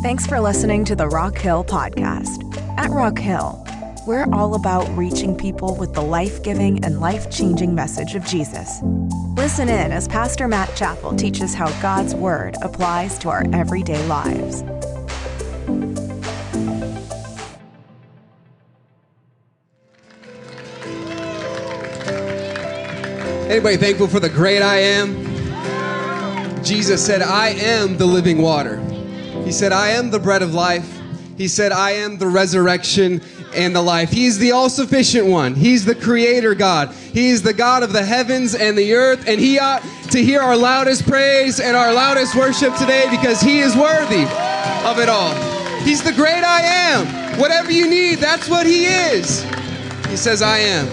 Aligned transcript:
Thanks 0.00 0.28
for 0.28 0.38
listening 0.38 0.84
to 0.84 0.94
the 0.94 1.08
Rock 1.08 1.36
Hill 1.36 1.64
Podcast. 1.64 2.56
At 2.78 2.90
Rock 2.90 3.18
Hill, 3.18 3.66
we're 4.06 4.32
all 4.32 4.54
about 4.54 4.88
reaching 4.96 5.36
people 5.36 5.74
with 5.74 5.92
the 5.92 6.00
life 6.00 6.40
giving 6.44 6.84
and 6.84 7.00
life 7.00 7.32
changing 7.32 7.74
message 7.74 8.14
of 8.14 8.24
Jesus. 8.24 8.78
Listen 9.36 9.68
in 9.68 9.90
as 9.90 10.06
Pastor 10.06 10.46
Matt 10.46 10.72
Chappell 10.76 11.16
teaches 11.16 11.52
how 11.52 11.68
God's 11.82 12.14
Word 12.14 12.54
applies 12.62 13.18
to 13.18 13.28
our 13.28 13.44
everyday 13.52 14.00
lives. 14.06 14.62
Anybody 23.50 23.76
thankful 23.78 24.06
for 24.06 24.20
the 24.20 24.30
great 24.30 24.62
I 24.62 24.76
am? 24.76 26.62
Jesus 26.62 27.04
said, 27.04 27.20
I 27.20 27.48
am 27.48 27.96
the 27.96 28.06
living 28.06 28.40
water. 28.40 28.80
He 29.48 29.52
said, 29.52 29.72
I 29.72 29.92
am 29.92 30.10
the 30.10 30.18
bread 30.18 30.42
of 30.42 30.52
life. 30.52 31.00
He 31.38 31.48
said, 31.48 31.72
I 31.72 31.92
am 31.92 32.18
the 32.18 32.26
resurrection 32.26 33.22
and 33.54 33.74
the 33.74 33.80
life. 33.80 34.10
He's 34.10 34.36
the 34.36 34.52
all 34.52 34.68
sufficient 34.68 35.26
one. 35.26 35.54
He's 35.54 35.86
the 35.86 35.94
creator 35.94 36.54
God. 36.54 36.92
He's 36.92 37.40
the 37.40 37.54
God 37.54 37.82
of 37.82 37.94
the 37.94 38.04
heavens 38.04 38.54
and 38.54 38.76
the 38.76 38.92
earth. 38.92 39.26
And 39.26 39.40
He 39.40 39.58
ought 39.58 39.82
to 40.10 40.22
hear 40.22 40.42
our 40.42 40.54
loudest 40.54 41.08
praise 41.08 41.60
and 41.60 41.78
our 41.78 41.94
loudest 41.94 42.34
worship 42.34 42.76
today 42.76 43.06
because 43.10 43.40
He 43.40 43.60
is 43.60 43.74
worthy 43.74 44.24
of 44.86 44.98
it 44.98 45.08
all. 45.08 45.32
He's 45.80 46.02
the 46.02 46.12
great 46.12 46.44
I 46.44 46.60
am. 46.60 47.40
Whatever 47.40 47.72
you 47.72 47.88
need, 47.88 48.18
that's 48.18 48.50
what 48.50 48.66
He 48.66 48.84
is. 48.84 49.44
He 50.10 50.18
says, 50.18 50.42
I 50.42 50.58
am 50.58 50.86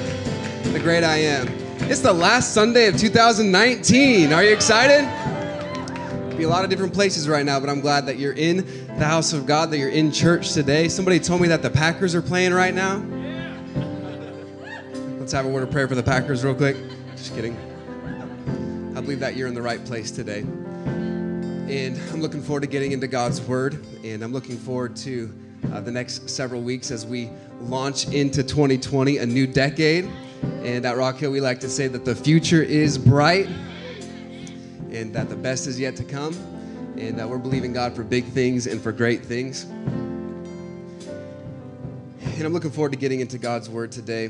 the 0.72 0.80
great 0.80 1.04
I 1.04 1.18
am. 1.18 1.50
It's 1.92 2.00
the 2.00 2.14
last 2.14 2.54
Sunday 2.54 2.88
of 2.88 2.96
2019. 2.96 4.32
Are 4.32 4.46
you 4.46 4.54
excited? 4.54 5.35
Be 6.38 6.44
a 6.44 6.50
lot 6.50 6.66
of 6.66 6.70
different 6.70 6.94
places 6.94 7.30
right 7.30 7.46
now, 7.46 7.62
but 7.62 7.70
I'm 7.70 7.80
glad 7.80 8.08
that 8.08 8.20
you're 8.20 8.34
in 8.34 8.58
the 8.98 9.06
house 9.06 9.32
of 9.32 9.46
God, 9.46 9.72
that 9.72 9.78
you're 9.78 9.90
in 9.90 10.12
church 10.12 10.52
today. 10.52 10.90
Somebody 10.90 11.18
told 11.20 11.40
me 11.40 11.48
that 11.48 11.62
the 11.62 11.70
Packers 11.70 12.14
are 12.14 12.22
playing 12.22 12.54
right 12.54 12.74
now. 12.74 12.98
Let's 15.18 15.32
have 15.32 15.46
a 15.46 15.50
word 15.50 15.64
of 15.64 15.72
prayer 15.72 15.88
for 15.88 15.96
the 15.96 16.04
Packers, 16.04 16.44
real 16.44 16.54
quick. 16.54 16.76
Just 17.16 17.34
kidding. 17.36 17.58
I 18.98 19.02
believe 19.02 19.22
that 19.22 19.38
you're 19.38 19.48
in 19.48 19.54
the 19.54 19.62
right 19.62 19.84
place 19.86 20.12
today. 20.12 20.40
And 20.40 22.00
I'm 22.12 22.22
looking 22.22 22.42
forward 22.42 22.62
to 22.62 22.68
getting 22.68 22.92
into 22.92 23.08
God's 23.08 23.42
Word, 23.42 23.84
and 24.04 24.22
I'm 24.22 24.34
looking 24.34 24.58
forward 24.58 24.96
to 24.98 25.34
uh, 25.72 25.80
the 25.80 25.92
next 25.92 26.30
several 26.30 26.62
weeks 26.62 26.92
as 26.92 27.06
we 27.06 27.30
launch 27.62 28.10
into 28.10 28.44
2020, 28.44 29.18
a 29.18 29.26
new 29.26 29.48
decade. 29.48 30.10
And 30.64 30.86
at 30.86 30.98
Rock 30.98 31.18
Hill, 31.18 31.32
we 31.32 31.40
like 31.40 31.62
to 31.62 31.70
say 31.70 31.88
that 31.88 32.04
the 32.04 32.16
future 32.16 32.62
is 32.62 32.98
bright 32.98 33.48
and 34.96 35.14
that 35.14 35.30
the 35.30 35.36
best 35.36 35.68
is 35.68 35.80
yet 35.80 35.96
to 35.98 36.04
come, 36.04 36.34
and 36.98 37.20
that 37.20 37.28
we're 37.28 37.38
believing 37.38 37.74
God 37.74 37.94
for 37.96 38.04
big 38.04 38.26
things 38.26 38.66
and 38.68 38.82
for 38.82 38.92
great 38.92 39.26
things. 39.26 39.64
And 42.36 42.44
I'm 42.44 42.54
looking 42.54 42.72
forward 42.72 42.94
to 42.94 42.98
getting 42.98 43.20
into 43.20 43.38
God's 43.38 43.70
Word 43.70 43.92
today. 43.92 44.30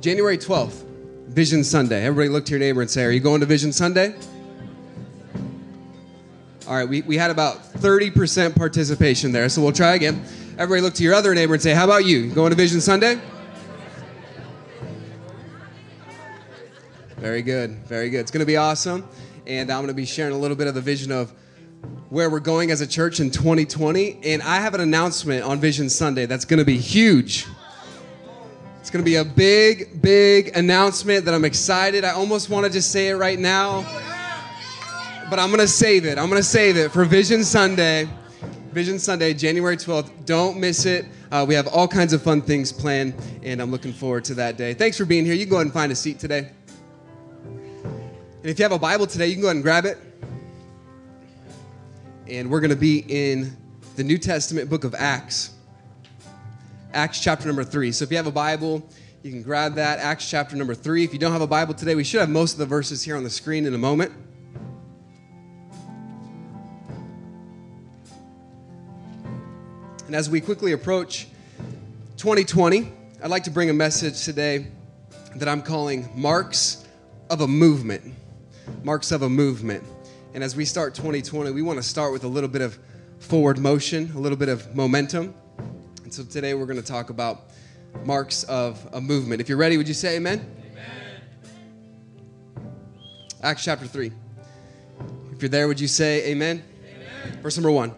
January 0.00 0.38
12th, 0.38 0.84
Vision 1.28 1.64
Sunday. 1.64 2.04
Everybody 2.04 2.28
look 2.28 2.44
to 2.46 2.50
your 2.50 2.60
neighbor 2.60 2.80
and 2.80 2.90
say, 2.90 3.04
Are 3.04 3.10
you 3.10 3.20
going 3.20 3.40
to 3.40 3.46
Vision 3.46 3.72
Sunday? 3.72 4.14
All 6.66 6.76
right, 6.76 6.88
we, 6.88 7.02
we 7.02 7.16
had 7.16 7.30
about 7.30 7.62
30% 7.74 8.56
participation 8.56 9.32
there, 9.32 9.48
so 9.48 9.62
we'll 9.62 9.72
try 9.72 9.94
again. 9.94 10.24
Everybody 10.58 10.80
look 10.80 10.94
to 10.94 11.02
your 11.02 11.14
other 11.14 11.34
neighbor 11.34 11.54
and 11.54 11.62
say, 11.62 11.74
How 11.74 11.84
about 11.84 12.04
you? 12.04 12.18
You 12.18 12.34
going 12.34 12.50
to 12.50 12.56
Vision 12.56 12.80
Sunday? 12.80 13.20
Very 17.24 17.40
good, 17.40 17.70
very 17.86 18.10
good. 18.10 18.20
It's 18.20 18.30
going 18.30 18.42
to 18.42 18.46
be 18.46 18.58
awesome. 18.58 19.08
And 19.46 19.70
I'm 19.70 19.78
going 19.78 19.88
to 19.88 19.94
be 19.94 20.04
sharing 20.04 20.34
a 20.34 20.38
little 20.38 20.58
bit 20.58 20.66
of 20.66 20.74
the 20.74 20.82
vision 20.82 21.10
of 21.10 21.32
where 22.10 22.28
we're 22.28 22.38
going 22.38 22.70
as 22.70 22.82
a 22.82 22.86
church 22.86 23.18
in 23.18 23.30
2020. 23.30 24.18
And 24.24 24.42
I 24.42 24.56
have 24.56 24.74
an 24.74 24.82
announcement 24.82 25.42
on 25.42 25.58
Vision 25.58 25.88
Sunday 25.88 26.26
that's 26.26 26.44
going 26.44 26.58
to 26.58 26.66
be 26.66 26.76
huge. 26.76 27.46
It's 28.78 28.90
going 28.90 29.02
to 29.02 29.10
be 29.10 29.16
a 29.16 29.24
big, 29.24 30.02
big 30.02 30.54
announcement 30.54 31.24
that 31.24 31.32
I'm 31.32 31.46
excited. 31.46 32.04
I 32.04 32.10
almost 32.10 32.50
want 32.50 32.66
to 32.66 32.70
just 32.70 32.92
say 32.92 33.08
it 33.08 33.14
right 33.14 33.38
now, 33.38 33.80
but 35.30 35.38
I'm 35.38 35.48
going 35.48 35.60
to 35.60 35.66
save 35.66 36.04
it. 36.04 36.18
I'm 36.18 36.28
going 36.28 36.42
to 36.42 36.46
save 36.46 36.76
it 36.76 36.92
for 36.92 37.06
Vision 37.06 37.42
Sunday. 37.42 38.06
Vision 38.72 38.98
Sunday, 38.98 39.32
January 39.32 39.78
12th. 39.78 40.26
Don't 40.26 40.60
miss 40.60 40.84
it. 40.84 41.06
Uh, 41.32 41.46
we 41.48 41.54
have 41.54 41.68
all 41.68 41.88
kinds 41.88 42.12
of 42.12 42.20
fun 42.20 42.42
things 42.42 42.70
planned, 42.70 43.14
and 43.42 43.62
I'm 43.62 43.70
looking 43.70 43.94
forward 43.94 44.24
to 44.26 44.34
that 44.34 44.58
day. 44.58 44.74
Thanks 44.74 44.98
for 44.98 45.06
being 45.06 45.24
here. 45.24 45.32
You 45.32 45.46
go 45.46 45.56
ahead 45.56 45.68
and 45.68 45.72
find 45.72 45.90
a 45.90 45.96
seat 45.96 46.18
today. 46.18 46.50
And 48.44 48.50
if 48.50 48.58
you 48.58 48.62
have 48.62 48.72
a 48.72 48.78
Bible 48.78 49.06
today, 49.06 49.28
you 49.28 49.36
can 49.36 49.40
go 49.40 49.46
ahead 49.46 49.56
and 49.56 49.62
grab 49.62 49.86
it. 49.86 49.96
And 52.28 52.50
we're 52.50 52.60
going 52.60 52.68
to 52.68 52.76
be 52.76 52.98
in 52.98 53.56
the 53.96 54.04
New 54.04 54.18
Testament 54.18 54.68
book 54.68 54.84
of 54.84 54.94
Acts. 54.94 55.54
Acts 56.92 57.20
chapter 57.20 57.46
number 57.46 57.64
three. 57.64 57.90
So 57.90 58.02
if 58.02 58.10
you 58.10 58.18
have 58.18 58.26
a 58.26 58.30
Bible, 58.30 58.86
you 59.22 59.30
can 59.30 59.42
grab 59.42 59.76
that. 59.76 59.98
Acts 59.98 60.28
chapter 60.28 60.56
number 60.56 60.74
three. 60.74 61.04
If 61.04 61.14
you 61.14 61.18
don't 61.18 61.32
have 61.32 61.40
a 61.40 61.46
Bible 61.46 61.72
today, 61.72 61.94
we 61.94 62.04
should 62.04 62.20
have 62.20 62.28
most 62.28 62.52
of 62.52 62.58
the 62.58 62.66
verses 62.66 63.02
here 63.02 63.16
on 63.16 63.24
the 63.24 63.30
screen 63.30 63.64
in 63.64 63.72
a 63.72 63.78
moment. 63.78 64.12
And 70.04 70.14
as 70.14 70.28
we 70.28 70.42
quickly 70.42 70.72
approach 70.72 71.28
2020, 72.18 72.92
I'd 73.22 73.30
like 73.30 73.44
to 73.44 73.50
bring 73.50 73.70
a 73.70 73.74
message 73.74 74.22
today 74.22 74.66
that 75.34 75.48
I'm 75.48 75.62
calling 75.62 76.10
Marks 76.14 76.86
of 77.30 77.40
a 77.40 77.48
Movement 77.48 78.14
marks 78.82 79.12
of 79.12 79.22
a 79.22 79.28
movement. 79.28 79.84
And 80.34 80.42
as 80.42 80.56
we 80.56 80.64
start 80.64 80.94
2020, 80.94 81.50
we 81.52 81.62
want 81.62 81.78
to 81.78 81.82
start 81.82 82.12
with 82.12 82.24
a 82.24 82.28
little 82.28 82.48
bit 82.48 82.62
of 82.62 82.78
forward 83.18 83.58
motion, 83.58 84.10
a 84.14 84.18
little 84.18 84.38
bit 84.38 84.48
of 84.48 84.74
momentum. 84.74 85.34
And 86.02 86.12
so 86.12 86.24
today 86.24 86.54
we're 86.54 86.66
going 86.66 86.80
to 86.80 86.86
talk 86.86 87.10
about 87.10 87.50
marks 88.04 88.44
of 88.44 88.86
a 88.92 89.00
movement. 89.00 89.40
If 89.40 89.48
you're 89.48 89.58
ready, 89.58 89.76
would 89.76 89.88
you 89.88 89.94
say 89.94 90.16
amen? 90.16 90.44
Amen. 90.72 92.64
Acts 93.42 93.64
chapter 93.64 93.86
3. 93.86 94.10
If 95.32 95.42
you're 95.42 95.48
there, 95.48 95.68
would 95.68 95.80
you 95.80 95.88
say 95.88 96.30
amen? 96.30 96.62
Amen. 96.84 97.42
Verse 97.42 97.56
number 97.56 97.70
1 97.70 97.94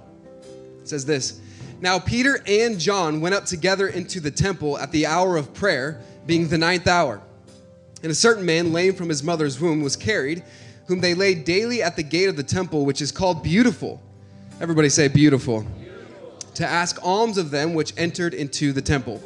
it 0.86 0.90
says 0.90 1.04
this 1.04 1.40
Now 1.80 1.98
Peter 1.98 2.40
and 2.46 2.78
John 2.78 3.20
went 3.20 3.34
up 3.34 3.44
together 3.44 3.88
into 3.88 4.20
the 4.20 4.30
temple 4.30 4.78
at 4.78 4.92
the 4.92 5.06
hour 5.06 5.36
of 5.36 5.52
prayer, 5.52 6.00
being 6.24 6.48
the 6.48 6.58
ninth 6.58 6.86
hour. 6.86 7.20
And 8.06 8.12
a 8.12 8.14
certain 8.14 8.46
man, 8.46 8.72
lame 8.72 8.94
from 8.94 9.08
his 9.08 9.24
mother's 9.24 9.60
womb, 9.60 9.82
was 9.82 9.96
carried, 9.96 10.44
whom 10.86 11.00
they 11.00 11.12
laid 11.12 11.42
daily 11.42 11.82
at 11.82 11.96
the 11.96 12.04
gate 12.04 12.28
of 12.28 12.36
the 12.36 12.42
temple, 12.44 12.86
which 12.86 13.02
is 13.02 13.10
called 13.10 13.42
Beautiful. 13.42 14.00
Everybody 14.60 14.90
say, 14.90 15.08
Beautiful. 15.08 15.62
beautiful. 15.62 16.38
To 16.54 16.64
ask 16.64 17.04
alms 17.04 17.36
of 17.36 17.50
them 17.50 17.74
which 17.74 17.92
entered 17.96 18.32
into 18.32 18.72
the 18.72 18.80
temple. 18.80 19.20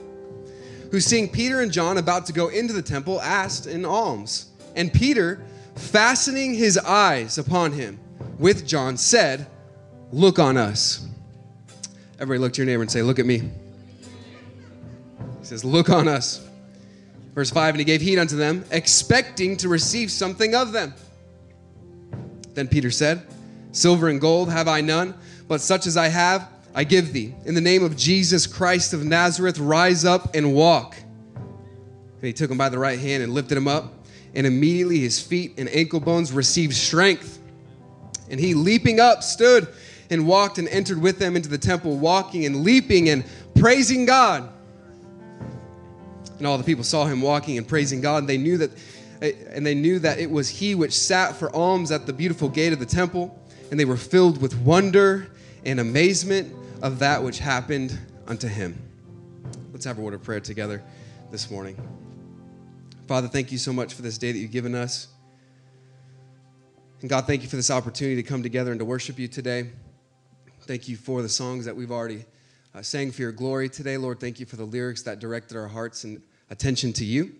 Who, 0.92 0.98
seeing 0.98 1.28
Peter 1.28 1.60
and 1.60 1.70
John 1.70 1.98
about 1.98 2.24
to 2.28 2.32
go 2.32 2.48
into 2.48 2.72
the 2.72 2.80
temple, 2.80 3.20
asked 3.20 3.66
an 3.66 3.84
alms. 3.84 4.48
And 4.74 4.90
Peter, 4.90 5.44
fastening 5.74 6.54
his 6.54 6.78
eyes 6.78 7.36
upon 7.36 7.72
him 7.72 8.00
with 8.38 8.66
John, 8.66 8.96
said, 8.96 9.46
Look 10.10 10.38
on 10.38 10.56
us. 10.56 11.06
Everybody 12.14 12.38
look 12.38 12.54
to 12.54 12.62
your 12.62 12.66
neighbor 12.66 12.80
and 12.80 12.90
say, 12.90 13.02
Look 13.02 13.18
at 13.18 13.26
me. 13.26 13.40
He 13.40 13.50
says, 15.42 15.66
Look 15.66 15.90
on 15.90 16.08
us. 16.08 16.46
Verse 17.34 17.50
5 17.50 17.74
And 17.74 17.78
he 17.80 17.84
gave 17.84 18.00
heed 18.00 18.18
unto 18.18 18.36
them, 18.36 18.64
expecting 18.70 19.56
to 19.58 19.68
receive 19.68 20.10
something 20.10 20.54
of 20.54 20.72
them. 20.72 20.94
Then 22.54 22.68
Peter 22.68 22.90
said, 22.90 23.22
Silver 23.72 24.08
and 24.08 24.20
gold 24.20 24.50
have 24.50 24.66
I 24.66 24.80
none, 24.80 25.14
but 25.46 25.60
such 25.60 25.86
as 25.86 25.96
I 25.96 26.08
have, 26.08 26.48
I 26.74 26.84
give 26.84 27.12
thee. 27.12 27.34
In 27.44 27.54
the 27.54 27.60
name 27.60 27.84
of 27.84 27.96
Jesus 27.96 28.46
Christ 28.46 28.92
of 28.92 29.04
Nazareth, 29.04 29.58
rise 29.58 30.04
up 30.04 30.34
and 30.34 30.54
walk. 30.54 30.96
And 31.36 32.26
he 32.26 32.32
took 32.32 32.50
him 32.50 32.58
by 32.58 32.68
the 32.68 32.78
right 32.78 32.98
hand 32.98 33.22
and 33.22 33.32
lifted 33.32 33.56
him 33.56 33.68
up, 33.68 33.92
and 34.34 34.46
immediately 34.46 34.98
his 34.98 35.20
feet 35.20 35.54
and 35.58 35.68
ankle 35.70 36.00
bones 36.00 36.32
received 36.32 36.74
strength. 36.74 37.38
And 38.28 38.38
he, 38.38 38.54
leaping 38.54 39.00
up, 39.00 39.22
stood 39.22 39.68
and 40.10 40.26
walked 40.26 40.58
and 40.58 40.68
entered 40.68 41.00
with 41.00 41.18
them 41.18 41.36
into 41.36 41.48
the 41.48 41.58
temple, 41.58 41.96
walking 41.96 42.44
and 42.44 42.62
leaping 42.62 43.08
and 43.08 43.24
praising 43.54 44.04
God. 44.04 44.48
And 46.40 46.46
all 46.46 46.56
the 46.56 46.64
people 46.64 46.82
saw 46.82 47.04
him 47.04 47.20
walking 47.20 47.58
and 47.58 47.68
praising 47.68 48.00
God, 48.00 48.22
and 48.22 48.28
they 48.28 48.38
knew 48.38 48.56
that 48.56 48.70
and 49.22 49.66
they 49.66 49.74
knew 49.74 49.98
that 49.98 50.18
it 50.18 50.30
was 50.30 50.48
he 50.48 50.74
which 50.74 50.98
sat 50.98 51.36
for 51.36 51.54
alms 51.54 51.92
at 51.92 52.06
the 52.06 52.12
beautiful 52.14 52.48
gate 52.48 52.72
of 52.72 52.78
the 52.78 52.86
temple, 52.86 53.38
and 53.70 53.78
they 53.78 53.84
were 53.84 53.98
filled 53.98 54.40
with 54.40 54.56
wonder 54.60 55.30
and 55.66 55.78
amazement 55.78 56.50
of 56.80 57.00
that 57.00 57.22
which 57.22 57.38
happened 57.38 57.98
unto 58.26 58.48
him. 58.48 58.80
Let's 59.72 59.84
have 59.84 59.98
a 59.98 60.00
word 60.00 60.14
of 60.14 60.22
prayer 60.22 60.40
together 60.40 60.82
this 61.30 61.50
morning. 61.50 61.76
Father, 63.06 63.28
thank 63.28 63.52
you 63.52 63.58
so 63.58 63.74
much 63.74 63.92
for 63.92 64.00
this 64.00 64.16
day 64.16 64.32
that 64.32 64.38
you've 64.38 64.50
given 64.50 64.74
us. 64.74 65.08
And 67.02 67.10
God, 67.10 67.26
thank 67.26 67.42
you 67.42 67.48
for 67.48 67.56
this 67.56 67.70
opportunity 67.70 68.16
to 68.22 68.26
come 68.26 68.42
together 68.42 68.70
and 68.70 68.78
to 68.78 68.86
worship 68.86 69.18
you 69.18 69.28
today. 69.28 69.68
Thank 70.62 70.88
you 70.88 70.96
for 70.96 71.20
the 71.20 71.28
songs 71.28 71.66
that 71.66 71.76
we've 71.76 71.90
already 71.90 72.24
uh, 72.74 72.80
sang 72.80 73.10
for 73.10 73.20
your 73.20 73.32
glory 73.32 73.68
today. 73.68 73.98
Lord, 73.98 74.18
thank 74.18 74.40
you 74.40 74.46
for 74.46 74.56
the 74.56 74.64
lyrics 74.64 75.02
that 75.02 75.18
directed 75.18 75.58
our 75.58 75.68
hearts 75.68 76.04
and 76.04 76.22
attention 76.50 76.92
to 76.94 77.04
you. 77.04 77.32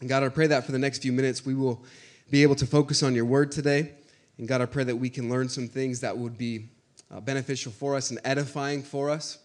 And 0.00 0.08
God, 0.08 0.22
I 0.22 0.28
pray 0.28 0.46
that 0.46 0.64
for 0.64 0.72
the 0.72 0.78
next 0.78 1.02
few 1.02 1.12
minutes 1.12 1.44
we 1.44 1.54
will 1.54 1.84
be 2.30 2.42
able 2.42 2.54
to 2.56 2.66
focus 2.66 3.02
on 3.02 3.14
your 3.14 3.24
word 3.24 3.52
today. 3.52 3.92
And 4.38 4.46
God, 4.46 4.60
I 4.60 4.66
pray 4.66 4.84
that 4.84 4.96
we 4.96 5.10
can 5.10 5.28
learn 5.28 5.48
some 5.48 5.68
things 5.68 6.00
that 6.00 6.16
would 6.16 6.36
be 6.36 6.68
uh, 7.10 7.20
beneficial 7.20 7.72
for 7.72 7.96
us 7.96 8.10
and 8.10 8.20
edifying 8.24 8.82
for 8.82 9.10
us. 9.10 9.38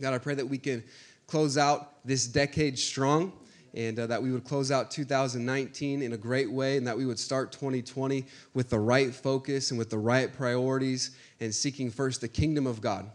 God, 0.00 0.14
I 0.14 0.18
pray 0.18 0.34
that 0.34 0.46
we 0.46 0.58
can 0.58 0.82
close 1.26 1.56
out 1.56 2.04
this 2.04 2.26
decade 2.26 2.78
strong 2.78 3.32
and 3.74 3.98
uh, 3.98 4.06
that 4.08 4.22
we 4.22 4.32
would 4.32 4.44
close 4.44 4.70
out 4.70 4.90
2019 4.90 6.02
in 6.02 6.12
a 6.12 6.16
great 6.16 6.50
way 6.50 6.76
and 6.76 6.86
that 6.86 6.96
we 6.96 7.06
would 7.06 7.18
start 7.18 7.52
2020 7.52 8.24
with 8.52 8.68
the 8.70 8.78
right 8.78 9.14
focus 9.14 9.70
and 9.70 9.78
with 9.78 9.90
the 9.90 9.98
right 9.98 10.32
priorities 10.32 11.12
and 11.38 11.54
seeking 11.54 11.90
first 11.90 12.20
the 12.20 12.28
kingdom 12.28 12.66
of 12.66 12.80
God. 12.80 13.08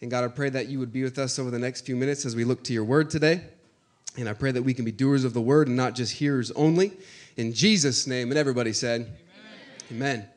And 0.00 0.10
God, 0.10 0.24
I 0.24 0.28
pray 0.28 0.50
that 0.50 0.66
you 0.66 0.80
would 0.80 0.92
be 0.92 1.04
with 1.04 1.18
us 1.18 1.38
over 1.38 1.50
the 1.50 1.58
next 1.58 1.86
few 1.86 1.94
minutes 1.94 2.26
as 2.26 2.34
we 2.34 2.44
look 2.44 2.64
to 2.64 2.72
your 2.72 2.84
word 2.84 3.08
today. 3.08 3.42
And 4.16 4.28
I 4.28 4.34
pray 4.34 4.52
that 4.52 4.62
we 4.62 4.74
can 4.74 4.84
be 4.84 4.92
doers 4.92 5.24
of 5.24 5.32
the 5.32 5.40
word 5.40 5.68
and 5.68 5.76
not 5.76 5.94
just 5.94 6.12
hearers 6.12 6.50
only. 6.52 6.92
In 7.36 7.52
Jesus' 7.52 8.06
name, 8.06 8.30
and 8.30 8.38
everybody 8.38 8.72
said, 8.72 9.16
Amen. 9.90 10.18
Amen. 10.18 10.28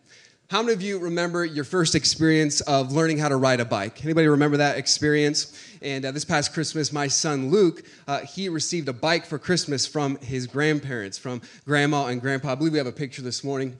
How 0.47 0.61
many 0.61 0.73
of 0.73 0.81
you 0.81 0.99
remember 0.99 1.43
your 1.43 1.63
first 1.63 1.95
experience 1.95 2.61
of 2.61 2.91
learning 2.91 3.17
how 3.17 3.29
to 3.29 3.35
ride 3.35 3.59
a 3.59 3.65
bike? 3.65 4.05
Anybody 4.05 4.27
remember 4.27 4.57
that 4.57 4.77
experience? 4.77 5.59
And 5.81 6.05
uh, 6.05 6.11
this 6.11 6.23
past 6.23 6.53
Christmas, 6.53 6.93
my 6.93 7.07
son 7.07 7.49
Luke, 7.49 7.83
uh, 8.07 8.19
he 8.19 8.47
received 8.47 8.87
a 8.87 8.93
bike 8.93 9.25
for 9.25 9.39
Christmas 9.39 9.87
from 9.87 10.17
his 10.17 10.45
grandparents, 10.45 11.17
from 11.17 11.41
grandma 11.65 12.05
and 12.07 12.21
grandpa. 12.21 12.51
I 12.51 12.55
believe 12.55 12.73
we 12.73 12.77
have 12.77 12.87
a 12.87 12.91
picture 12.91 13.23
this 13.23 13.43
morning. 13.43 13.75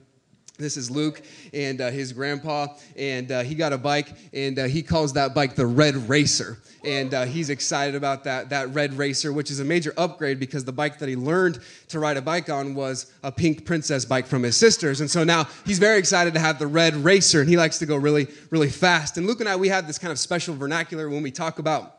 This 0.58 0.76
is 0.76 0.90
Luke 0.90 1.20
and 1.52 1.80
uh, 1.80 1.90
his 1.90 2.12
grandpa, 2.12 2.68
and 2.96 3.30
uh, 3.30 3.42
he 3.42 3.54
got 3.54 3.72
a 3.72 3.78
bike, 3.78 4.14
and 4.32 4.58
uh, 4.58 4.64
he 4.64 4.82
calls 4.82 5.12
that 5.12 5.34
bike 5.34 5.54
the 5.54 5.66
Red 5.66 6.08
Racer. 6.08 6.58
And 6.84 7.12
uh, 7.12 7.24
he's 7.24 7.50
excited 7.50 7.94
about 7.94 8.24
that, 8.24 8.48
that 8.50 8.72
Red 8.72 8.94
Racer, 8.94 9.32
which 9.32 9.50
is 9.50 9.60
a 9.60 9.64
major 9.64 9.92
upgrade 9.96 10.38
because 10.38 10.64
the 10.64 10.72
bike 10.72 10.98
that 11.00 11.08
he 11.08 11.16
learned 11.16 11.58
to 11.88 11.98
ride 11.98 12.16
a 12.16 12.22
bike 12.22 12.48
on 12.48 12.74
was 12.74 13.12
a 13.22 13.32
pink 13.32 13.66
princess 13.66 14.04
bike 14.04 14.26
from 14.26 14.42
his 14.42 14.56
sister's. 14.56 15.00
And 15.00 15.10
so 15.10 15.24
now 15.24 15.48
he's 15.66 15.78
very 15.78 15.98
excited 15.98 16.32
to 16.34 16.40
have 16.40 16.58
the 16.58 16.66
Red 16.66 16.94
Racer, 16.94 17.40
and 17.40 17.50
he 17.50 17.56
likes 17.56 17.78
to 17.80 17.86
go 17.86 17.96
really, 17.96 18.28
really 18.50 18.70
fast. 18.70 19.18
And 19.18 19.26
Luke 19.26 19.40
and 19.40 19.48
I, 19.48 19.56
we 19.56 19.68
have 19.68 19.86
this 19.86 19.98
kind 19.98 20.12
of 20.12 20.18
special 20.18 20.54
vernacular 20.54 21.10
when 21.10 21.22
we 21.22 21.30
talk 21.30 21.58
about 21.58 21.95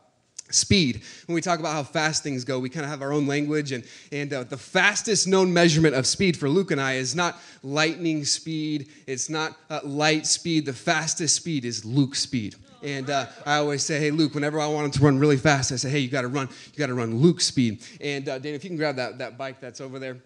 speed 0.50 1.02
when 1.26 1.34
we 1.34 1.40
talk 1.40 1.58
about 1.58 1.72
how 1.72 1.82
fast 1.82 2.22
things 2.22 2.44
go 2.44 2.58
we 2.58 2.68
kind 2.68 2.84
of 2.84 2.90
have 2.90 3.02
our 3.02 3.12
own 3.12 3.26
language 3.26 3.72
and, 3.72 3.84
and 4.12 4.32
uh, 4.32 4.44
the 4.44 4.56
fastest 4.56 5.26
known 5.26 5.52
measurement 5.52 5.94
of 5.94 6.06
speed 6.06 6.36
for 6.36 6.48
luke 6.48 6.70
and 6.70 6.80
i 6.80 6.94
is 6.94 7.14
not 7.14 7.38
lightning 7.62 8.24
speed 8.24 8.88
it's 9.06 9.28
not 9.28 9.56
uh, 9.70 9.80
light 9.84 10.26
speed 10.26 10.64
the 10.64 10.72
fastest 10.72 11.34
speed 11.36 11.64
is 11.64 11.84
luke 11.84 12.14
speed 12.14 12.54
and 12.80 13.10
uh, 13.10 13.26
I 13.44 13.56
always 13.56 13.82
say, 13.82 13.98
"Hey, 13.98 14.12
Luke." 14.12 14.36
Whenever 14.36 14.60
I 14.60 14.68
want 14.68 14.84
him 14.84 14.90
to 14.92 15.00
run 15.00 15.18
really 15.18 15.36
fast, 15.36 15.72
I 15.72 15.74
say, 15.74 15.90
"Hey, 15.90 15.98
you 15.98 16.08
got 16.08 16.20
to 16.20 16.28
run. 16.28 16.48
You 16.72 16.78
got 16.78 16.86
to 16.86 16.94
run 16.94 17.16
Luke 17.16 17.40
speed." 17.40 17.82
And 18.00 18.28
uh, 18.28 18.38
Dan, 18.38 18.54
if 18.54 18.62
you 18.62 18.70
can 18.70 18.76
grab 18.76 18.94
that 18.94 19.18
that 19.18 19.36
bike 19.36 19.60
that's 19.60 19.80
over 19.80 19.98
there, 19.98 20.18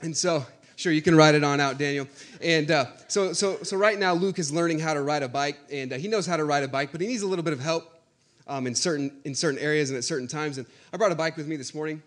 and 0.00 0.16
so 0.16 0.46
sure 0.80 0.92
you 0.92 1.02
can 1.02 1.14
ride 1.14 1.34
it 1.34 1.44
on 1.44 1.60
out 1.60 1.76
daniel 1.76 2.08
and 2.40 2.70
uh, 2.70 2.86
so 3.06 3.34
so 3.34 3.62
so 3.62 3.76
right 3.76 3.98
now 3.98 4.14
luke 4.14 4.38
is 4.38 4.50
learning 4.50 4.78
how 4.78 4.94
to 4.94 5.02
ride 5.02 5.22
a 5.22 5.28
bike 5.28 5.58
and 5.70 5.92
uh, 5.92 5.96
he 5.96 6.08
knows 6.08 6.24
how 6.24 6.38
to 6.38 6.44
ride 6.44 6.62
a 6.62 6.68
bike 6.68 6.90
but 6.90 7.02
he 7.02 7.06
needs 7.06 7.20
a 7.20 7.26
little 7.26 7.44
bit 7.44 7.52
of 7.52 7.60
help 7.60 7.99
um, 8.50 8.66
in 8.66 8.74
certain 8.74 9.12
in 9.24 9.34
certain 9.34 9.58
areas 9.58 9.88
and 9.90 9.96
at 9.96 10.04
certain 10.04 10.28
times. 10.28 10.58
And 10.58 10.66
I 10.92 10.96
brought 10.96 11.12
a 11.12 11.14
bike 11.14 11.36
with 11.36 11.46
me 11.46 11.56
this 11.56 11.74
morning, 11.74 12.02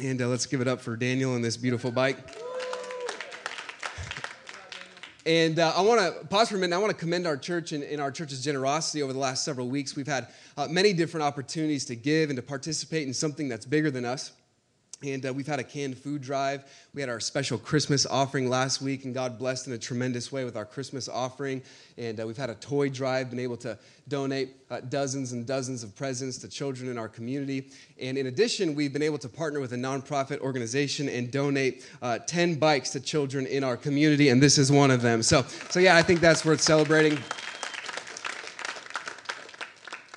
and 0.00 0.20
uh, 0.20 0.26
let's 0.26 0.46
give 0.46 0.60
it 0.60 0.66
up 0.66 0.80
for 0.80 0.96
Daniel 0.96 1.36
and 1.36 1.44
this 1.44 1.56
beautiful 1.56 1.92
bike. 1.92 2.18
And 5.26 5.58
uh, 5.58 5.72
I 5.76 5.80
want 5.80 6.00
to 6.00 6.24
pause 6.28 6.50
for 6.50 6.56
a 6.56 6.58
minute. 6.58 6.74
I 6.74 6.78
want 6.78 6.92
to 6.92 6.96
commend 6.96 7.26
our 7.26 7.36
church 7.36 7.72
and, 7.72 7.82
and, 7.82 8.00
our 8.00 8.12
church's 8.12 8.44
generosity 8.44 9.02
over 9.02 9.12
the 9.12 9.18
last 9.18 9.44
several 9.44 9.68
weeks. 9.68 9.96
We've 9.96 10.06
had 10.06 10.28
uh, 10.56 10.68
many 10.70 10.92
different 10.92 11.24
opportunities 11.24 11.84
to 11.86 11.96
give 11.96 12.30
and 12.30 12.36
to 12.36 12.42
participate 12.42 13.08
in 13.08 13.12
something 13.12 13.48
that's 13.48 13.66
bigger 13.66 13.90
than 13.90 14.04
us. 14.04 14.30
And 15.04 15.26
uh, 15.26 15.32
we've 15.32 15.46
had 15.46 15.58
a 15.58 15.64
canned 15.64 15.98
food 15.98 16.22
drive. 16.22 16.64
We 16.94 17.02
had 17.02 17.10
our 17.10 17.20
special 17.20 17.58
Christmas 17.58 18.06
offering 18.06 18.48
last 18.48 18.80
week, 18.80 19.04
and 19.04 19.12
God 19.12 19.38
blessed 19.38 19.66
in 19.66 19.74
a 19.74 19.78
tremendous 19.78 20.32
way 20.32 20.44
with 20.44 20.56
our 20.56 20.64
Christmas 20.64 21.06
offering. 21.06 21.62
And 21.98 22.18
uh, 22.18 22.26
we've 22.26 22.36
had 22.36 22.48
a 22.48 22.54
toy 22.54 22.88
drive, 22.88 23.28
been 23.28 23.38
able 23.38 23.58
to 23.58 23.78
donate 24.08 24.56
uh, 24.70 24.80
dozens 24.80 25.32
and 25.32 25.46
dozens 25.46 25.82
of 25.82 25.94
presents 25.94 26.38
to 26.38 26.48
children 26.48 26.90
in 26.90 26.96
our 26.96 27.08
community. 27.08 27.68
And 28.00 28.16
in 28.16 28.26
addition, 28.28 28.74
we've 28.74 28.92
been 28.92 29.02
able 29.02 29.18
to 29.18 29.28
partner 29.28 29.60
with 29.60 29.74
a 29.74 29.76
nonprofit 29.76 30.40
organization 30.40 31.08
and 31.08 31.30
donate 31.30 31.86
uh, 32.00 32.18
10 32.20 32.54
bikes 32.54 32.90
to 32.90 33.00
children 33.00 33.46
in 33.46 33.64
our 33.64 33.76
community, 33.76 34.30
and 34.30 34.42
this 34.42 34.56
is 34.56 34.72
one 34.72 34.90
of 34.90 35.02
them. 35.02 35.22
So, 35.22 35.42
so 35.70 35.78
yeah, 35.78 35.96
I 35.96 36.02
think 36.02 36.20
that's 36.20 36.44
worth 36.44 36.62
celebrating. 36.62 37.18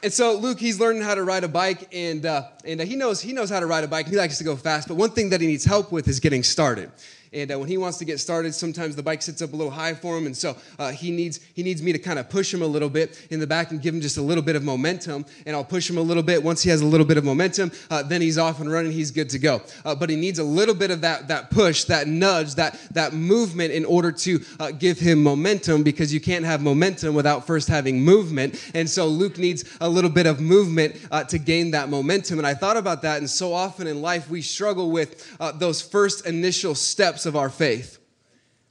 And 0.02 0.14
so 0.14 0.38
Luke, 0.38 0.60
he's 0.60 0.80
learning 0.80 1.02
how 1.02 1.16
to 1.16 1.24
ride 1.24 1.44
a 1.44 1.50
bike, 1.50 1.90
and 1.94 2.26
uh, 2.26 2.44
and 2.64 2.80
uh, 2.80 2.86
he 2.86 2.96
knows 2.96 3.20
he 3.20 3.34
knows 3.34 3.50
how 3.50 3.60
to 3.60 3.66
ride 3.66 3.84
a 3.84 3.88
bike. 3.88 4.08
He 4.08 4.16
likes 4.16 4.38
to 4.38 4.46
go 4.46 4.56
fast, 4.56 4.88
but 4.88 4.96
one 4.96 5.12
thing 5.12 5.30
that 5.32 5.42
he 5.42 5.48
needs 5.48 5.66
help 5.66 5.92
with 5.92 6.08
is 6.08 6.22
getting 6.22 6.42
started. 6.42 6.90
And 7.32 7.52
uh, 7.52 7.60
when 7.60 7.68
he 7.68 7.78
wants 7.78 8.00
to 8.00 8.06
get 8.06 8.20
started, 8.20 8.56
sometimes 8.56 8.96
the 8.96 9.04
bike 9.04 9.22
sits 9.22 9.42
up 9.42 9.54
a 9.54 9.56
little 9.56 9.72
high 9.72 9.94
for 9.94 10.18
him, 10.18 10.26
and 10.26 10.36
so 10.36 10.58
uh, 10.80 10.92
he 10.92 11.12
needs 11.12 11.40
he 11.54 11.62
needs 11.62 11.84
me 11.84 11.94
to 11.94 12.00
kind 12.00 12.18
of 12.18 12.28
push 12.28 12.52
him 12.52 12.64
a 12.64 12.66
little 12.66 12.90
bit 12.90 13.28
in 13.30 13.40
the 13.40 13.46
back 13.46 13.70
and 13.70 13.82
give 13.82 13.94
him 13.94 14.02
just 14.02 14.18
a 14.18 14.22
little 14.22 14.42
bit 14.42 14.56
of 14.56 14.64
momentum. 14.64 15.26
And 15.46 15.56
I'll 15.56 15.64
push 15.64 15.88
him 15.88 16.00
a 16.00 16.02
little 16.02 16.24
bit. 16.24 16.44
Once 16.44 16.64
he 16.64 16.72
has 16.72 16.82
a 16.82 16.86
little 16.86 17.06
bit 17.06 17.18
of 17.18 17.24
momentum, 17.24 17.72
uh, 17.92 18.02
then 18.02 18.22
he's 18.22 18.40
off 18.40 18.60
and 18.62 18.72
running. 18.72 18.92
He's 18.92 19.12
good 19.12 19.30
to 19.30 19.40
go. 19.40 19.62
Uh, 19.86 19.94
but 19.94 20.10
he 20.10 20.16
needs 20.16 20.40
a 20.40 20.44
little 20.44 20.74
bit 20.74 20.90
of 20.90 21.02
that 21.02 21.28
that 21.28 21.52
push, 21.52 21.84
that 21.84 22.08
nudge, 22.08 22.56
that 22.56 22.80
that 22.94 23.14
movement 23.14 23.74
in 23.74 23.86
order 23.86 24.12
to 24.12 24.40
uh, 24.60 24.72
give 24.72 24.98
him 24.98 25.22
momentum, 25.22 25.84
because 25.84 26.12
you 26.12 26.20
can't 26.20 26.46
have 26.46 26.62
momentum 26.62 27.14
without 27.14 27.46
first 27.46 27.68
having 27.68 28.02
movement. 28.02 28.72
And 28.74 28.90
so 28.90 29.06
Luke 29.06 29.38
needs 29.38 29.78
a 29.82 29.88
little 29.88 30.10
bit 30.10 30.26
of 30.26 30.42
movement 30.42 30.96
uh, 31.12 31.24
to 31.26 31.38
gain 31.38 31.72
that 31.72 31.90
momentum. 31.90 32.40
And 32.40 32.48
I 32.48 32.56
thought 32.56 32.78
about 32.78 33.04
that, 33.04 33.20
and 33.20 33.30
so 33.30 33.54
often 33.54 33.86
in 33.86 34.02
life 34.02 34.30
we 34.32 34.42
struggle 34.42 34.90
with 34.90 35.38
those 35.60 35.80
first 35.80 36.26
initial 36.26 36.74
steps 36.74 37.19
steps 37.20 37.26
of 37.26 37.36
our 37.36 37.50
faith. 37.50 37.98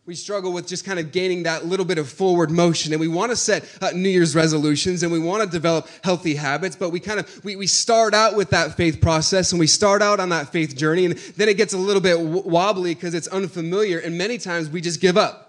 We 0.06 0.15
struggle 0.15 0.55
with 0.55 0.67
just 0.67 0.87
kind 0.87 0.99
of 0.99 1.12
gaining 1.12 1.43
that 1.43 1.67
little 1.67 1.85
bit 1.85 1.99
of 1.99 2.09
forward 2.09 2.50
motion, 2.50 2.95
and 2.95 3.00
we 3.00 3.09
want 3.09 3.31
to 3.31 3.37
set 3.37 3.62
uh, 3.83 3.91
New 3.91 4.09
Year's 4.09 4.35
resolutions 4.35 5.03
and 5.03 5.12
we 5.12 5.19
want 5.19 5.43
to 5.43 5.49
develop 5.50 5.87
healthy 6.03 6.35
habits, 6.35 6.75
but 6.75 6.89
we 6.89 6.99
kind 6.99 7.21
of 7.21 7.45
we, 7.45 7.56
we 7.56 7.67
start 7.67 8.15
out 8.15 8.35
with 8.35 8.49
that 8.49 8.75
faith 8.75 9.03
process 9.03 9.53
and 9.53 9.61
we 9.61 9.67
start 9.67 10.00
out 10.00 10.19
on 10.19 10.31
that 10.31 10.50
faith 10.50 10.75
journey, 10.75 11.05
and 11.05 11.19
then 11.37 11.50
it 11.50 11.59
gets 11.59 11.75
a 11.75 11.79
little 11.79 12.00
bit 12.00 12.19
wobbly 12.19 12.95
because 12.95 13.12
it's 13.12 13.29
unfamiliar, 13.29 13.99
and 13.99 14.17
many 14.17 14.39
times 14.39 14.71
we 14.71 14.81
just 14.81 15.03
give 15.03 15.19
up. 15.19 15.48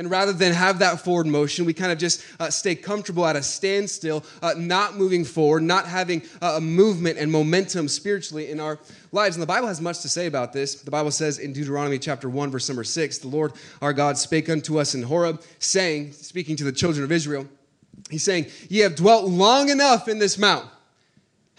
And 0.00 0.10
rather 0.10 0.32
than 0.32 0.54
have 0.54 0.78
that 0.78 1.02
forward 1.02 1.26
motion, 1.26 1.66
we 1.66 1.74
kind 1.74 1.92
of 1.92 1.98
just 1.98 2.24
uh, 2.40 2.48
stay 2.48 2.74
comfortable 2.74 3.26
at 3.26 3.36
a 3.36 3.42
standstill, 3.42 4.24
uh, 4.40 4.54
not 4.56 4.96
moving 4.96 5.26
forward, 5.26 5.62
not 5.62 5.86
having 5.86 6.22
uh, 6.40 6.54
a 6.56 6.60
movement 6.60 7.18
and 7.18 7.30
momentum 7.30 7.86
spiritually 7.86 8.50
in 8.50 8.60
our 8.60 8.78
lives. 9.12 9.36
And 9.36 9.42
the 9.42 9.46
Bible 9.46 9.68
has 9.68 9.78
much 9.78 10.00
to 10.00 10.08
say 10.08 10.24
about 10.24 10.54
this. 10.54 10.76
The 10.76 10.90
Bible 10.90 11.10
says 11.10 11.38
in 11.38 11.52
Deuteronomy 11.52 11.98
chapter 11.98 12.30
1, 12.30 12.50
verse 12.50 12.66
number 12.66 12.82
6, 12.82 13.18
the 13.18 13.28
Lord 13.28 13.52
our 13.82 13.92
God 13.92 14.16
spake 14.16 14.48
unto 14.48 14.80
us 14.80 14.94
in 14.94 15.02
Horeb, 15.02 15.42
saying, 15.58 16.12
speaking 16.12 16.56
to 16.56 16.64
the 16.64 16.72
children 16.72 17.04
of 17.04 17.12
Israel, 17.12 17.46
He's 18.08 18.22
saying, 18.22 18.46
Ye 18.70 18.78
have 18.78 18.96
dwelt 18.96 19.26
long 19.26 19.68
enough 19.68 20.08
in 20.08 20.18
this 20.18 20.38
mount 20.38 20.66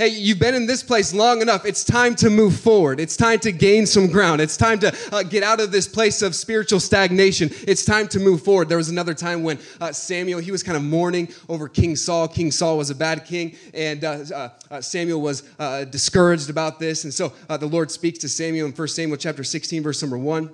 Hey, 0.02 0.08
you've 0.08 0.40
been 0.40 0.56
in 0.56 0.66
this 0.66 0.82
place 0.82 1.14
long 1.14 1.44
enough. 1.44 1.64
It's 1.64 1.84
time 1.84 2.16
to 2.16 2.32
move 2.32 2.60
forward. 2.60 3.00
It's 3.00 3.16
time 3.16 3.38
to 3.42 3.52
gain 3.52 3.86
some 3.86 4.08
ground. 4.08 4.42
It's 4.42 4.58
time 4.58 4.80
to 4.80 4.92
uh, 5.12 5.22
get 5.22 5.44
out 5.44 5.60
of 5.60 5.72
this 5.72 5.88
place 5.88 6.24
of 6.24 6.34
spiritual 6.34 6.80
stagnation. 6.80 7.52
It's 7.68 7.86
time 7.86 8.08
to 8.08 8.20
move 8.20 8.42
forward. 8.42 8.68
There 8.68 8.80
was 8.80 8.90
another 8.90 9.14
time 9.14 9.44
when 9.44 9.60
uh, 9.80 9.92
Samuel, 9.92 10.40
he 10.40 10.52
was 10.52 10.64
kind 10.64 10.76
of 10.76 10.82
mourning 10.82 11.30
over 11.48 11.68
King 11.68 11.96
Saul. 11.96 12.28
King 12.28 12.50
Saul 12.50 12.80
was 12.80 12.90
a 12.90 12.96
bad 12.96 13.26
king, 13.26 13.56
and 13.76 14.04
uh, 14.04 14.24
uh, 14.34 14.50
uh 14.72 14.82
Samuel 14.82 15.22
was 15.22 15.44
uh, 15.60 15.84
discouraged 15.84 16.50
about 16.50 16.80
this. 16.80 17.04
And 17.04 17.14
so 17.14 17.32
the 17.48 17.68
Lord 17.68 17.92
speaks 17.92 18.18
to 18.22 18.28
Samuel 18.28 18.66
in 18.66 18.74
1 18.74 18.88
Samuel 18.88 19.18
chapter 19.18 19.44
16, 19.44 19.84
verse 19.84 20.02
number 20.02 20.18
1. 20.18 20.50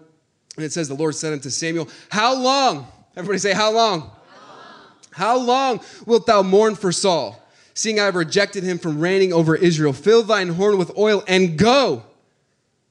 And 0.57 0.65
it 0.65 0.73
says, 0.73 0.89
The 0.89 0.93
Lord 0.93 1.15
said 1.15 1.31
unto 1.31 1.49
Samuel, 1.49 1.87
How 2.09 2.35
long? 2.35 2.85
Everybody 3.15 3.39
say, 3.39 3.53
How 3.53 3.71
long? 3.71 4.11
How 5.11 5.37
long, 5.37 5.77
How 5.77 5.77
long 5.77 5.79
wilt 6.05 6.25
thou 6.25 6.41
mourn 6.41 6.75
for 6.75 6.91
Saul? 6.91 7.41
Seeing 7.77 7.99
I 7.99 8.05
have 8.05 8.15
rejected 8.15 8.63
him 8.63 8.79
from 8.79 8.99
reigning 8.99 9.31
over 9.31 9.55
Israel. 9.55 9.93
Fill 9.93 10.23
thine 10.23 10.49
horn 10.49 10.77
with 10.77 10.97
oil 10.97 11.23
and 11.27 11.57
go. 11.57 12.03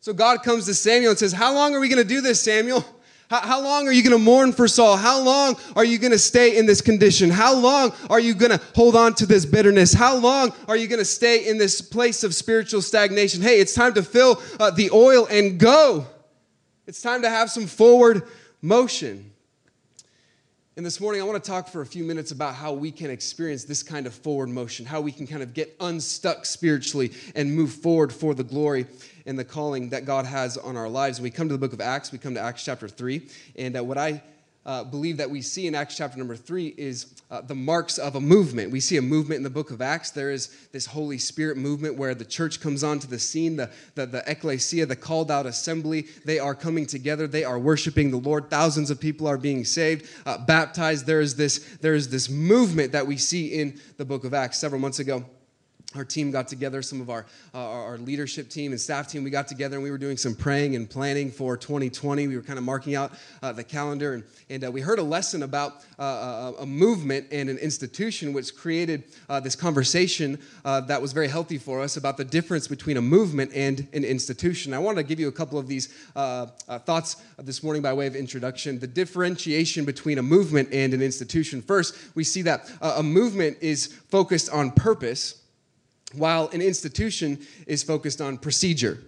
So 0.00 0.12
God 0.12 0.44
comes 0.44 0.66
to 0.66 0.74
Samuel 0.74 1.10
and 1.10 1.18
says, 1.18 1.32
How 1.32 1.52
long 1.52 1.74
are 1.74 1.80
we 1.80 1.88
going 1.88 2.02
to 2.02 2.08
do 2.08 2.20
this, 2.20 2.40
Samuel? 2.40 2.84
How, 3.28 3.40
how 3.40 3.60
long 3.60 3.88
are 3.88 3.92
you 3.92 4.04
going 4.04 4.16
to 4.16 4.22
mourn 4.22 4.52
for 4.52 4.68
Saul? 4.68 4.96
How 4.96 5.20
long 5.20 5.56
are 5.74 5.84
you 5.84 5.98
going 5.98 6.12
to 6.12 6.18
stay 6.18 6.56
in 6.56 6.66
this 6.66 6.80
condition? 6.80 7.30
How 7.30 7.56
long 7.56 7.92
are 8.08 8.20
you 8.20 8.34
going 8.34 8.52
to 8.52 8.60
hold 8.76 8.94
on 8.94 9.14
to 9.14 9.26
this 9.26 9.44
bitterness? 9.44 9.92
How 9.92 10.16
long 10.16 10.52
are 10.68 10.76
you 10.76 10.86
going 10.86 11.00
to 11.00 11.04
stay 11.04 11.48
in 11.48 11.58
this 11.58 11.80
place 11.80 12.22
of 12.22 12.32
spiritual 12.36 12.80
stagnation? 12.80 13.42
Hey, 13.42 13.58
it's 13.58 13.74
time 13.74 13.94
to 13.94 14.04
fill 14.04 14.40
uh, 14.60 14.70
the 14.70 14.90
oil 14.92 15.26
and 15.28 15.58
go. 15.58 16.06
It's 16.86 17.02
time 17.02 17.22
to 17.22 17.28
have 17.28 17.50
some 17.50 17.66
forward 17.66 18.22
motion. 18.62 19.32
And 20.76 20.84
this 20.84 21.00
morning, 21.00 21.22
I 21.22 21.24
want 21.24 21.42
to 21.42 21.50
talk 21.50 21.68
for 21.68 21.80
a 21.80 21.86
few 21.86 22.04
minutes 22.04 22.32
about 22.32 22.54
how 22.54 22.74
we 22.74 22.92
can 22.92 23.10
experience 23.10 23.64
this 23.64 23.82
kind 23.82 24.06
of 24.06 24.12
forward 24.12 24.50
motion, 24.50 24.84
how 24.84 25.00
we 25.00 25.10
can 25.10 25.26
kind 25.26 25.42
of 25.42 25.54
get 25.54 25.74
unstuck 25.80 26.44
spiritually 26.44 27.12
and 27.34 27.50
move 27.56 27.72
forward 27.72 28.12
for 28.12 28.34
the 28.34 28.44
glory 28.44 28.84
and 29.24 29.38
the 29.38 29.44
calling 29.44 29.88
that 29.88 30.04
God 30.04 30.26
has 30.26 30.58
on 30.58 30.76
our 30.76 30.90
lives. 30.90 31.18
We 31.18 31.30
come 31.30 31.48
to 31.48 31.54
the 31.54 31.58
book 31.58 31.72
of 31.72 31.80
Acts, 31.80 32.12
we 32.12 32.18
come 32.18 32.34
to 32.34 32.40
Acts 32.40 32.62
chapter 32.62 32.88
3. 32.88 33.26
And 33.56 33.78
uh, 33.78 33.84
what 33.84 33.96
I 33.96 34.22
uh, 34.66 34.82
believe 34.82 35.16
that 35.16 35.30
we 35.30 35.40
see 35.40 35.68
in 35.68 35.74
Acts 35.76 35.96
chapter 35.96 36.18
number 36.18 36.34
three 36.34 36.74
is 36.76 37.14
uh, 37.30 37.40
the 37.40 37.54
marks 37.54 37.98
of 37.98 38.16
a 38.16 38.20
movement. 38.20 38.72
We 38.72 38.80
see 38.80 38.96
a 38.96 39.02
movement 39.02 39.38
in 39.38 39.42
the 39.44 39.50
book 39.50 39.70
of 39.70 39.80
Acts. 39.80 40.10
There 40.10 40.32
is 40.32 40.48
this 40.72 40.86
Holy 40.86 41.18
Spirit 41.18 41.56
movement 41.56 41.96
where 41.96 42.16
the 42.16 42.24
church 42.24 42.60
comes 42.60 42.82
onto 42.82 43.06
the 43.06 43.18
scene, 43.18 43.56
the, 43.56 43.70
the, 43.94 44.06
the 44.06 44.24
ecclesia, 44.30 44.84
the 44.84 44.96
called 44.96 45.30
out 45.30 45.46
assembly. 45.46 46.08
They 46.24 46.40
are 46.40 46.54
coming 46.54 46.84
together. 46.84 47.28
They 47.28 47.44
are 47.44 47.60
worshiping 47.60 48.10
the 48.10 48.16
Lord. 48.16 48.50
Thousands 48.50 48.90
of 48.90 49.00
people 49.00 49.28
are 49.28 49.38
being 49.38 49.64
saved, 49.64 50.10
uh, 50.26 50.38
baptized. 50.38 51.06
There 51.06 51.20
is, 51.20 51.36
this, 51.36 51.58
there 51.80 51.94
is 51.94 52.08
this 52.08 52.28
movement 52.28 52.90
that 52.90 53.06
we 53.06 53.16
see 53.16 53.46
in 53.46 53.80
the 53.98 54.04
book 54.04 54.24
of 54.24 54.34
Acts. 54.34 54.58
Several 54.58 54.80
months 54.80 54.98
ago, 54.98 55.24
our 55.96 56.04
team 56.04 56.30
got 56.30 56.48
together, 56.48 56.82
some 56.82 57.00
of 57.00 57.10
our, 57.10 57.26
uh, 57.54 57.58
our 57.58 57.98
leadership 57.98 58.48
team 58.48 58.72
and 58.72 58.80
staff 58.80 59.08
team, 59.08 59.24
we 59.24 59.30
got 59.30 59.48
together 59.48 59.76
and 59.76 59.82
we 59.82 59.90
were 59.90 59.98
doing 59.98 60.16
some 60.16 60.34
praying 60.34 60.76
and 60.76 60.88
planning 60.88 61.30
for 61.30 61.56
2020. 61.56 62.28
We 62.28 62.36
were 62.36 62.42
kind 62.42 62.58
of 62.58 62.64
marking 62.64 62.94
out 62.94 63.12
uh, 63.42 63.52
the 63.52 63.64
calendar, 63.64 64.14
and, 64.14 64.24
and 64.50 64.64
uh, 64.64 64.70
we 64.70 64.80
heard 64.80 64.98
a 64.98 65.02
lesson 65.02 65.42
about 65.42 65.84
uh, 65.98 66.52
a, 66.58 66.62
a, 66.62 66.66
movement 66.66 67.26
and 67.32 67.48
an 67.48 67.58
institution, 67.58 68.32
which 68.32 68.54
created 68.54 69.04
uh, 69.28 69.40
this 69.40 69.56
conversation 69.56 70.38
uh, 70.64 70.80
that 70.82 71.00
was 71.00 71.12
very 71.12 71.28
healthy 71.28 71.58
for 71.58 71.80
us 71.80 71.96
about 71.96 72.16
the 72.16 72.24
difference 72.24 72.68
between 72.68 72.96
a 72.96 73.02
movement 73.02 73.50
and 73.54 73.86
an 73.92 74.04
institution. 74.04 74.74
I 74.74 74.78
want 74.78 74.98
to 74.98 75.02
give 75.02 75.18
you 75.18 75.28
a 75.28 75.32
couple 75.32 75.58
of 75.58 75.66
these 75.66 75.86
thoughts 76.14 77.16
this 77.38 77.62
morning 77.62 77.82
by 77.82 77.92
way 77.92 78.06
of 78.06 78.14
introduction. 78.14 78.78
The 78.78 78.86
differentiation 78.86 79.84
between 79.84 80.18
a 80.18 80.22
movement 80.22 80.68
and 80.72 80.92
an 80.92 81.02
institution. 81.02 81.62
First, 81.62 81.96
we 82.14 82.24
see 82.24 82.42
that 82.42 82.70
a 82.80 83.02
movement 83.02 83.58
is 83.60 83.86
focused 83.86 84.50
on 84.50 84.70
purpose 84.70 85.42
while 86.14 86.48
an 86.52 86.62
institution 86.62 87.38
is 87.66 87.82
focused 87.82 88.20
on 88.20 88.38
procedure. 88.38 88.98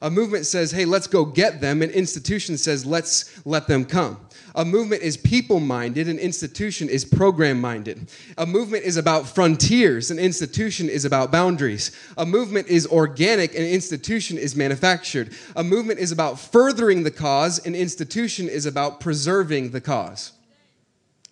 A 0.00 0.10
movement 0.10 0.46
says, 0.46 0.70
hey, 0.70 0.84
let's 0.84 1.08
go 1.08 1.24
get 1.24 1.60
them. 1.60 1.82
An 1.82 1.90
institution 1.90 2.56
says, 2.56 2.86
let's 2.86 3.44
let 3.44 3.66
them 3.66 3.84
come. 3.84 4.20
A 4.54 4.64
movement 4.64 5.02
is 5.02 5.16
people 5.16 5.58
minded, 5.60 6.08
an 6.08 6.18
institution 6.18 6.88
is 6.88 7.04
program 7.04 7.60
minded. 7.60 8.08
A 8.36 8.46
movement 8.46 8.84
is 8.84 8.96
about 8.96 9.26
frontiers, 9.26 10.10
an 10.10 10.18
institution 10.18 10.88
is 10.88 11.04
about 11.04 11.32
boundaries. 11.32 11.90
A 12.16 12.24
movement 12.24 12.68
is 12.68 12.86
organic, 12.86 13.54
an 13.54 13.64
institution 13.64 14.38
is 14.38 14.54
manufactured. 14.54 15.32
A 15.56 15.64
movement 15.64 15.98
is 15.98 16.12
about 16.12 16.38
furthering 16.38 17.02
the 17.02 17.10
cause, 17.10 17.64
an 17.66 17.74
institution 17.74 18.48
is 18.48 18.66
about 18.66 19.00
preserving 19.00 19.70
the 19.70 19.80
cause. 19.80 20.32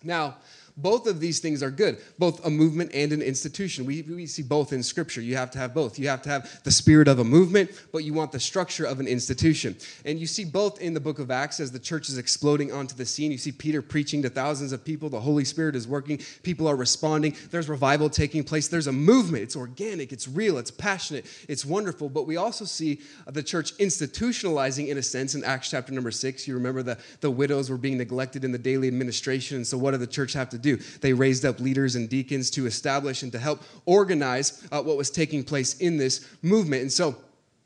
Now, 0.03 0.35
both 0.77 1.07
of 1.07 1.19
these 1.19 1.39
things 1.39 1.63
are 1.63 1.71
good, 1.71 1.97
both 2.19 2.45
a 2.45 2.49
movement 2.49 2.91
and 2.93 3.11
an 3.11 3.21
institution. 3.21 3.85
We, 3.85 4.03
we 4.03 4.27
see 4.27 4.43
both 4.43 4.73
in 4.73 4.83
Scripture. 4.83 5.21
You 5.21 5.35
have 5.35 5.51
to 5.51 5.59
have 5.59 5.73
both. 5.73 5.97
You 5.97 6.07
have 6.07 6.21
to 6.23 6.29
have 6.29 6.63
the 6.63 6.71
spirit 6.71 7.07
of 7.07 7.19
a 7.19 7.23
movement, 7.23 7.71
but 7.91 8.03
you 8.03 8.13
want 8.13 8.31
the 8.31 8.39
structure 8.39 8.85
of 8.85 8.99
an 8.99 9.07
institution. 9.07 9.75
And 10.05 10.19
you 10.19 10.27
see 10.27 10.45
both 10.45 10.79
in 10.79 10.93
the 10.93 10.99
book 10.99 11.19
of 11.19 11.31
Acts 11.31 11.59
as 11.59 11.71
the 11.71 11.79
church 11.79 12.09
is 12.09 12.17
exploding 12.17 12.71
onto 12.71 12.95
the 12.95 13.05
scene. 13.05 13.31
You 13.31 13.37
see 13.37 13.51
Peter 13.51 13.81
preaching 13.81 14.21
to 14.21 14.29
thousands 14.29 14.71
of 14.71 14.85
people. 14.85 15.09
The 15.09 15.19
Holy 15.19 15.45
Spirit 15.45 15.75
is 15.75 15.87
working. 15.87 16.19
People 16.43 16.67
are 16.67 16.75
responding. 16.75 17.35
There's 17.49 17.69
revival 17.69 18.09
taking 18.09 18.43
place. 18.43 18.67
There's 18.67 18.87
a 18.87 18.91
movement. 18.91 19.43
It's 19.43 19.55
organic, 19.55 20.11
it's 20.11 20.27
real, 20.27 20.57
it's 20.57 20.71
passionate, 20.71 21.25
it's 21.47 21.65
wonderful. 21.65 22.09
But 22.09 22.27
we 22.27 22.37
also 22.37 22.65
see 22.65 22.99
the 23.25 23.43
church 23.43 23.75
institutionalizing 23.77 24.89
in 24.89 24.97
a 24.97 25.03
sense 25.03 25.35
in 25.35 25.43
Acts 25.43 25.69
chapter 25.69 25.93
number 25.93 26.11
six. 26.11 26.47
You 26.47 26.53
remember 26.53 26.83
the, 26.83 26.97
the 27.21 27.31
widows 27.31 27.69
were 27.69 27.77
being 27.77 27.97
neglected 27.97 28.43
in 28.43 28.51
the 28.51 28.57
daily 28.57 28.87
administration. 28.87 29.57
And 29.57 29.67
so, 29.67 29.77
what 29.77 29.91
did 29.91 30.01
the 30.01 30.07
church 30.07 30.33
have 30.33 30.49
to 30.49 30.57
do? 30.57 30.66
Do. 30.75 30.83
They 31.01 31.13
raised 31.13 31.45
up 31.45 31.59
leaders 31.59 31.95
and 31.95 32.09
deacons 32.09 32.49
to 32.51 32.65
establish 32.65 33.23
and 33.23 33.31
to 33.31 33.39
help 33.39 33.61
organize 33.85 34.67
uh, 34.71 34.81
what 34.81 34.97
was 34.97 35.09
taking 35.09 35.43
place 35.43 35.77
in 35.79 35.97
this 35.97 36.25
movement. 36.41 36.81
And 36.83 36.91
so, 36.91 37.15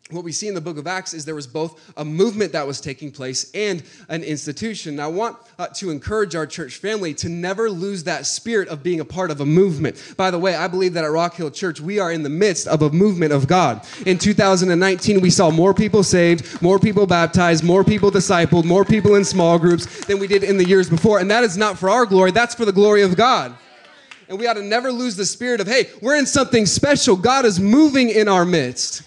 what 0.10 0.24
we 0.24 0.32
see 0.32 0.48
in 0.48 0.56
the 0.56 0.62
book 0.62 0.78
of 0.78 0.88
Acts 0.88 1.14
is 1.14 1.26
there 1.26 1.36
was 1.36 1.48
both 1.48 1.94
a 1.96 2.04
movement 2.04 2.52
that 2.52 2.68
was 2.68 2.82
taking 2.82 3.12
place 3.12 3.50
and 3.54 3.82
an 4.10 4.24
institution. 4.24 5.00
I 5.00 5.08
want 5.08 5.38
uh, 5.58 5.68
to 5.76 5.90
encourage 5.90 6.36
our 6.36 6.46
church 6.46 6.78
family 6.78 7.14
to 7.16 7.30
never 7.30 7.70
lose 7.70 8.04
that 8.06 8.26
spirit 8.26 8.68
of 8.68 8.84
being 8.84 9.00
a 9.00 9.06
part 9.06 9.32
of 9.32 9.40
a 9.40 9.46
movement. 9.46 10.16
By 10.18 10.32
the 10.32 10.40
way, 10.40 10.56
I 10.56 10.68
believe 10.68 10.94
that 10.94 11.06
at 11.06 11.12
Rock 11.12 11.36
Hill 11.36 11.52
Church, 11.52 11.80
we 11.80 12.00
are 12.00 12.12
in 12.12 12.24
the 12.24 12.30
midst 12.30 12.68
of 12.68 12.82
a 12.82 12.90
movement 12.90 13.32
of 13.32 13.48
God. 13.48 13.86
In 14.06 14.18
2019, 14.18 15.22
we 15.22 15.30
saw 15.30 15.50
more 15.50 15.74
people 15.74 16.04
saved, 16.04 16.62
more 16.62 16.80
people 16.80 17.08
baptized, 17.08 17.64
more 17.64 17.84
people 17.84 18.12
discipled, 18.12 18.66
more 18.66 18.84
people 18.84 19.16
in 19.16 19.24
small 19.24 19.58
groups 19.58 20.06
than 20.06 20.20
we 20.20 20.28
did 20.28 20.44
in 20.44 20.58
the 20.58 20.68
years 20.68 20.90
before. 20.90 21.20
And 21.20 21.32
that 21.32 21.44
is 21.44 21.58
not 21.58 21.78
for 21.78 21.90
our 21.90 22.06
glory, 22.06 22.32
that's 22.32 22.56
for 22.56 22.66
the 22.66 22.74
glory 22.74 23.04
of 23.04 23.16
God. 23.16 23.56
And 24.28 24.40
we 24.40 24.48
ought 24.48 24.54
to 24.54 24.64
never 24.64 24.92
lose 24.92 25.16
the 25.16 25.26
spirit 25.26 25.60
of, 25.60 25.68
hey, 25.68 25.90
we're 26.02 26.16
in 26.16 26.26
something 26.26 26.66
special. 26.66 27.16
God 27.18 27.46
is 27.46 27.60
moving 27.60 28.10
in 28.10 28.28
our 28.28 28.46
midst. 28.46 29.04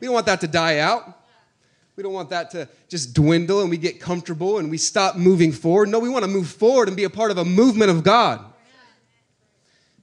We 0.00 0.06
don't 0.06 0.14
want 0.14 0.26
that 0.26 0.40
to 0.42 0.48
die 0.48 0.78
out. 0.78 1.16
We 1.96 2.02
don't 2.02 2.12
want 2.12 2.28
that 2.30 2.50
to 2.50 2.68
just 2.88 3.14
dwindle 3.14 3.62
and 3.62 3.70
we 3.70 3.78
get 3.78 4.00
comfortable 4.00 4.58
and 4.58 4.70
we 4.70 4.76
stop 4.76 5.16
moving 5.16 5.50
forward. 5.50 5.88
No, 5.88 5.98
we 5.98 6.10
want 6.10 6.24
to 6.24 6.30
move 6.30 6.48
forward 6.48 6.88
and 6.88 6.96
be 6.96 7.04
a 7.04 7.10
part 7.10 7.30
of 7.30 7.38
a 7.38 7.44
movement 7.44 7.90
of 7.90 8.04
God. 8.04 8.44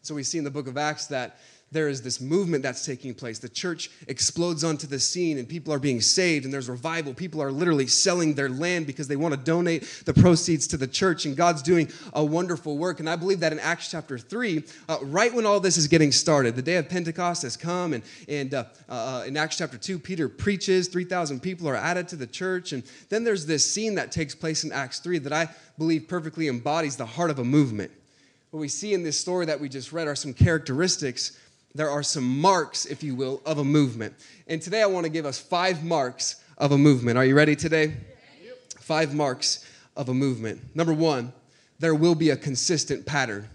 So 0.01 0.15
we 0.15 0.23
see 0.23 0.37
in 0.37 0.43
the 0.43 0.51
book 0.51 0.67
of 0.67 0.75
Acts 0.75 1.07
that 1.07 1.37
there 1.73 1.89
is 1.89 2.01
this 2.01 2.21
movement 2.21 2.63
that's 2.63 2.85
taking 2.85 3.13
place. 3.13 3.39
The 3.39 3.49
church 3.49 3.89
explodes 4.07 4.63
onto 4.63 4.87
the 4.87 4.99
scene 4.99 5.37
and 5.37 5.49
people 5.49 5.73
are 5.73 5.79
being 5.79 5.99
saved 5.99 6.45
and 6.45 6.53
there's 6.53 6.69
revival. 6.69 7.13
People 7.13 7.41
are 7.41 7.51
literally 7.51 7.87
selling 7.87 8.35
their 8.35 8.49
land 8.49 8.87
because 8.87 9.07
they 9.07 9.15
want 9.15 9.33
to 9.33 9.39
donate 9.39 10.03
the 10.05 10.13
proceeds 10.13 10.67
to 10.67 10.77
the 10.77 10.87
church 10.87 11.25
and 11.25 11.35
God's 11.35 11.61
doing 11.61 11.91
a 12.13 12.23
wonderful 12.23 12.77
work. 12.77 12.99
And 12.99 13.09
I 13.09 13.15
believe 13.15 13.39
that 13.39 13.51
in 13.51 13.59
Acts 13.59 13.89
chapter 13.89 14.17
3, 14.17 14.63
uh, 14.87 14.97
right 15.01 15.33
when 15.33 15.45
all 15.45 15.59
this 15.59 15.77
is 15.77 15.87
getting 15.87 16.11
started, 16.11 16.55
the 16.55 16.61
day 16.61 16.75
of 16.75 16.87
Pentecost 16.87 17.41
has 17.41 17.57
come 17.57 17.93
and, 17.93 18.03
and 18.29 18.53
uh, 18.53 18.65
uh, 18.87 19.23
in 19.25 19.35
Acts 19.35 19.57
chapter 19.57 19.77
2, 19.77 19.97
Peter 19.99 20.29
preaches, 20.29 20.87
3,000 20.87 21.41
people 21.41 21.67
are 21.67 21.75
added 21.75 22.07
to 22.09 22.15
the 22.15 22.27
church. 22.27 22.71
And 22.71 22.83
then 23.09 23.23
there's 23.23 23.45
this 23.45 23.69
scene 23.69 23.95
that 23.95 24.11
takes 24.11 24.35
place 24.35 24.63
in 24.63 24.71
Acts 24.71 24.99
3 24.99 25.17
that 25.19 25.33
I 25.33 25.49
believe 25.77 26.07
perfectly 26.07 26.47
embodies 26.47 26.95
the 26.95 27.05
heart 27.05 27.31
of 27.31 27.39
a 27.39 27.43
movement. 27.43 27.91
What 28.51 28.59
we 28.59 28.67
see 28.67 28.93
in 28.93 29.01
this 29.01 29.19
story 29.19 29.47
that 29.47 29.59
we 29.59 29.67
just 29.67 29.91
read 29.91 30.07
are 30.07 30.15
some 30.15 30.31
characteristics 30.31 31.39
there 31.75 31.89
are 31.89 32.03
some 32.03 32.39
marks, 32.39 32.85
if 32.85 33.03
you 33.03 33.15
will, 33.15 33.41
of 33.45 33.57
a 33.57 33.63
movement. 33.63 34.13
And 34.47 34.61
today 34.61 34.81
I 34.81 34.85
want 34.85 35.05
to 35.05 35.09
give 35.09 35.25
us 35.25 35.39
five 35.39 35.83
marks 35.83 36.41
of 36.57 36.71
a 36.71 36.77
movement. 36.77 37.17
Are 37.17 37.25
you 37.25 37.35
ready 37.35 37.55
today? 37.55 37.95
Five 38.79 39.15
marks 39.15 39.67
of 39.95 40.09
a 40.09 40.13
movement. 40.13 40.61
Number 40.75 40.93
one, 40.93 41.33
there 41.79 41.95
will 41.95 42.15
be 42.15 42.29
a 42.29 42.37
consistent 42.37 43.05
pattern. 43.05 43.49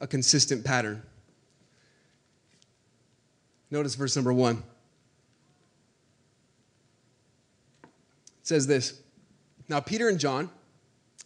A 0.00 0.06
consistent 0.06 0.64
pattern. 0.64 1.02
Notice 3.70 3.94
verse 3.94 4.16
number 4.16 4.32
one. 4.32 4.62
It 7.82 7.90
says 8.42 8.66
this 8.66 9.00
Now, 9.68 9.80
Peter 9.80 10.08
and 10.08 10.18
John, 10.18 10.50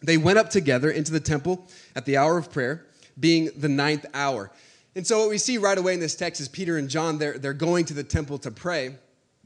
they 0.02 0.16
went 0.16 0.38
up 0.38 0.50
together 0.50 0.90
into 0.90 1.12
the 1.12 1.20
temple 1.20 1.68
at 1.94 2.06
the 2.06 2.16
hour 2.16 2.38
of 2.38 2.50
prayer, 2.50 2.86
being 3.20 3.50
the 3.56 3.68
ninth 3.68 4.06
hour. 4.14 4.50
And 4.94 5.06
so, 5.06 5.20
what 5.20 5.30
we 5.30 5.38
see 5.38 5.58
right 5.58 5.78
away 5.78 5.94
in 5.94 6.00
this 6.00 6.14
text 6.14 6.40
is 6.40 6.48
Peter 6.48 6.76
and 6.76 6.88
John, 6.88 7.18
they're, 7.18 7.38
they're 7.38 7.54
going 7.54 7.86
to 7.86 7.94
the 7.94 8.04
temple 8.04 8.38
to 8.38 8.50
pray. 8.50 8.94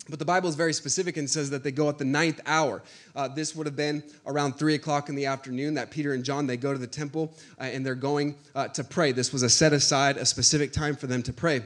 But 0.08 0.18
the 0.18 0.24
Bible 0.24 0.48
is 0.48 0.54
very 0.54 0.72
specific 0.72 1.16
and 1.16 1.28
says 1.28 1.50
that 1.50 1.64
they 1.64 1.72
go 1.72 1.88
at 1.88 1.98
the 1.98 2.04
ninth 2.04 2.40
hour. 2.46 2.82
Uh, 3.14 3.26
this 3.28 3.56
would 3.56 3.66
have 3.66 3.74
been 3.74 4.04
around 4.26 4.52
three 4.52 4.74
o'clock 4.74 5.08
in 5.08 5.16
the 5.16 5.26
afternoon 5.26 5.74
that 5.74 5.90
Peter 5.90 6.12
and 6.12 6.24
John 6.24 6.46
they 6.46 6.56
go 6.56 6.72
to 6.72 6.78
the 6.78 6.86
temple 6.86 7.34
uh, 7.58 7.64
and 7.64 7.84
they're 7.84 7.96
going 7.96 8.36
uh, 8.54 8.68
to 8.68 8.84
pray. 8.84 9.12
This 9.12 9.32
was 9.32 9.42
a 9.42 9.48
set 9.48 9.72
aside, 9.72 10.16
a 10.16 10.24
specific 10.24 10.72
time 10.72 10.94
for 10.94 11.08
them 11.08 11.22
to 11.24 11.32
pray. 11.32 11.62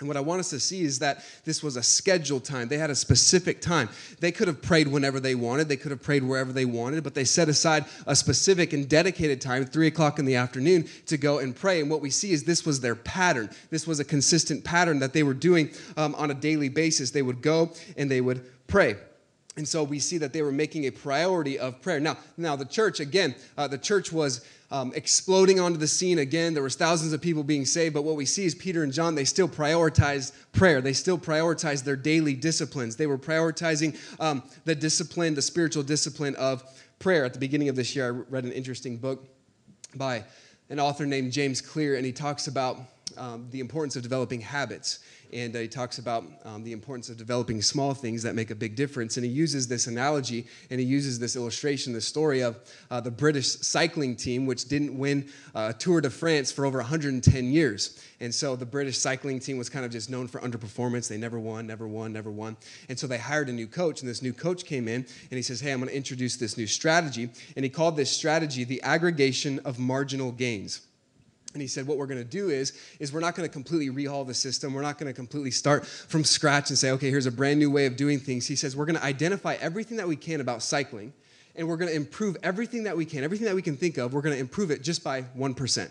And 0.00 0.08
what 0.08 0.16
I 0.16 0.20
want 0.20 0.40
us 0.40 0.50
to 0.50 0.58
see 0.58 0.82
is 0.82 0.98
that 0.98 1.24
this 1.44 1.62
was 1.62 1.76
a 1.76 1.82
scheduled 1.82 2.44
time. 2.44 2.66
They 2.66 2.78
had 2.78 2.90
a 2.90 2.96
specific 2.96 3.60
time. 3.60 3.88
They 4.18 4.32
could 4.32 4.48
have 4.48 4.60
prayed 4.60 4.88
whenever 4.88 5.20
they 5.20 5.36
wanted, 5.36 5.68
they 5.68 5.76
could 5.76 5.92
have 5.92 6.02
prayed 6.02 6.24
wherever 6.24 6.52
they 6.52 6.64
wanted, 6.64 7.04
but 7.04 7.14
they 7.14 7.24
set 7.24 7.48
aside 7.48 7.84
a 8.06 8.16
specific 8.16 8.72
and 8.72 8.88
dedicated 8.88 9.40
time, 9.40 9.64
three 9.64 9.86
o'clock 9.86 10.18
in 10.18 10.24
the 10.24 10.34
afternoon, 10.34 10.88
to 11.06 11.16
go 11.16 11.38
and 11.38 11.54
pray. 11.54 11.80
And 11.80 11.88
what 11.88 12.00
we 12.00 12.10
see 12.10 12.32
is 12.32 12.42
this 12.42 12.66
was 12.66 12.80
their 12.80 12.96
pattern. 12.96 13.50
This 13.70 13.86
was 13.86 14.00
a 14.00 14.04
consistent 14.04 14.64
pattern 14.64 14.98
that 14.98 15.12
they 15.12 15.22
were 15.22 15.34
doing 15.34 15.70
um, 15.96 16.14
on 16.16 16.30
a 16.30 16.34
daily 16.34 16.68
basis. 16.68 17.12
They 17.12 17.22
would 17.22 17.40
go 17.40 17.72
and 17.96 18.10
they 18.10 18.20
would 18.20 18.44
pray. 18.66 18.96
And 19.56 19.68
so 19.68 19.84
we 19.84 20.00
see 20.00 20.18
that 20.18 20.32
they 20.32 20.42
were 20.42 20.50
making 20.50 20.86
a 20.86 20.90
priority 20.90 21.58
of 21.60 21.80
prayer. 21.80 22.00
Now, 22.00 22.18
now 22.36 22.56
the 22.56 22.64
church, 22.64 22.98
again, 22.98 23.36
uh, 23.56 23.68
the 23.68 23.78
church 23.78 24.12
was 24.12 24.44
um, 24.70 24.92
exploding 24.94 25.60
onto 25.60 25.78
the 25.78 25.86
scene 25.86 26.18
again. 26.18 26.54
There 26.54 26.62
was 26.62 26.74
thousands 26.74 27.12
of 27.12 27.20
people 27.20 27.44
being 27.44 27.64
saved, 27.64 27.94
but 27.94 28.02
what 28.02 28.16
we 28.16 28.26
see 28.26 28.44
is 28.44 28.54
Peter 28.54 28.82
and 28.82 28.92
John, 28.92 29.14
they 29.14 29.24
still 29.24 29.48
prioritized 29.48 30.32
prayer. 30.52 30.80
They 30.80 30.92
still 30.92 31.18
prioritized 31.18 31.84
their 31.84 31.96
daily 31.96 32.34
disciplines. 32.34 32.96
They 32.96 33.06
were 33.06 33.18
prioritizing 33.18 33.96
um, 34.20 34.42
the 34.64 34.74
discipline, 34.74 35.34
the 35.34 35.42
spiritual 35.42 35.82
discipline 35.82 36.34
of 36.36 36.62
prayer. 36.98 37.24
At 37.24 37.32
the 37.32 37.38
beginning 37.38 37.68
of 37.68 37.76
this 37.76 37.94
year, 37.94 38.06
I 38.06 38.10
read 38.10 38.44
an 38.44 38.52
interesting 38.52 38.96
book 38.96 39.26
by 39.94 40.24
an 40.70 40.80
author 40.80 41.06
named 41.06 41.32
James 41.32 41.60
Clear, 41.60 41.96
and 41.96 42.04
he 42.04 42.12
talks 42.12 42.46
about 42.46 42.78
um, 43.16 43.46
the 43.50 43.60
importance 43.60 43.96
of 43.96 44.02
developing 44.02 44.40
habits. 44.40 45.00
And 45.32 45.54
uh, 45.56 45.60
he 45.60 45.68
talks 45.68 45.98
about 45.98 46.24
um, 46.44 46.62
the 46.62 46.72
importance 46.72 47.08
of 47.08 47.16
developing 47.16 47.60
small 47.60 47.92
things 47.92 48.22
that 48.22 48.36
make 48.36 48.50
a 48.50 48.54
big 48.54 48.76
difference. 48.76 49.16
And 49.16 49.26
he 49.26 49.32
uses 49.32 49.66
this 49.66 49.88
analogy 49.88 50.46
and 50.70 50.78
he 50.78 50.86
uses 50.86 51.18
this 51.18 51.34
illustration, 51.34 51.92
the 51.92 52.00
story 52.00 52.42
of 52.42 52.58
uh, 52.90 53.00
the 53.00 53.10
British 53.10 53.48
cycling 53.48 54.14
team, 54.14 54.46
which 54.46 54.66
didn't 54.68 54.96
win 54.96 55.28
uh, 55.54 55.72
Tour 55.72 56.00
de 56.00 56.10
France 56.10 56.52
for 56.52 56.64
over 56.64 56.78
110 56.78 57.52
years. 57.52 58.00
And 58.20 58.32
so 58.32 58.54
the 58.54 58.66
British 58.66 58.96
cycling 58.96 59.40
team 59.40 59.58
was 59.58 59.68
kind 59.68 59.84
of 59.84 59.90
just 59.90 60.08
known 60.08 60.28
for 60.28 60.40
underperformance. 60.40 61.08
They 61.08 61.18
never 61.18 61.38
won, 61.38 61.66
never 61.66 61.88
won, 61.88 62.12
never 62.12 62.30
won. 62.30 62.56
And 62.88 62.98
so 62.98 63.06
they 63.06 63.18
hired 63.18 63.48
a 63.48 63.52
new 63.52 63.66
coach, 63.66 64.00
and 64.00 64.08
this 64.08 64.22
new 64.22 64.32
coach 64.32 64.64
came 64.64 64.86
in 64.86 64.94
and 64.94 65.32
he 65.32 65.42
says, 65.42 65.60
Hey, 65.60 65.72
I'm 65.72 65.80
going 65.80 65.90
to 65.90 65.96
introduce 65.96 66.36
this 66.36 66.56
new 66.56 66.66
strategy. 66.66 67.30
And 67.56 67.64
he 67.64 67.68
called 67.70 67.96
this 67.96 68.10
strategy 68.10 68.64
the 68.64 68.82
aggregation 68.82 69.58
of 69.64 69.78
marginal 69.78 70.30
gains. 70.30 70.80
And 71.54 71.62
he 71.62 71.68
said, 71.68 71.86
what 71.86 71.98
we're 71.98 72.06
going 72.06 72.18
to 72.18 72.24
do 72.24 72.50
is, 72.50 72.72
is 72.98 73.12
we're 73.12 73.20
not 73.20 73.36
going 73.36 73.48
to 73.48 73.52
completely 73.52 73.88
rehaul 73.88 74.26
the 74.26 74.34
system. 74.34 74.74
We're 74.74 74.82
not 74.82 74.98
going 74.98 75.06
to 75.06 75.16
completely 75.16 75.52
start 75.52 75.86
from 75.86 76.24
scratch 76.24 76.70
and 76.70 76.78
say, 76.78 76.90
okay, 76.90 77.10
here's 77.10 77.26
a 77.26 77.32
brand 77.32 77.60
new 77.60 77.70
way 77.70 77.86
of 77.86 77.96
doing 77.96 78.18
things. 78.18 78.46
He 78.46 78.56
says, 78.56 78.76
we're 78.76 78.86
going 78.86 78.98
to 78.98 79.04
identify 79.04 79.54
everything 79.60 79.96
that 79.98 80.08
we 80.08 80.16
can 80.16 80.40
about 80.40 80.62
cycling, 80.62 81.12
and 81.54 81.68
we're 81.68 81.76
going 81.76 81.90
to 81.90 81.96
improve 81.96 82.36
everything 82.42 82.82
that 82.84 82.96
we 82.96 83.04
can, 83.04 83.22
everything 83.22 83.46
that 83.46 83.54
we 83.54 83.62
can 83.62 83.76
think 83.76 83.98
of, 83.98 84.12
we're 84.12 84.20
going 84.20 84.34
to 84.34 84.40
improve 84.40 84.72
it 84.72 84.82
just 84.82 85.04
by 85.04 85.22
1%. 85.22 85.90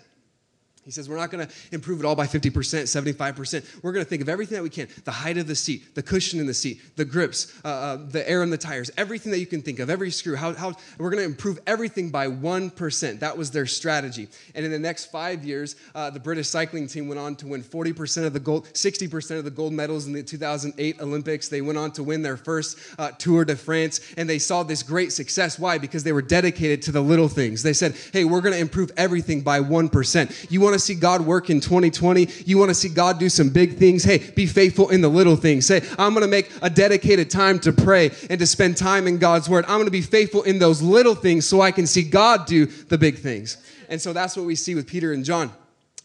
He 0.84 0.92
says, 0.92 1.08
We're 1.08 1.18
not 1.18 1.32
going 1.32 1.48
to 1.48 1.54
improve 1.72 2.00
it 2.00 2.06
all 2.06 2.16
by 2.16 2.28
50%, 2.28 2.52
75%. 2.52 3.84
We're 3.84 3.92
going 3.92 4.04
to 4.04 4.10
think 4.10 4.22
of 4.22 4.30
everything 4.30 4.56
that 4.56 4.63
we 4.63 4.70
can 4.70 4.88
the 5.06 5.12
height 5.12 5.38
of 5.38 5.48
the 5.48 5.56
seat, 5.56 5.96
the 5.96 6.04
cushion 6.04 6.40
in 6.40 6.48
the 6.48 6.54
seat, 6.54 6.96
the 6.96 7.06
grips, 7.06 7.54
uh, 7.63 7.68
uh, 7.68 7.98
the 8.10 8.28
air 8.30 8.44
in 8.44 8.50
the 8.50 8.58
tires, 8.58 8.92
everything 8.98 9.32
that 9.32 9.40
you 9.40 9.46
can 9.46 9.62
think 9.62 9.80
of, 9.80 9.90
every 9.90 10.12
screw. 10.12 10.36
How, 10.36 10.54
how, 10.54 10.74
we're 10.98 11.10
going 11.10 11.24
to 11.24 11.30
improve 11.30 11.60
everything 11.68 12.10
by 12.10 12.28
1%. 12.28 13.20
That 13.20 13.38
was 13.38 13.52
their 13.52 13.66
strategy. 13.66 14.28
And 14.56 14.66
in 14.66 14.72
the 14.72 14.80
next 14.80 15.06
five 15.06 15.44
years, 15.44 15.75
uh, 15.96 16.10
the 16.10 16.20
British 16.20 16.50
cycling 16.50 16.88
team 16.88 17.08
went 17.08 17.20
on 17.20 17.36
to 17.38 17.48
win 17.48 17.63
40% 17.63 18.25
of 18.25 18.34
the 18.34 18.40
gold, 18.40 18.66
60% 18.74 19.38
of 19.38 19.44
the 19.44 19.52
gold 19.52 19.74
medals 19.74 20.08
in 20.08 20.13
the 20.13 20.24
2008 20.24 21.02
Olympics. 21.02 21.50
They 21.50 21.62
went 21.62 21.78
on 21.78 21.92
to 21.92 22.04
win 22.04 22.22
their 22.22 22.38
first 22.38 22.78
uh, 22.98 23.12
Tour 23.12 23.46
de 23.46 23.56
France, 23.56 24.02
and 24.18 24.30
they 24.30 24.40
saw 24.40 24.63
this 24.63 24.84
great 24.84 25.12
success. 25.12 25.58
Why? 25.58 25.78
Because 25.78 26.04
they 26.04 26.13
were 26.13 26.22
dedicated 26.22 26.82
to 26.84 26.92
the 26.92 27.02
little 27.02 27.28
things. 27.28 27.63
They 27.63 27.74
said, 27.74 27.96
Hey, 28.12 28.25
we're 28.25 28.42
going 28.42 28.54
to 28.54 28.60
improve 28.60 28.92
everything 28.98 29.42
by 29.42 29.60
1%. 29.60 30.52
You 30.52 30.62
want 30.62 30.73
want 30.74 30.80
to 30.82 30.86
see 30.86 30.96
God 30.96 31.22
work 31.22 31.51
in 31.51 31.60
2020, 31.60 32.27
you 32.46 32.58
want 32.58 32.70
to 32.70 32.74
see 32.74 32.89
God 32.89 33.20
do 33.20 33.30
some 33.30 33.50
big 33.50 33.77
things, 33.77 34.03
hey, 34.03 34.18
be 34.18 34.48
faithful 34.48 34.89
in 34.89 35.01
the 35.01 35.08
little 35.08 35.36
things. 35.36 35.68
Say, 35.68 35.88
I'm 36.00 36.13
going 36.13 36.24
to 36.24 36.27
make 36.27 36.51
a 36.63 36.70
dedicated 36.70 37.30
time 37.30 37.60
to 37.60 37.72
pray 37.72 38.10
and 38.30 38.39
to 38.39 38.48
spend 38.48 38.75
time 38.75 39.08
in 39.08 39.20
God's 39.20 39.48
word. 39.48 39.65
I'm 39.65 39.77
going 39.77 39.86
to 39.86 39.92
be 39.92 40.01
faithful 40.01 40.42
in 40.42 40.58
those 40.58 40.82
little 40.82 41.13
things 41.13 41.46
so 41.46 41.62
I 41.62 41.72
can 41.72 41.86
see 41.86 42.01
God 42.01 42.48
do 42.48 42.65
the 42.65 42.98
big 42.98 43.20
things. 43.20 43.58
And 43.88 44.01
so 44.01 44.13
that's 44.13 44.36
what 44.36 44.48
we 44.48 44.56
see 44.56 44.74
with 44.74 44.88
Peter 44.88 45.13
and 45.13 45.24
John. 45.24 45.51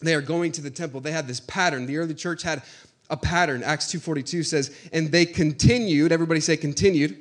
They 0.01 0.15
are 0.15 0.21
going 0.21 0.53
to 0.53 0.61
the 0.61 0.71
temple. 0.71 1.01
They 1.01 1.13
had 1.13 1.27
this 1.27 1.41
pattern. 1.41 1.87
The 1.87 1.97
early 1.97 2.15
church 2.15 2.43
had 2.43 2.63
a 3.09 3.17
pattern. 3.17 3.63
Acts 3.63 3.91
2:42 3.91 4.45
says, 4.45 4.71
"And 4.93 5.11
they 5.11 5.25
continued, 5.25 6.13
everybody 6.13 6.41
say 6.41 6.59
continued 6.59 7.17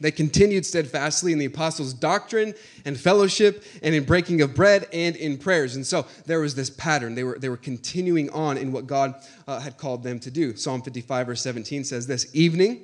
they 0.00 0.10
continued 0.10 0.66
steadfastly 0.66 1.32
in 1.32 1.38
the 1.38 1.44
apostles' 1.46 1.94
doctrine 1.94 2.54
and 2.84 2.98
fellowship 2.98 3.64
and 3.82 3.94
in 3.94 4.04
breaking 4.04 4.42
of 4.42 4.54
bread 4.54 4.88
and 4.92 5.16
in 5.16 5.38
prayers. 5.38 5.76
And 5.76 5.86
so 5.86 6.06
there 6.26 6.40
was 6.40 6.54
this 6.54 6.70
pattern. 6.70 7.14
They 7.14 7.24
were, 7.24 7.38
they 7.38 7.48
were 7.48 7.56
continuing 7.56 8.30
on 8.30 8.56
in 8.58 8.72
what 8.72 8.86
God 8.86 9.14
uh, 9.46 9.60
had 9.60 9.76
called 9.76 10.02
them 10.02 10.18
to 10.20 10.30
do. 10.30 10.56
Psalm 10.56 10.82
55, 10.82 11.26
verse 11.26 11.42
17 11.42 11.84
says 11.84 12.06
this 12.06 12.34
Evening 12.34 12.82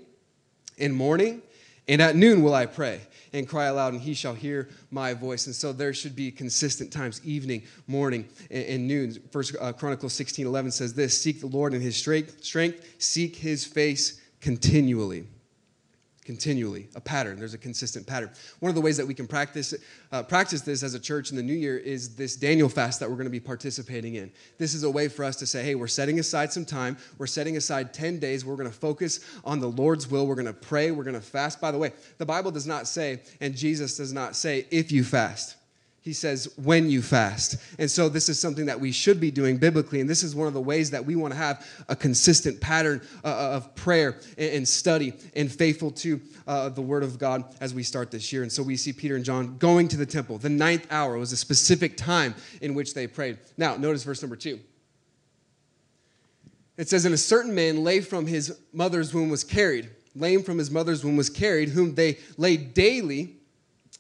and 0.79 0.95
morning 0.95 1.43
and 1.89 2.01
at 2.01 2.15
noon 2.15 2.43
will 2.43 2.55
I 2.55 2.67
pray 2.67 3.01
and 3.33 3.49
cry 3.49 3.65
aloud, 3.65 3.93
and 3.93 4.03
he 4.03 4.15
shall 4.15 4.35
hear 4.35 4.69
my 4.91 5.15
voice. 5.15 5.47
And 5.47 5.55
so 5.55 5.73
there 5.73 5.93
should 5.93 6.15
be 6.15 6.31
consistent 6.31 6.93
times, 6.93 7.21
evening, 7.25 7.63
morning, 7.87 8.29
and, 8.51 8.65
and 8.67 8.89
noon. 8.89 9.19
First 9.31 9.57
uh, 9.61 9.73
Chronicles 9.73 10.13
16, 10.13 10.47
11 10.47 10.71
says 10.71 10.95
this 10.95 11.21
Seek 11.21 11.41
the 11.41 11.47
Lord 11.47 11.75
in 11.75 11.81
his 11.81 11.97
strength, 11.97 12.45
strength, 12.45 12.95
seek 12.99 13.37
his 13.37 13.65
face 13.65 14.21
continually 14.41 15.27
continually 16.25 16.89
a 16.95 17.01
pattern. 17.01 17.39
There's 17.39 17.55
a 17.55 17.59
consistent 17.59 18.07
pattern. 18.07 18.31
One 18.61 18.71
of 18.71 18.77
the 18.77 18.81
ways 18.81 18.97
that 18.97 19.07
we 19.07 19.15
can 19.15 19.27
practice 19.27 19.75
uh, 20.13 20.23
practice 20.23 20.61
this 20.61 20.83
as 20.83 20.95
a 20.95 21.01
church 21.01 21.31
in 21.31 21.37
the 21.37 21.43
new 21.43 21.55
year 21.55 21.77
is 21.79 22.15
this 22.15 22.37
daniel 22.37 22.69
fast 22.69 23.01
that 23.01 23.09
we're 23.09 23.17
going 23.17 23.25
to 23.25 23.31
be 23.31 23.41
participating 23.41 24.15
in. 24.15 24.31
This 24.59 24.75
is 24.75 24.85
a 24.85 24.91
way 24.91 25.09
for 25.09 25.25
us 25.25 25.37
to 25.37 25.47
say 25.47 25.65
hey 25.65 25.75
we're 25.75 25.89
setting 25.89 26.21
aside 26.21 26.53
some 26.53 26.65
time. 26.65 26.97
We're 27.19 27.27
setting 27.27 27.57
aside 27.57 27.93
10 27.93 28.19
days. 28.19 28.45
We're 28.45 28.57
going 28.57 28.71
to 28.71 28.77
focus 28.77 29.21
on 29.45 29.61
the 29.61 29.69
lord's 29.69 30.09
will. 30.09 30.27
We're 30.27 30.37
going 30.37 30.47
to 30.47 30.53
pray. 30.53 30.91
We're 30.91 31.05
going 31.05 31.15
to 31.15 31.21
fast. 31.21 31.61
By 31.61 31.73
the 31.73 31.79
way 31.79 31.93
the 32.19 32.27
bible 32.27 32.51
does 32.51 32.67
not 32.67 32.87
say 32.87 33.21
and 33.41 33.57
jesus 33.57 33.97
does 33.97 34.13
not 34.13 34.37
say 34.37 34.67
if 34.71 34.93
you 34.93 35.03
fast 35.05 35.57
he 36.03 36.13
says 36.13 36.53
when 36.57 36.91
you 36.91 37.01
fast. 37.01 37.57
And 37.79 37.89
so 37.89 38.09
this 38.09 38.29
is 38.29 38.39
something 38.39 38.67
that 38.67 38.81
we 38.81 38.91
should 38.91 39.21
be 39.21 39.31
doing 39.31 39.57
biblically. 39.57 40.01
And 40.01 40.11
this 40.11 40.25
is 40.25 40.35
one 40.35 40.49
of 40.49 40.53
the 40.53 40.61
ways 40.61 40.91
that 40.91 41.07
we 41.07 41.15
want 41.15 41.33
to 41.33 41.39
have 41.39 41.65
a 41.89 41.95
consistent 41.95 42.61
pattern 42.61 43.01
uh, 43.25 43.29
uh, 43.29 43.57
of 43.57 43.75
prayer 43.77 44.19
and 44.37 44.67
study 44.67 45.13
and 45.37 45.51
faithful 45.51 45.93
to 45.93 46.21
uh, 46.49 46.71
the 46.71 46.83
word 46.83 47.05
of 47.05 47.21
God 47.21 47.45
as 47.61 47.73
we 47.73 47.85
start 47.85 48.11
this 48.11 48.33
year. 48.33 48.43
And 48.43 48.51
so 48.51 48.65
we 48.65 48.77
see 48.77 48.93
Peter 48.93 49.15
and 49.15 49.25
John 49.25 49.59
going 49.59 49.87
to 49.89 49.97
the 49.97 50.05
temple. 50.05 50.39
The 50.39 50.49
ninth 50.49 50.89
hour 50.91 51.17
was 51.17 51.31
a 51.31 51.37
specific 51.37 51.97
time 51.97 52.35
in 52.61 52.75
which 52.75 52.95
they 52.95 53.07
prayed. 53.07 53.39
Now, 53.57 53.77
notice 53.77 54.03
verse 54.03 54.23
number 54.23 54.37
two. 54.37 54.59
It 56.77 56.89
says, 56.89 57.05
And 57.05 57.15
a 57.15 57.19
certain 57.19 57.55
man 57.55 57.85
lay 57.85 58.01
from 58.01 58.27
his 58.27 58.59
mother's 58.73 59.15
womb 59.15 59.29
was 59.29 59.45
carried, 59.45 59.89
lame 60.17 60.43
from 60.43 60.59
his 60.59 60.71
mother's 60.71 61.05
womb 61.05 61.17
was 61.17 61.31
carried, 61.31 61.69
whom 61.69 61.95
they 61.95 62.19
laid 62.37 62.75
daily 62.75 63.37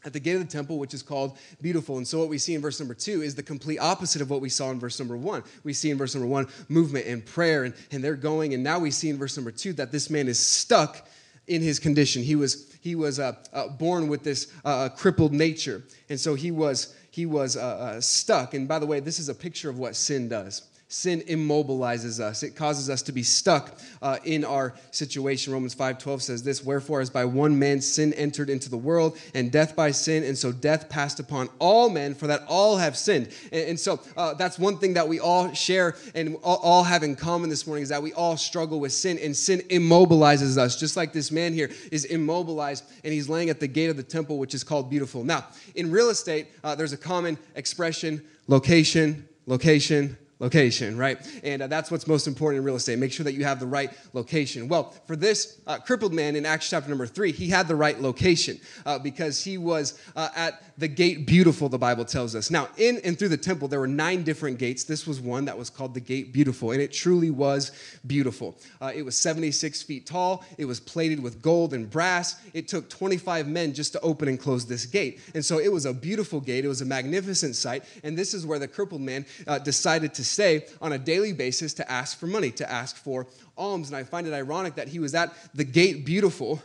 at 0.04 0.12
the 0.12 0.20
gate 0.20 0.34
of 0.34 0.40
the 0.40 0.46
temple, 0.46 0.78
which 0.78 0.94
is 0.94 1.02
called 1.02 1.38
beautiful. 1.60 1.96
And 1.96 2.06
so, 2.06 2.18
what 2.18 2.28
we 2.28 2.38
see 2.38 2.54
in 2.54 2.60
verse 2.60 2.78
number 2.80 2.94
two 2.94 3.22
is 3.22 3.34
the 3.34 3.42
complete 3.42 3.78
opposite 3.78 4.22
of 4.22 4.30
what 4.30 4.40
we 4.40 4.48
saw 4.48 4.70
in 4.70 4.80
verse 4.80 4.98
number 4.98 5.16
one. 5.16 5.42
We 5.64 5.72
see 5.72 5.90
in 5.90 5.98
verse 5.98 6.14
number 6.14 6.28
one 6.28 6.48
movement 6.68 7.06
and 7.06 7.24
prayer, 7.24 7.64
and, 7.64 7.74
and 7.90 8.02
they're 8.02 8.16
going. 8.16 8.54
And 8.54 8.62
now 8.62 8.78
we 8.78 8.90
see 8.90 9.10
in 9.10 9.18
verse 9.18 9.36
number 9.36 9.50
two 9.50 9.72
that 9.74 9.92
this 9.92 10.10
man 10.10 10.28
is 10.28 10.38
stuck 10.38 11.08
in 11.46 11.62
his 11.62 11.78
condition. 11.78 12.22
He 12.22 12.36
was, 12.36 12.72
he 12.80 12.94
was 12.94 13.18
uh, 13.18 13.34
uh, 13.52 13.68
born 13.68 14.08
with 14.08 14.22
this 14.22 14.52
uh, 14.64 14.88
crippled 14.90 15.32
nature. 15.32 15.82
And 16.08 16.18
so, 16.18 16.34
he 16.34 16.50
was, 16.50 16.94
he 17.10 17.26
was 17.26 17.56
uh, 17.56 17.60
uh, 17.60 18.00
stuck. 18.00 18.54
And 18.54 18.66
by 18.66 18.78
the 18.78 18.86
way, 18.86 19.00
this 19.00 19.18
is 19.18 19.28
a 19.28 19.34
picture 19.34 19.70
of 19.70 19.78
what 19.78 19.96
sin 19.96 20.28
does 20.28 20.68
sin 20.92 21.22
immobilizes 21.22 22.20
us. 22.20 22.42
It 22.42 22.54
causes 22.54 22.90
us 22.90 23.00
to 23.02 23.12
be 23.12 23.22
stuck 23.22 23.78
uh, 24.02 24.18
in 24.24 24.44
our 24.44 24.74
situation. 24.90 25.52
Romans 25.52 25.74
5.12 25.74 26.20
says 26.20 26.42
this 26.42 26.62
wherefore 26.62 27.00
as 27.00 27.08
by 27.08 27.24
one 27.24 27.58
man 27.58 27.80
sin 27.80 28.12
entered 28.12 28.50
into 28.50 28.68
the 28.68 28.76
world 28.76 29.16
and 29.34 29.50
death 29.50 29.74
by 29.74 29.90
sin 29.90 30.22
and 30.22 30.36
so 30.36 30.52
death 30.52 30.90
passed 30.90 31.18
upon 31.18 31.48
all 31.58 31.88
men 31.88 32.14
for 32.14 32.26
that 32.26 32.44
all 32.46 32.76
have 32.76 32.96
sinned. 32.96 33.30
And, 33.50 33.70
and 33.70 33.80
so 33.80 34.00
uh, 34.18 34.34
that's 34.34 34.58
one 34.58 34.76
thing 34.76 34.92
that 34.94 35.08
we 35.08 35.18
all 35.18 35.52
share 35.54 35.96
and 36.14 36.36
all, 36.42 36.58
all 36.58 36.84
have 36.84 37.02
in 37.02 37.16
common 37.16 37.48
this 37.48 37.66
morning 37.66 37.82
is 37.82 37.88
that 37.88 38.02
we 38.02 38.12
all 38.12 38.36
struggle 38.36 38.78
with 38.78 38.92
sin 38.92 39.18
and 39.18 39.34
sin 39.34 39.60
immobilizes 39.70 40.58
us. 40.58 40.78
Just 40.78 40.96
like 40.96 41.14
this 41.14 41.32
man 41.32 41.54
here 41.54 41.70
is 41.90 42.04
immobilized 42.04 42.84
and 43.02 43.14
he's 43.14 43.30
laying 43.30 43.48
at 43.48 43.60
the 43.60 43.68
gate 43.68 43.88
of 43.88 43.96
the 43.96 44.02
temple 44.02 44.36
which 44.36 44.54
is 44.54 44.62
called 44.62 44.90
beautiful. 44.90 45.24
Now 45.24 45.46
in 45.74 45.90
real 45.90 46.10
estate 46.10 46.48
uh, 46.62 46.74
there's 46.74 46.92
a 46.92 46.98
common 46.98 47.38
expression 47.54 48.22
location 48.46 49.26
location 49.46 50.16
location, 50.42 50.98
right? 50.98 51.18
And 51.44 51.62
uh, 51.62 51.68
that's 51.68 51.90
what's 51.90 52.08
most 52.08 52.26
important 52.26 52.58
in 52.58 52.64
real 52.64 52.74
estate. 52.74 52.98
Make 52.98 53.12
sure 53.12 53.24
that 53.24 53.32
you 53.32 53.44
have 53.44 53.60
the 53.60 53.66
right 53.66 53.90
location. 54.12 54.68
Well, 54.68 54.92
for 55.06 55.14
this 55.14 55.60
uh, 55.68 55.78
crippled 55.78 56.12
man 56.12 56.34
in 56.34 56.44
Acts 56.44 56.68
chapter 56.68 56.88
number 56.88 57.06
three, 57.06 57.30
he 57.30 57.46
had 57.46 57.68
the 57.68 57.76
right 57.76 57.98
location 58.00 58.58
uh, 58.84 58.98
because 58.98 59.42
he 59.42 59.56
was 59.56 59.98
uh, 60.16 60.28
at 60.34 60.64
the 60.76 60.88
gate 60.88 61.26
beautiful, 61.26 61.68
the 61.68 61.78
Bible 61.78 62.04
tells 62.04 62.34
us. 62.34 62.50
Now, 62.50 62.68
in 62.76 63.00
and 63.04 63.16
through 63.16 63.28
the 63.28 63.36
temple, 63.36 63.68
there 63.68 63.78
were 63.78 63.86
nine 63.86 64.24
different 64.24 64.58
gates. 64.58 64.82
This 64.82 65.06
was 65.06 65.20
one 65.20 65.44
that 65.44 65.56
was 65.56 65.70
called 65.70 65.94
the 65.94 66.00
gate 66.00 66.32
beautiful, 66.32 66.72
and 66.72 66.82
it 66.82 66.92
truly 66.92 67.30
was 67.30 67.70
beautiful. 68.04 68.58
Uh, 68.80 68.90
it 68.92 69.04
was 69.04 69.16
76 69.16 69.82
feet 69.82 70.06
tall, 70.06 70.44
it 70.58 70.64
was 70.64 70.80
plated 70.80 71.22
with 71.22 71.40
gold 71.40 71.72
and 71.72 71.88
brass. 71.88 72.40
It 72.52 72.66
took 72.66 72.90
25 72.90 73.46
men 73.46 73.74
just 73.74 73.92
to 73.92 74.00
open 74.00 74.26
and 74.26 74.40
close 74.40 74.66
this 74.66 74.86
gate. 74.86 75.20
And 75.34 75.44
so 75.44 75.60
it 75.60 75.70
was 75.70 75.86
a 75.86 75.94
beautiful 75.94 76.40
gate, 76.40 76.64
it 76.64 76.68
was 76.68 76.82
a 76.82 76.86
magnificent 76.86 77.54
sight, 77.54 77.84
and 78.02 78.18
this 78.18 78.34
is 78.34 78.44
where 78.44 78.58
the 78.58 78.66
crippled 78.66 79.02
man 79.02 79.24
uh, 79.46 79.60
decided 79.60 80.14
to 80.14 80.24
stay 80.32 80.66
on 80.80 80.92
a 80.92 80.98
daily 80.98 81.32
basis 81.32 81.74
to 81.74 81.90
ask 81.90 82.18
for 82.18 82.26
money, 82.26 82.50
to 82.52 82.70
ask 82.70 82.96
for 82.96 83.26
alms. 83.56 83.88
And 83.88 83.96
I 83.96 84.04
find 84.04 84.26
it 84.26 84.32
ironic 84.32 84.74
that 84.76 84.88
he 84.88 84.98
was 84.98 85.14
at 85.14 85.32
the 85.54 85.64
gate 85.64 86.04
beautiful, 86.04 86.62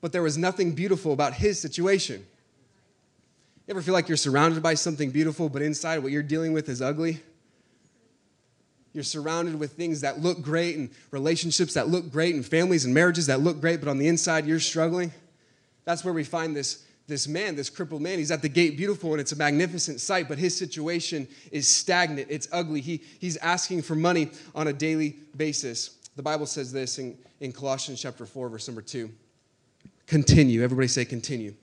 but 0.00 0.12
there 0.12 0.22
was 0.22 0.38
nothing 0.38 0.72
beautiful 0.72 1.12
about 1.12 1.34
his 1.34 1.60
situation. 1.60 2.24
You 3.66 3.72
ever 3.72 3.82
feel 3.82 3.94
like 3.94 4.08
you're 4.08 4.16
surrounded 4.16 4.62
by 4.62 4.74
something 4.74 5.10
beautiful, 5.10 5.48
but 5.48 5.62
inside 5.62 6.02
what 6.02 6.10
you're 6.10 6.22
dealing 6.22 6.52
with 6.52 6.68
is 6.68 6.82
ugly? 6.82 7.20
You're 8.92 9.04
surrounded 9.04 9.58
with 9.58 9.72
things 9.72 10.00
that 10.02 10.20
look 10.20 10.42
great 10.42 10.76
and 10.76 10.90
relationships 11.10 11.74
that 11.74 11.88
look 11.88 12.10
great 12.10 12.34
and 12.34 12.44
families 12.44 12.84
and 12.84 12.92
marriages 12.92 13.26
that 13.28 13.40
look 13.40 13.60
great, 13.60 13.80
but 13.80 13.88
on 13.88 13.98
the 13.98 14.08
inside 14.08 14.46
you're 14.46 14.60
struggling. 14.60 15.12
That's 15.84 16.04
where 16.04 16.12
we 16.12 16.24
find 16.24 16.54
this, 16.54 16.84
this 17.12 17.28
man, 17.28 17.54
this 17.54 17.68
crippled 17.68 18.00
man. 18.00 18.18
He's 18.18 18.30
at 18.30 18.40
the 18.40 18.48
gate 18.48 18.76
beautiful 18.76 19.12
and 19.12 19.20
it's 19.20 19.32
a 19.32 19.36
magnificent 19.36 20.00
sight, 20.00 20.28
but 20.28 20.38
his 20.38 20.56
situation 20.56 21.28
is 21.50 21.68
stagnant. 21.68 22.28
It's 22.30 22.48
ugly. 22.50 22.80
He, 22.80 23.02
he's 23.18 23.36
asking 23.36 23.82
for 23.82 23.94
money 23.94 24.30
on 24.54 24.68
a 24.68 24.72
daily 24.72 25.18
basis. 25.36 25.98
The 26.16 26.22
Bible 26.22 26.46
says 26.46 26.72
this 26.72 26.98
in, 26.98 27.18
in 27.40 27.52
Colossians 27.52 28.00
chapter 28.00 28.24
4, 28.24 28.48
verse 28.48 28.66
number 28.66 28.80
2. 28.80 29.10
Continue. 30.06 30.62
Everybody 30.62 30.88
say 30.88 31.04
continue. 31.04 31.54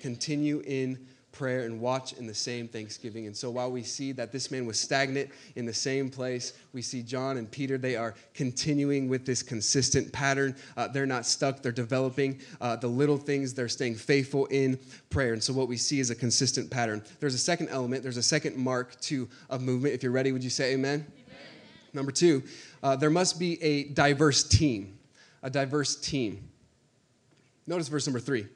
continue 0.00 0.62
in 0.66 1.06
prayer 1.36 1.66
and 1.66 1.80
watch 1.80 2.14
in 2.14 2.26
the 2.26 2.34
same 2.34 2.66
thanksgiving. 2.66 3.26
And 3.26 3.36
so 3.36 3.50
while 3.50 3.70
we 3.70 3.82
see 3.82 4.12
that 4.12 4.32
this 4.32 4.50
man 4.50 4.64
was 4.64 4.80
stagnant 4.80 5.30
in 5.54 5.66
the 5.66 5.74
same 5.74 6.08
place, 6.08 6.54
we 6.72 6.80
see 6.80 7.02
John 7.02 7.36
and 7.36 7.50
Peter, 7.50 7.76
they 7.76 7.94
are 7.94 8.14
continuing 8.32 9.06
with 9.08 9.26
this 9.26 9.42
consistent 9.42 10.10
pattern. 10.12 10.56
Uh, 10.76 10.88
they're 10.88 11.04
not 11.04 11.26
stuck, 11.26 11.62
they're 11.62 11.72
developing 11.72 12.40
uh, 12.60 12.76
the 12.76 12.88
little 12.88 13.18
things, 13.18 13.52
they're 13.52 13.68
staying 13.68 13.96
faithful 13.96 14.46
in 14.46 14.78
prayer. 15.10 15.34
And 15.34 15.42
so 15.42 15.52
what 15.52 15.68
we 15.68 15.76
see 15.76 16.00
is 16.00 16.08
a 16.08 16.14
consistent 16.14 16.70
pattern. 16.70 17.04
There's 17.20 17.34
a 17.34 17.38
second 17.38 17.68
element, 17.68 18.02
there's 18.02 18.16
a 18.16 18.22
second 18.22 18.56
mark 18.56 18.98
to 19.02 19.28
a 19.50 19.58
movement. 19.58 19.94
If 19.94 20.02
you're 20.02 20.12
ready, 20.12 20.32
would 20.32 20.42
you 20.44 20.50
say 20.50 20.72
amen? 20.72 21.06
amen. 21.06 21.38
Number 21.92 22.12
two, 22.12 22.44
uh, 22.82 22.96
there 22.96 23.10
must 23.10 23.38
be 23.38 23.62
a 23.62 23.84
diverse 23.84 24.42
team. 24.42 24.98
A 25.42 25.50
diverse 25.50 25.96
team. 25.96 26.48
Notice 27.66 27.88
verse 27.88 28.06
number 28.06 28.20
three. 28.20 28.46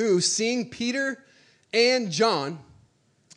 Who, 0.00 0.20
seeing 0.20 0.70
Peter 0.70 1.22
and 1.72 2.10
John 2.10 2.58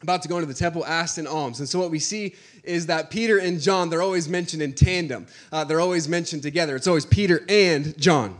about 0.02 0.22
to 0.22 0.28
go 0.28 0.36
into 0.36 0.48
the 0.48 0.54
temple, 0.54 0.86
asked 0.86 1.18
in 1.18 1.26
alms. 1.26 1.60
And 1.60 1.68
so 1.68 1.80
what 1.80 1.90
we 1.90 2.00
see 2.00 2.36
is 2.64 2.88
that 2.88 3.10
Peter 3.10 3.38
and 3.38 3.60
John, 3.60 3.90
they're 3.90 4.02
always 4.02 4.28
mentioned 4.28 4.62
in 4.62 4.74
tandem. 4.74 5.28
Uh, 5.52 5.64
they're 5.64 5.80
always 5.80 6.08
mentioned 6.10 6.44
together. 6.44 6.76
It's 6.76 6.88
always 6.88 7.06
Peter 7.06 7.44
and 7.48 7.98
John. 7.98 8.38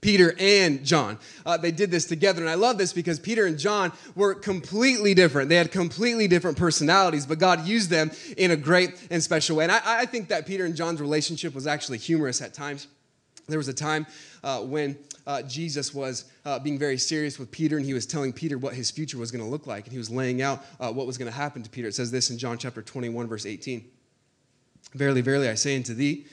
Peter 0.00 0.34
and 0.38 0.84
John. 0.84 1.18
Uh, 1.46 1.56
they 1.56 1.70
did 1.70 1.90
this 1.90 2.06
together. 2.06 2.40
And 2.40 2.50
I 2.50 2.54
love 2.54 2.78
this 2.78 2.92
because 2.92 3.20
Peter 3.20 3.46
and 3.46 3.58
John 3.58 3.92
were 4.16 4.34
completely 4.34 5.14
different. 5.14 5.48
They 5.48 5.56
had 5.56 5.70
completely 5.70 6.26
different 6.26 6.56
personalities, 6.56 7.26
but 7.26 7.38
God 7.38 7.66
used 7.66 7.90
them 7.90 8.10
in 8.36 8.50
a 8.50 8.56
great 8.56 8.90
and 9.10 9.22
special 9.22 9.56
way. 9.56 9.64
And 9.64 9.72
I, 9.72 9.80
I 9.84 10.06
think 10.06 10.28
that 10.28 10.46
Peter 10.46 10.64
and 10.64 10.74
John's 10.74 11.00
relationship 11.00 11.54
was 11.54 11.68
actually 11.68 11.98
humorous 11.98 12.42
at 12.42 12.54
times. 12.54 12.88
There 13.48 13.58
was 13.58 13.68
a 13.68 13.74
time 13.74 14.06
uh, 14.42 14.60
when 14.60 14.98
uh, 15.26 15.42
Jesus 15.42 15.94
was 15.94 16.24
uh, 16.44 16.58
being 16.58 16.78
very 16.78 16.98
serious 16.98 17.38
with 17.38 17.50
Peter, 17.50 17.76
and 17.76 17.86
he 17.86 17.94
was 17.94 18.06
telling 18.06 18.32
Peter 18.32 18.58
what 18.58 18.74
his 18.74 18.90
future 18.90 19.18
was 19.18 19.30
going 19.30 19.44
to 19.44 19.50
look 19.50 19.66
like, 19.66 19.84
and 19.84 19.92
he 19.92 19.98
was 19.98 20.10
laying 20.10 20.42
out 20.42 20.64
uh, 20.80 20.92
what 20.92 21.06
was 21.06 21.18
going 21.18 21.30
to 21.30 21.36
happen 21.36 21.62
to 21.62 21.70
Peter. 21.70 21.88
It 21.88 21.94
says 21.94 22.10
this 22.10 22.30
in 22.30 22.38
John 22.38 22.58
chapter 22.58 22.82
21, 22.82 23.26
verse 23.28 23.46
18 23.46 23.84
Verily, 24.94 25.20
verily, 25.20 25.48
I 25.48 25.54
say 25.54 25.76
unto 25.76 25.94
thee, 25.94 26.26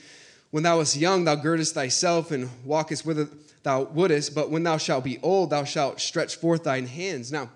when 0.50 0.64
thou 0.64 0.78
wast 0.78 0.96
young, 0.96 1.24
thou 1.24 1.36
girdest 1.36 1.74
thyself 1.74 2.30
and 2.30 2.50
walkest 2.64 3.06
whither 3.06 3.28
thou 3.62 3.84
wouldest, 3.84 4.34
but 4.34 4.50
when 4.50 4.62
thou 4.62 4.76
shalt 4.76 5.04
be 5.04 5.18
old, 5.22 5.50
thou 5.50 5.64
shalt 5.64 6.00
stretch 6.00 6.36
forth 6.36 6.64
thine 6.64 6.86
hands. 6.86 7.30
Now, 7.30 7.50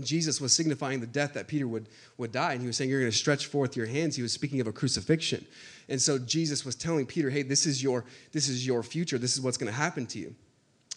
Jesus 0.00 0.40
was 0.40 0.54
signifying 0.54 1.00
the 1.00 1.06
death 1.06 1.34
that 1.34 1.48
Peter 1.48 1.68
would, 1.68 1.86
would 2.16 2.32
die, 2.32 2.52
and 2.52 2.60
he 2.62 2.66
was 2.66 2.76
saying, 2.76 2.88
You're 2.88 3.00
going 3.00 3.12
to 3.12 3.16
stretch 3.16 3.46
forth 3.46 3.76
your 3.76 3.86
hands. 3.86 4.16
He 4.16 4.22
was 4.22 4.32
speaking 4.32 4.60
of 4.60 4.66
a 4.66 4.72
crucifixion. 4.72 5.44
And 5.88 6.00
so 6.00 6.18
Jesus 6.18 6.64
was 6.64 6.74
telling 6.74 7.04
Peter, 7.04 7.28
Hey, 7.28 7.42
this 7.42 7.66
is 7.66 7.82
your, 7.82 8.04
this 8.32 8.48
is 8.48 8.66
your 8.66 8.82
future. 8.82 9.18
This 9.18 9.34
is 9.34 9.42
what's 9.42 9.58
going 9.58 9.70
to 9.70 9.78
happen 9.78 10.06
to 10.06 10.18
you. 10.18 10.34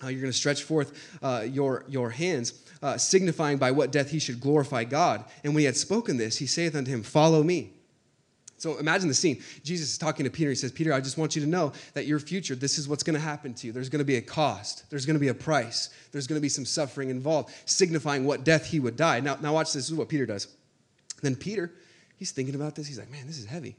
Uh, 0.03 0.07
you're 0.07 0.21
going 0.21 0.31
to 0.31 0.37
stretch 0.37 0.63
forth 0.63 1.17
uh, 1.23 1.45
your, 1.49 1.85
your 1.87 2.09
hands, 2.09 2.53
uh, 2.81 2.97
signifying 2.97 3.57
by 3.57 3.71
what 3.71 3.91
death 3.91 4.09
he 4.09 4.19
should 4.19 4.41
glorify 4.41 4.83
God. 4.83 5.23
And 5.43 5.53
when 5.53 5.61
he 5.61 5.65
had 5.65 5.77
spoken 5.77 6.17
this, 6.17 6.37
he 6.37 6.45
saith 6.45 6.75
unto 6.75 6.91
him, 6.91 7.01
Follow 7.01 7.43
me. 7.43 7.71
So 8.57 8.77
imagine 8.77 9.07
the 9.07 9.13
scene. 9.13 9.43
Jesus 9.63 9.91
is 9.91 9.97
talking 9.97 10.23
to 10.23 10.29
Peter. 10.29 10.49
He 10.49 10.55
says, 10.55 10.71
Peter, 10.71 10.93
I 10.93 11.01
just 11.01 11.17
want 11.17 11.35
you 11.35 11.41
to 11.41 11.47
know 11.47 11.73
that 11.93 12.05
your 12.05 12.19
future, 12.19 12.55
this 12.55 12.77
is 12.77 12.87
what's 12.87 13.03
going 13.03 13.13
to 13.13 13.19
happen 13.19 13.53
to 13.53 13.67
you. 13.67 13.73
There's 13.73 13.89
going 13.89 13.99
to 13.99 14.05
be 14.05 14.15
a 14.15 14.21
cost, 14.21 14.89
there's 14.89 15.05
going 15.05 15.15
to 15.15 15.19
be 15.19 15.27
a 15.27 15.33
price, 15.33 15.89
there's 16.11 16.25
going 16.25 16.37
to 16.37 16.41
be 16.41 16.49
some 16.49 16.65
suffering 16.65 17.09
involved, 17.09 17.53
signifying 17.65 18.25
what 18.25 18.43
death 18.43 18.65
he 18.65 18.79
would 18.79 18.95
die. 18.95 19.19
Now, 19.19 19.37
now 19.41 19.53
watch 19.53 19.67
this. 19.67 19.83
This 19.83 19.89
is 19.89 19.95
what 19.95 20.09
Peter 20.09 20.25
does. 20.25 20.47
Then 21.21 21.35
Peter, 21.35 21.71
he's 22.17 22.31
thinking 22.31 22.55
about 22.55 22.75
this. 22.75 22.87
He's 22.87 22.97
like, 22.97 23.11
Man, 23.11 23.27
this 23.27 23.37
is 23.37 23.45
heavy. 23.45 23.75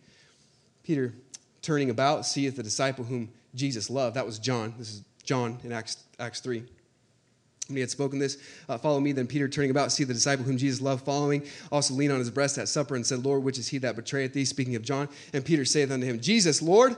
Peter, 0.83 1.15
turning 1.63 1.91
about, 1.91 2.27
seeth 2.27 2.57
the 2.57 2.63
disciple 2.63 3.05
whom 3.05 3.31
Jesus 3.55 3.91
loved. 3.91 4.15
That 4.15 4.27
was 4.27 4.39
John. 4.39 4.75
This 4.79 4.91
is 4.91 5.03
John 5.27 5.59
in 5.62 5.73
Acts, 5.73 6.05
Acts 6.19 6.41
3. 6.41 6.62
When 7.69 7.77
he 7.77 7.81
had 7.81 7.91
spoken 7.91 8.19
this, 8.21 8.39
uh, 8.69 8.79
follow 8.79 9.01
me. 9.01 9.11
Then 9.11 9.27
Peter, 9.27 9.49
turning 9.49 9.71
about, 9.71 9.91
see 9.91 10.05
the 10.05 10.15
disciple 10.15 10.45
whom 10.45 10.57
Jesus 10.57 10.81
loved, 10.81 11.05
following, 11.05 11.45
also 11.73 11.95
leaned 11.95 12.12
on 12.12 12.21
his 12.21 12.31
breast 12.31 12.59
at 12.59 12.69
supper 12.69 12.95
and 12.95 13.05
said, 13.05 13.25
Lord, 13.25 13.43
which 13.43 13.59
is 13.59 13.67
he 13.67 13.79
that 13.79 13.97
betrayeth 13.97 14.33
thee? 14.33 14.45
Speaking 14.45 14.77
of 14.77 14.83
John. 14.83 15.09
And 15.33 15.45
Peter 15.45 15.65
saith 15.65 15.91
unto 15.91 16.07
him, 16.07 16.21
Jesus, 16.21 16.62
Lord, 16.62 16.97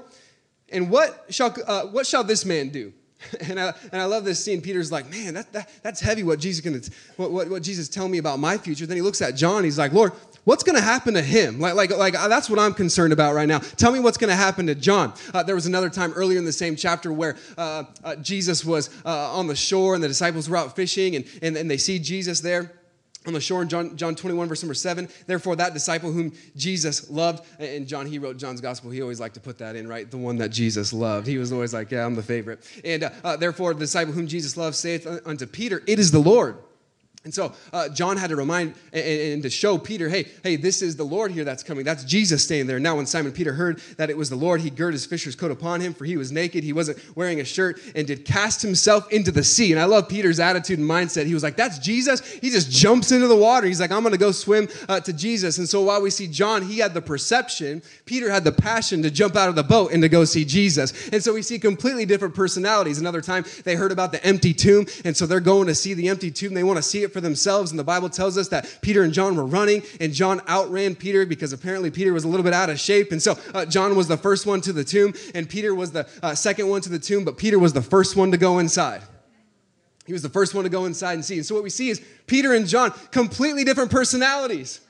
and 0.70 0.90
what 0.90 1.24
shall, 1.30 1.54
uh, 1.66 1.86
what 1.86 2.06
shall 2.06 2.22
this 2.22 2.44
man 2.44 2.68
do? 2.68 2.92
And 3.40 3.58
I, 3.58 3.74
and 3.92 4.00
I 4.00 4.04
love 4.04 4.24
this 4.24 4.44
scene. 4.44 4.60
Peter's 4.60 4.92
like, 4.92 5.10
man, 5.10 5.34
that, 5.34 5.52
that, 5.52 5.70
that's 5.82 6.00
heavy 6.00 6.22
what 6.22 6.38
Jesus 6.38 6.64
gonna, 6.64 6.80
what, 7.16 7.32
what, 7.32 7.50
what 7.50 7.62
Jesus 7.64 7.88
tell 7.88 8.08
me 8.08 8.18
about 8.18 8.38
my 8.38 8.56
future. 8.56 8.86
Then 8.86 8.96
he 8.96 9.02
looks 9.02 9.20
at 9.20 9.34
John. 9.34 9.64
He's 9.64 9.76
like, 9.76 9.92
Lord, 9.92 10.12
what's 10.48 10.64
going 10.64 10.76
to 10.76 10.82
happen 10.82 11.12
to 11.12 11.20
him? 11.20 11.60
Like, 11.60 11.74
like, 11.74 11.90
like 11.90 12.14
uh, 12.18 12.26
that's 12.26 12.48
what 12.48 12.58
I'm 12.58 12.72
concerned 12.72 13.12
about 13.12 13.34
right 13.34 13.46
now. 13.46 13.58
Tell 13.58 13.92
me 13.92 14.00
what's 14.00 14.16
going 14.16 14.30
to 14.30 14.36
happen 14.36 14.66
to 14.68 14.74
John. 14.74 15.12
Uh, 15.34 15.42
there 15.42 15.54
was 15.54 15.66
another 15.66 15.90
time 15.90 16.10
earlier 16.14 16.38
in 16.38 16.46
the 16.46 16.52
same 16.52 16.74
chapter 16.74 17.12
where 17.12 17.36
uh, 17.58 17.84
uh, 18.02 18.16
Jesus 18.16 18.64
was 18.64 18.88
uh, 19.04 19.36
on 19.36 19.46
the 19.46 19.54
shore 19.54 19.94
and 19.94 20.02
the 20.02 20.08
disciples 20.08 20.48
were 20.48 20.56
out 20.56 20.74
fishing 20.74 21.16
and, 21.16 21.26
and, 21.42 21.54
and 21.54 21.70
they 21.70 21.76
see 21.76 21.98
Jesus 21.98 22.40
there 22.40 22.72
on 23.26 23.34
the 23.34 23.42
shore 23.42 23.60
in 23.60 23.68
John, 23.68 23.94
John 23.94 24.14
21, 24.14 24.48
verse 24.48 24.62
number 24.62 24.72
7. 24.72 25.06
Therefore, 25.26 25.54
that 25.56 25.74
disciple 25.74 26.12
whom 26.12 26.32
Jesus 26.56 27.10
loved, 27.10 27.44
and 27.60 27.86
John, 27.86 28.06
he 28.06 28.18
wrote 28.18 28.38
John's 28.38 28.62
gospel. 28.62 28.90
He 28.90 29.02
always 29.02 29.20
liked 29.20 29.34
to 29.34 29.40
put 29.40 29.58
that 29.58 29.76
in, 29.76 29.86
right? 29.86 30.10
The 30.10 30.16
one 30.16 30.38
that 30.38 30.48
Jesus 30.48 30.94
loved. 30.94 31.26
He 31.26 31.36
was 31.36 31.52
always 31.52 31.74
like, 31.74 31.90
yeah, 31.90 32.06
I'm 32.06 32.14
the 32.14 32.22
favorite. 32.22 32.66
And 32.86 33.04
uh, 33.04 33.10
uh, 33.22 33.36
therefore, 33.36 33.74
the 33.74 33.80
disciple 33.80 34.14
whom 34.14 34.26
Jesus 34.26 34.56
loved 34.56 34.76
saith 34.76 35.06
unto 35.26 35.46
Peter, 35.46 35.82
It 35.86 35.98
is 35.98 36.10
the 36.10 36.20
Lord. 36.20 36.56
And 37.24 37.34
so 37.34 37.52
uh, 37.72 37.88
John 37.88 38.16
had 38.16 38.30
to 38.30 38.36
remind 38.36 38.74
and, 38.92 39.04
and, 39.04 39.42
to 39.42 39.50
show 39.50 39.76
Peter, 39.76 40.08
hey, 40.08 40.26
hey, 40.44 40.54
this 40.54 40.82
is 40.82 40.94
the 40.94 41.04
Lord 41.04 41.32
here 41.32 41.42
that's 41.42 41.64
coming. 41.64 41.84
That's 41.84 42.04
Jesus 42.04 42.44
staying 42.44 42.68
there. 42.68 42.78
Now, 42.78 42.96
when 42.96 43.06
Simon 43.06 43.32
Peter 43.32 43.52
heard 43.52 43.80
that 43.96 44.08
it 44.08 44.16
was 44.16 44.30
the 44.30 44.36
Lord, 44.36 44.60
he 44.60 44.70
girded 44.70 44.94
his 44.94 45.04
fisher's 45.04 45.34
coat 45.34 45.50
upon 45.50 45.80
him, 45.80 45.94
for 45.94 46.04
he 46.04 46.16
was 46.16 46.30
naked. 46.30 46.62
He 46.62 46.72
wasn't 46.72 46.98
wearing 47.16 47.40
a 47.40 47.44
shirt, 47.44 47.80
and 47.96 48.06
did 48.06 48.24
cast 48.24 48.62
himself 48.62 49.12
into 49.12 49.32
the 49.32 49.42
sea. 49.42 49.72
And 49.72 49.80
I 49.80 49.84
love 49.86 50.08
Peter's 50.08 50.38
attitude 50.38 50.78
and 50.78 50.88
mindset. 50.88 51.26
He 51.26 51.34
was 51.34 51.42
like, 51.42 51.56
that's 51.56 51.80
Jesus. 51.80 52.24
He 52.24 52.50
just 52.50 52.70
jumps 52.70 53.10
into 53.10 53.26
the 53.26 53.36
water. 53.36 53.66
He's 53.66 53.80
like, 53.80 53.90
I'm 53.90 54.02
going 54.02 54.12
to 54.12 54.18
go 54.18 54.30
swim 54.30 54.68
uh, 54.88 55.00
to 55.00 55.12
Jesus. 55.12 55.58
And 55.58 55.68
so 55.68 55.82
while 55.82 56.00
we 56.00 56.10
see 56.10 56.28
John, 56.28 56.62
he 56.62 56.78
had 56.78 56.94
the 56.94 57.02
perception, 57.02 57.82
Peter 58.06 58.30
had 58.30 58.44
the 58.44 58.52
passion 58.52 59.02
to 59.02 59.10
jump 59.10 59.34
out 59.34 59.48
of 59.48 59.56
the 59.56 59.64
boat 59.64 59.92
and 59.92 60.02
to 60.02 60.08
go 60.08 60.24
see 60.24 60.44
Jesus. 60.44 61.08
And 61.08 61.22
so 61.22 61.34
we 61.34 61.42
see 61.42 61.58
completely 61.58 62.06
different 62.06 62.36
personalities. 62.36 63.00
Another 63.00 63.20
time, 63.20 63.44
they 63.64 63.74
heard 63.74 63.90
about 63.90 64.12
the 64.12 64.24
empty 64.24 64.54
tomb, 64.54 64.86
and 65.04 65.16
so 65.16 65.26
they're 65.26 65.40
going 65.40 65.66
to 65.66 65.74
see 65.74 65.94
the 65.94 66.08
empty 66.08 66.30
tomb. 66.30 66.54
They 66.54 66.62
want 66.62 66.76
to 66.76 66.82
see 66.82 67.02
it 67.02 67.07
for 67.12 67.20
themselves. 67.20 67.70
And 67.70 67.78
the 67.78 67.84
Bible 67.84 68.08
tells 68.08 68.36
us 68.38 68.48
that 68.48 68.78
Peter 68.82 69.02
and 69.02 69.12
John 69.12 69.36
were 69.36 69.46
running, 69.46 69.82
and 70.00 70.12
John 70.12 70.40
outran 70.48 70.94
Peter 70.94 71.26
because 71.26 71.52
apparently 71.52 71.90
Peter 71.90 72.12
was 72.12 72.24
a 72.24 72.28
little 72.28 72.44
bit 72.44 72.52
out 72.52 72.70
of 72.70 72.78
shape. 72.78 73.12
And 73.12 73.22
so 73.22 73.38
uh, 73.54 73.66
John 73.66 73.96
was 73.96 74.08
the 74.08 74.16
first 74.16 74.46
one 74.46 74.60
to 74.62 74.72
the 74.72 74.84
tomb, 74.84 75.14
and 75.34 75.48
Peter 75.48 75.74
was 75.74 75.92
the 75.92 76.08
uh, 76.22 76.34
second 76.34 76.68
one 76.68 76.80
to 76.82 76.88
the 76.88 76.98
tomb, 76.98 77.24
but 77.24 77.36
Peter 77.38 77.58
was 77.58 77.72
the 77.72 77.82
first 77.82 78.16
one 78.16 78.30
to 78.32 78.38
go 78.38 78.58
inside. 78.58 79.02
He 80.06 80.12
was 80.14 80.22
the 80.22 80.30
first 80.30 80.54
one 80.54 80.64
to 80.64 80.70
go 80.70 80.86
inside 80.86 81.14
and 81.14 81.24
see. 81.24 81.36
And 81.36 81.44
so 81.44 81.54
what 81.54 81.62
we 81.62 81.70
see 81.70 81.90
is 81.90 82.00
Peter 82.26 82.54
and 82.54 82.66
John, 82.66 82.92
completely 83.10 83.62
different 83.62 83.90
personalities. 83.90 84.80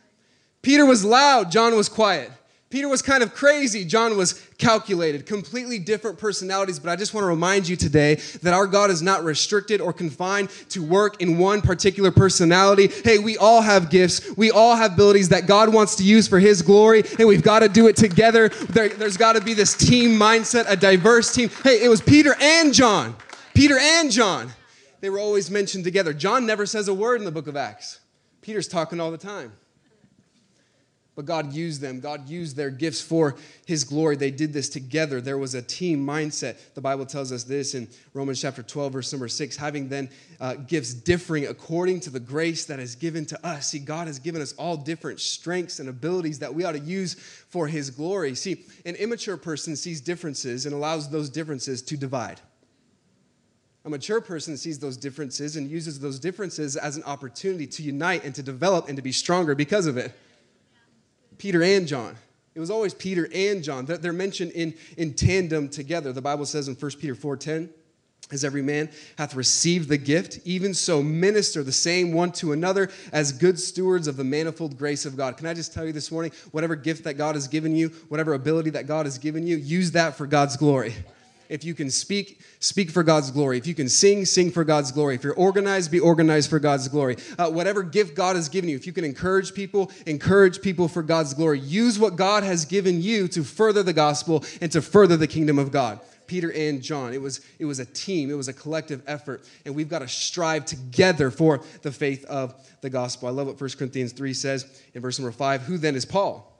Peter 0.62 0.86
was 0.86 1.04
loud, 1.04 1.50
John 1.50 1.74
was 1.74 1.88
quiet. 1.88 2.30
Peter 2.70 2.86
was 2.86 3.00
kind 3.00 3.22
of 3.22 3.32
crazy. 3.34 3.82
John 3.82 4.18
was 4.18 4.34
calculated, 4.58 5.24
completely 5.24 5.78
different 5.78 6.18
personalities. 6.18 6.78
But 6.78 6.90
I 6.90 6.96
just 6.96 7.14
want 7.14 7.22
to 7.22 7.28
remind 7.28 7.66
you 7.66 7.76
today 7.76 8.16
that 8.42 8.52
our 8.52 8.66
God 8.66 8.90
is 8.90 9.00
not 9.00 9.24
restricted 9.24 9.80
or 9.80 9.90
confined 9.90 10.50
to 10.70 10.84
work 10.84 11.22
in 11.22 11.38
one 11.38 11.62
particular 11.62 12.10
personality. 12.10 12.88
Hey, 12.88 13.18
we 13.18 13.38
all 13.38 13.62
have 13.62 13.88
gifts, 13.88 14.36
we 14.36 14.50
all 14.50 14.76
have 14.76 14.92
abilities 14.92 15.30
that 15.30 15.46
God 15.46 15.72
wants 15.72 15.96
to 15.96 16.04
use 16.04 16.28
for 16.28 16.38
His 16.38 16.60
glory, 16.60 17.04
and 17.18 17.26
we've 17.26 17.42
got 17.42 17.60
to 17.60 17.70
do 17.70 17.86
it 17.88 17.96
together. 17.96 18.50
There, 18.50 18.90
has 18.98 19.16
got 19.16 19.34
to 19.34 19.40
be 19.40 19.54
this 19.54 19.74
team 19.74 20.18
mindset, 20.18 20.66
a 20.68 20.76
diverse 20.76 21.32
team. 21.32 21.48
Hey, 21.64 21.82
it 21.82 21.88
was 21.88 22.02
Peter 22.02 22.34
and 22.38 22.74
John. 22.74 23.16
Peter 23.54 23.78
and 23.78 24.10
John. 24.10 24.52
They 25.00 25.08
were 25.08 25.20
always 25.20 25.50
mentioned 25.50 25.84
together. 25.84 26.12
John 26.12 26.44
never 26.44 26.66
says 26.66 26.88
a 26.88 26.94
word 26.94 27.20
in 27.20 27.24
the 27.24 27.32
book 27.32 27.46
of 27.46 27.56
Acts, 27.56 28.00
Peter's 28.42 28.68
talking 28.68 29.00
all 29.00 29.10
the 29.10 29.16
time 29.16 29.52
but 31.18 31.26
God 31.26 31.52
used 31.52 31.80
them. 31.80 31.98
God 31.98 32.28
used 32.28 32.54
their 32.54 32.70
gifts 32.70 33.00
for 33.00 33.34
His 33.66 33.82
glory. 33.82 34.14
They 34.14 34.30
did 34.30 34.52
this 34.52 34.68
together. 34.68 35.20
There 35.20 35.36
was 35.36 35.56
a 35.56 35.60
team 35.60 36.06
mindset. 36.06 36.58
The 36.74 36.80
Bible 36.80 37.06
tells 37.06 37.32
us 37.32 37.42
this 37.42 37.74
in 37.74 37.88
Romans 38.14 38.40
chapter 38.40 38.62
12, 38.62 38.92
verse 38.92 39.12
number 39.12 39.26
6 39.26 39.56
having 39.56 39.88
then 39.88 40.10
uh, 40.38 40.54
gifts 40.54 40.94
differing 40.94 41.48
according 41.48 41.98
to 42.02 42.10
the 42.10 42.20
grace 42.20 42.66
that 42.66 42.78
is 42.78 42.94
given 42.94 43.26
to 43.26 43.44
us. 43.44 43.70
See, 43.70 43.80
God 43.80 44.06
has 44.06 44.20
given 44.20 44.40
us 44.40 44.52
all 44.52 44.76
different 44.76 45.18
strengths 45.18 45.80
and 45.80 45.88
abilities 45.88 46.38
that 46.38 46.54
we 46.54 46.62
ought 46.62 46.76
to 46.76 46.78
use 46.78 47.14
for 47.48 47.66
His 47.66 47.90
glory. 47.90 48.36
See, 48.36 48.64
an 48.86 48.94
immature 48.94 49.36
person 49.36 49.74
sees 49.74 50.00
differences 50.00 50.66
and 50.66 50.72
allows 50.72 51.10
those 51.10 51.30
differences 51.30 51.82
to 51.82 51.96
divide. 51.96 52.40
A 53.84 53.90
mature 53.90 54.20
person 54.20 54.56
sees 54.56 54.78
those 54.78 54.96
differences 54.96 55.56
and 55.56 55.68
uses 55.68 55.98
those 55.98 56.20
differences 56.20 56.76
as 56.76 56.96
an 56.96 57.02
opportunity 57.02 57.66
to 57.66 57.82
unite 57.82 58.22
and 58.22 58.36
to 58.36 58.42
develop 58.44 58.86
and 58.86 58.94
to 58.94 59.02
be 59.02 59.10
stronger 59.10 59.56
because 59.56 59.88
of 59.88 59.96
it. 59.96 60.14
Peter 61.38 61.62
and 61.62 61.86
John. 61.86 62.16
It 62.54 62.60
was 62.60 62.70
always 62.70 62.92
Peter 62.92 63.28
and 63.32 63.62
John. 63.62 63.84
They're 63.86 64.12
mentioned 64.12 64.50
in, 64.52 64.74
in 64.96 65.14
tandem 65.14 65.68
together. 65.68 66.12
The 66.12 66.22
Bible 66.22 66.44
says 66.44 66.66
in 66.66 66.74
1 66.74 66.90
Peter 67.00 67.14
4.10, 67.14 67.68
as 68.30 68.44
every 68.44 68.62
man 68.62 68.90
hath 69.16 69.34
received 69.34 69.88
the 69.88 69.96
gift, 69.96 70.40
even 70.44 70.74
so 70.74 71.02
minister 71.02 71.62
the 71.62 71.72
same 71.72 72.12
one 72.12 72.32
to 72.32 72.52
another 72.52 72.90
as 73.12 73.32
good 73.32 73.58
stewards 73.58 74.06
of 74.06 74.16
the 74.16 74.24
manifold 74.24 74.76
grace 74.76 75.06
of 75.06 75.16
God. 75.16 75.36
Can 75.36 75.46
I 75.46 75.54
just 75.54 75.72
tell 75.72 75.86
you 75.86 75.92
this 75.92 76.10
morning, 76.10 76.32
whatever 76.50 76.76
gift 76.76 77.04
that 77.04 77.14
God 77.14 77.36
has 77.36 77.48
given 77.48 77.74
you, 77.74 77.88
whatever 78.08 78.34
ability 78.34 78.70
that 78.70 78.86
God 78.86 79.06
has 79.06 79.18
given 79.18 79.46
you, 79.46 79.56
use 79.56 79.92
that 79.92 80.16
for 80.16 80.26
God's 80.26 80.56
glory. 80.56 80.94
If 81.48 81.64
you 81.64 81.74
can 81.74 81.90
speak, 81.90 82.40
speak 82.60 82.90
for 82.90 83.02
God's 83.02 83.30
glory. 83.30 83.58
If 83.58 83.66
you 83.66 83.74
can 83.74 83.88
sing, 83.88 84.24
sing 84.24 84.50
for 84.50 84.64
God's 84.64 84.92
glory. 84.92 85.14
If 85.14 85.24
you're 85.24 85.34
organized, 85.34 85.90
be 85.90 86.00
organized 86.00 86.50
for 86.50 86.58
God's 86.58 86.88
glory. 86.88 87.16
Uh, 87.38 87.50
whatever 87.50 87.82
gift 87.82 88.14
God 88.14 88.36
has 88.36 88.48
given 88.48 88.68
you, 88.68 88.76
if 88.76 88.86
you 88.86 88.92
can 88.92 89.04
encourage 89.04 89.54
people, 89.54 89.90
encourage 90.06 90.60
people 90.60 90.88
for 90.88 91.02
God's 91.02 91.34
glory. 91.34 91.60
Use 91.60 91.98
what 91.98 92.16
God 92.16 92.42
has 92.42 92.64
given 92.64 93.00
you 93.00 93.28
to 93.28 93.42
further 93.42 93.82
the 93.82 93.92
gospel 93.92 94.44
and 94.60 94.70
to 94.72 94.82
further 94.82 95.16
the 95.16 95.26
kingdom 95.26 95.58
of 95.58 95.72
God. 95.72 96.00
Peter 96.26 96.52
and 96.52 96.82
John. 96.82 97.14
It 97.14 97.22
was, 97.22 97.40
it 97.58 97.64
was 97.64 97.80
a 97.80 97.86
team, 97.86 98.30
it 98.30 98.34
was 98.34 98.48
a 98.48 98.52
collective 98.52 99.02
effort, 99.06 99.42
and 99.64 99.74
we've 99.74 99.88
got 99.88 100.00
to 100.00 100.08
strive 100.08 100.66
together 100.66 101.30
for 101.30 101.62
the 101.82 101.90
faith 101.90 102.24
of 102.26 102.54
the 102.82 102.90
gospel. 102.90 103.28
I 103.28 103.32
love 103.32 103.46
what 103.46 103.60
1 103.60 103.70
Corinthians 103.78 104.12
3 104.12 104.34
says 104.34 104.82
in 104.94 105.00
verse 105.00 105.18
number 105.18 105.32
5 105.32 105.62
Who 105.62 105.78
then 105.78 105.96
is 105.96 106.04
Paul? 106.04 106.57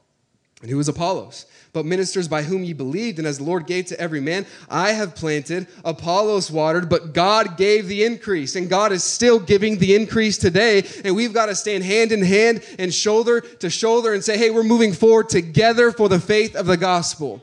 And 0.60 0.70
who 0.70 0.80
is 0.80 0.88
Apollos? 0.88 1.46
But 1.72 1.86
ministers 1.86 2.26
by 2.26 2.42
whom 2.42 2.64
ye 2.64 2.72
believed, 2.72 3.18
and 3.18 3.28
as 3.28 3.38
the 3.38 3.44
Lord 3.44 3.66
gave 3.66 3.86
to 3.86 4.00
every 4.00 4.20
man, 4.20 4.44
I 4.68 4.92
have 4.92 5.14
planted, 5.14 5.68
Apollos 5.84 6.50
watered, 6.50 6.88
but 6.88 7.12
God 7.12 7.56
gave 7.56 7.86
the 7.86 8.04
increase. 8.04 8.56
And 8.56 8.68
God 8.68 8.90
is 8.90 9.04
still 9.04 9.38
giving 9.38 9.78
the 9.78 9.94
increase 9.94 10.36
today. 10.36 10.82
And 11.04 11.14
we've 11.14 11.34
got 11.34 11.46
to 11.46 11.54
stand 11.54 11.84
hand 11.84 12.10
in 12.10 12.24
hand 12.24 12.64
and 12.78 12.92
shoulder 12.92 13.40
to 13.40 13.70
shoulder 13.70 14.14
and 14.14 14.24
say, 14.24 14.36
hey, 14.36 14.50
we're 14.50 14.64
moving 14.64 14.92
forward 14.92 15.28
together 15.28 15.92
for 15.92 16.08
the 16.08 16.18
faith 16.18 16.56
of 16.56 16.66
the 16.66 16.76
gospel. 16.76 17.40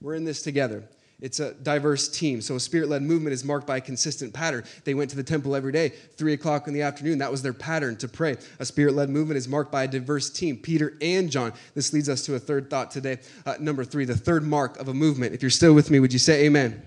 We're 0.00 0.14
in 0.14 0.24
this 0.24 0.40
together. 0.40 0.84
It's 1.20 1.40
a 1.40 1.52
diverse 1.52 2.08
team. 2.08 2.40
So 2.40 2.54
a 2.54 2.60
spirit 2.60 2.88
led 2.88 3.02
movement 3.02 3.32
is 3.32 3.44
marked 3.44 3.66
by 3.66 3.78
a 3.78 3.80
consistent 3.80 4.32
pattern. 4.32 4.62
They 4.84 4.94
went 4.94 5.10
to 5.10 5.16
the 5.16 5.24
temple 5.24 5.56
every 5.56 5.72
day, 5.72 5.88
three 5.88 6.32
o'clock 6.32 6.68
in 6.68 6.74
the 6.74 6.82
afternoon. 6.82 7.18
That 7.18 7.32
was 7.32 7.42
their 7.42 7.52
pattern 7.52 7.96
to 7.96 8.08
pray. 8.08 8.36
A 8.60 8.64
spirit 8.64 8.94
led 8.94 9.10
movement 9.10 9.36
is 9.36 9.48
marked 9.48 9.72
by 9.72 9.82
a 9.82 9.88
diverse 9.88 10.30
team, 10.30 10.56
Peter 10.58 10.96
and 11.00 11.28
John. 11.28 11.52
This 11.74 11.92
leads 11.92 12.08
us 12.08 12.24
to 12.26 12.36
a 12.36 12.38
third 12.38 12.70
thought 12.70 12.92
today. 12.92 13.18
Uh, 13.44 13.56
number 13.58 13.84
three, 13.84 14.04
the 14.04 14.16
third 14.16 14.44
mark 14.44 14.78
of 14.78 14.86
a 14.86 14.94
movement. 14.94 15.34
If 15.34 15.42
you're 15.42 15.50
still 15.50 15.74
with 15.74 15.90
me, 15.90 15.98
would 15.98 16.12
you 16.12 16.20
say 16.20 16.44
amen? 16.44 16.72
amen? 16.72 16.82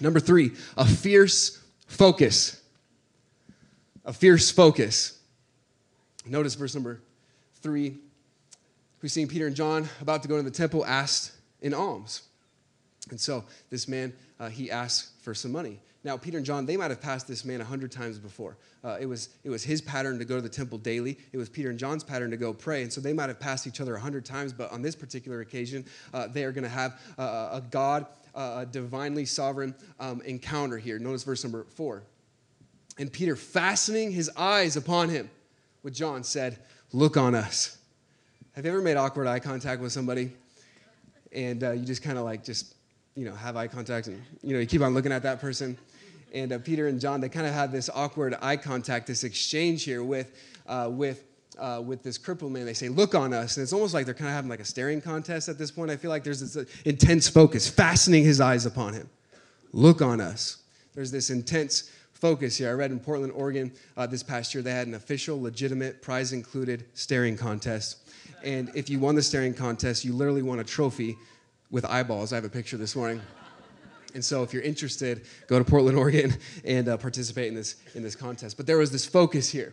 Number 0.00 0.18
three, 0.18 0.50
a 0.76 0.84
fierce 0.84 1.62
focus. 1.86 2.60
A 4.04 4.12
fierce 4.12 4.50
focus. 4.50 5.20
Notice 6.26 6.56
verse 6.56 6.74
number 6.74 7.02
three. 7.62 7.98
We've 9.00 9.12
seen 9.12 9.28
Peter 9.28 9.46
and 9.46 9.54
John 9.54 9.88
about 10.00 10.22
to 10.22 10.28
go 10.28 10.36
to 10.36 10.42
the 10.42 10.50
temple 10.50 10.84
asked 10.84 11.32
in 11.60 11.72
alms. 11.72 12.22
And 13.10 13.20
so 13.20 13.44
this 13.70 13.88
man, 13.88 14.12
uh, 14.38 14.48
he 14.48 14.70
asks 14.70 15.12
for 15.22 15.34
some 15.34 15.52
money. 15.52 15.80
Now, 16.02 16.16
Peter 16.16 16.38
and 16.38 16.46
John, 16.46 16.64
they 16.64 16.78
might 16.78 16.90
have 16.90 17.00
passed 17.00 17.28
this 17.28 17.44
man 17.44 17.60
a 17.60 17.64
hundred 17.64 17.92
times 17.92 18.18
before. 18.18 18.56
Uh, 18.82 18.96
it, 18.98 19.04
was, 19.04 19.28
it 19.44 19.50
was 19.50 19.62
his 19.62 19.82
pattern 19.82 20.18
to 20.18 20.24
go 20.24 20.36
to 20.36 20.40
the 20.40 20.48
temple 20.48 20.78
daily. 20.78 21.18
It 21.32 21.36
was 21.36 21.50
Peter 21.50 21.68
and 21.68 21.78
John's 21.78 22.02
pattern 22.02 22.30
to 22.30 22.38
go 22.38 22.54
pray. 22.54 22.82
And 22.82 22.90
so 22.90 23.02
they 23.02 23.12
might 23.12 23.28
have 23.28 23.38
passed 23.38 23.66
each 23.66 23.82
other 23.82 23.94
a 23.96 24.00
hundred 24.00 24.24
times, 24.24 24.54
but 24.54 24.72
on 24.72 24.80
this 24.80 24.96
particular 24.96 25.42
occasion, 25.42 25.84
uh, 26.14 26.26
they 26.26 26.44
are 26.44 26.52
going 26.52 26.64
to 26.64 26.70
have 26.70 26.98
uh, 27.18 27.50
a 27.52 27.62
God, 27.70 28.06
uh, 28.34 28.60
a 28.62 28.66
divinely 28.66 29.26
sovereign 29.26 29.74
um, 29.98 30.22
encounter 30.22 30.78
here. 30.78 30.98
Notice 30.98 31.22
verse 31.22 31.44
number 31.44 31.64
four. 31.64 32.02
And 32.98 33.12
Peter, 33.12 33.36
fastening 33.36 34.10
his 34.10 34.30
eyes 34.36 34.76
upon 34.76 35.10
him 35.10 35.30
with 35.82 35.94
John, 35.94 36.24
said, 36.24 36.58
Look 36.92 37.16
on 37.16 37.34
us. 37.34 37.76
Have 38.52 38.64
you 38.64 38.70
ever 38.72 38.80
made 38.80 38.96
awkward 38.96 39.26
eye 39.26 39.38
contact 39.38 39.80
with 39.80 39.92
somebody? 39.92 40.32
And 41.30 41.62
uh, 41.62 41.70
you 41.72 41.84
just 41.84 42.02
kind 42.02 42.18
of 42.18 42.24
like, 42.24 42.42
just 42.42 42.74
you 43.14 43.24
know, 43.24 43.34
have 43.34 43.56
eye 43.56 43.66
contact 43.66 44.06
and, 44.06 44.22
you 44.42 44.54
know, 44.54 44.60
you 44.60 44.66
keep 44.66 44.82
on 44.82 44.94
looking 44.94 45.12
at 45.12 45.22
that 45.22 45.40
person. 45.40 45.76
And 46.32 46.52
uh, 46.52 46.58
Peter 46.58 46.86
and 46.86 47.00
John, 47.00 47.20
they 47.20 47.28
kind 47.28 47.46
of 47.46 47.52
had 47.52 47.72
this 47.72 47.90
awkward 47.92 48.36
eye 48.40 48.56
contact, 48.56 49.06
this 49.06 49.24
exchange 49.24 49.84
here 49.84 50.04
with, 50.04 50.32
uh, 50.66 50.88
with, 50.90 51.24
uh, 51.58 51.82
with 51.84 52.02
this 52.02 52.18
crippled 52.18 52.52
man. 52.52 52.66
They 52.66 52.74
say, 52.74 52.88
look 52.88 53.14
on 53.14 53.32
us. 53.32 53.56
And 53.56 53.64
it's 53.64 53.72
almost 53.72 53.94
like 53.94 54.06
they're 54.06 54.14
kind 54.14 54.28
of 54.28 54.34
having 54.34 54.48
like 54.48 54.60
a 54.60 54.64
staring 54.64 55.00
contest 55.00 55.48
at 55.48 55.58
this 55.58 55.70
point. 55.70 55.90
I 55.90 55.96
feel 55.96 56.10
like 56.10 56.22
there's 56.22 56.40
this 56.40 56.56
uh, 56.56 56.64
intense 56.84 57.28
focus, 57.28 57.68
fastening 57.68 58.24
his 58.24 58.40
eyes 58.40 58.64
upon 58.64 58.94
him. 58.94 59.08
Look 59.72 60.02
on 60.02 60.20
us. 60.20 60.58
There's 60.94 61.10
this 61.10 61.30
intense 61.30 61.90
focus 62.12 62.56
here. 62.56 62.70
I 62.70 62.72
read 62.72 62.90
in 62.90 63.00
Portland, 63.00 63.32
Oregon 63.32 63.72
uh, 63.96 64.06
this 64.06 64.22
past 64.22 64.54
year, 64.54 64.62
they 64.62 64.72
had 64.72 64.86
an 64.86 64.94
official, 64.94 65.40
legitimate, 65.40 66.02
prize 66.02 66.32
included 66.32 66.84
staring 66.94 67.36
contest. 67.36 67.98
And 68.44 68.70
if 68.74 68.88
you 68.88 68.98
won 68.98 69.14
the 69.14 69.22
staring 69.22 69.54
contest, 69.54 70.04
you 70.04 70.12
literally 70.12 70.42
won 70.42 70.60
a 70.60 70.64
trophy 70.64 71.16
with 71.70 71.84
eyeballs. 71.84 72.32
I 72.32 72.36
have 72.36 72.44
a 72.44 72.50
picture 72.50 72.76
this 72.76 72.96
morning. 72.96 73.20
And 74.14 74.24
so, 74.24 74.42
if 74.42 74.52
you're 74.52 74.62
interested, 74.62 75.24
go 75.46 75.58
to 75.58 75.64
Portland, 75.64 75.96
Oregon, 75.96 76.34
and 76.64 76.88
uh, 76.88 76.96
participate 76.96 77.48
in 77.48 77.54
this 77.54 77.76
in 77.94 78.02
this 78.02 78.16
contest. 78.16 78.56
But 78.56 78.66
there 78.66 78.78
was 78.78 78.90
this 78.90 79.06
focus 79.06 79.50
here. 79.50 79.72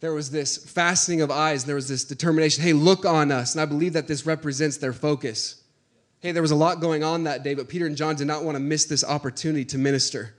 There 0.00 0.14
was 0.14 0.30
this 0.30 0.56
fastening 0.56 1.20
of 1.20 1.30
eyes. 1.30 1.66
There 1.66 1.74
was 1.74 1.88
this 1.88 2.04
determination. 2.04 2.64
Hey, 2.64 2.72
look 2.72 3.04
on 3.04 3.30
us. 3.30 3.54
And 3.54 3.60
I 3.60 3.66
believe 3.66 3.92
that 3.92 4.08
this 4.08 4.24
represents 4.24 4.78
their 4.78 4.94
focus. 4.94 5.62
Hey, 6.20 6.32
there 6.32 6.42
was 6.42 6.50
a 6.50 6.56
lot 6.56 6.80
going 6.80 7.04
on 7.04 7.24
that 7.24 7.42
day, 7.42 7.54
but 7.54 7.68
Peter 7.68 7.86
and 7.86 7.96
John 7.96 8.16
did 8.16 8.26
not 8.26 8.42
want 8.42 8.56
to 8.56 8.60
miss 8.60 8.86
this 8.86 9.04
opportunity 9.04 9.64
to 9.66 9.78
minister. 9.78 10.34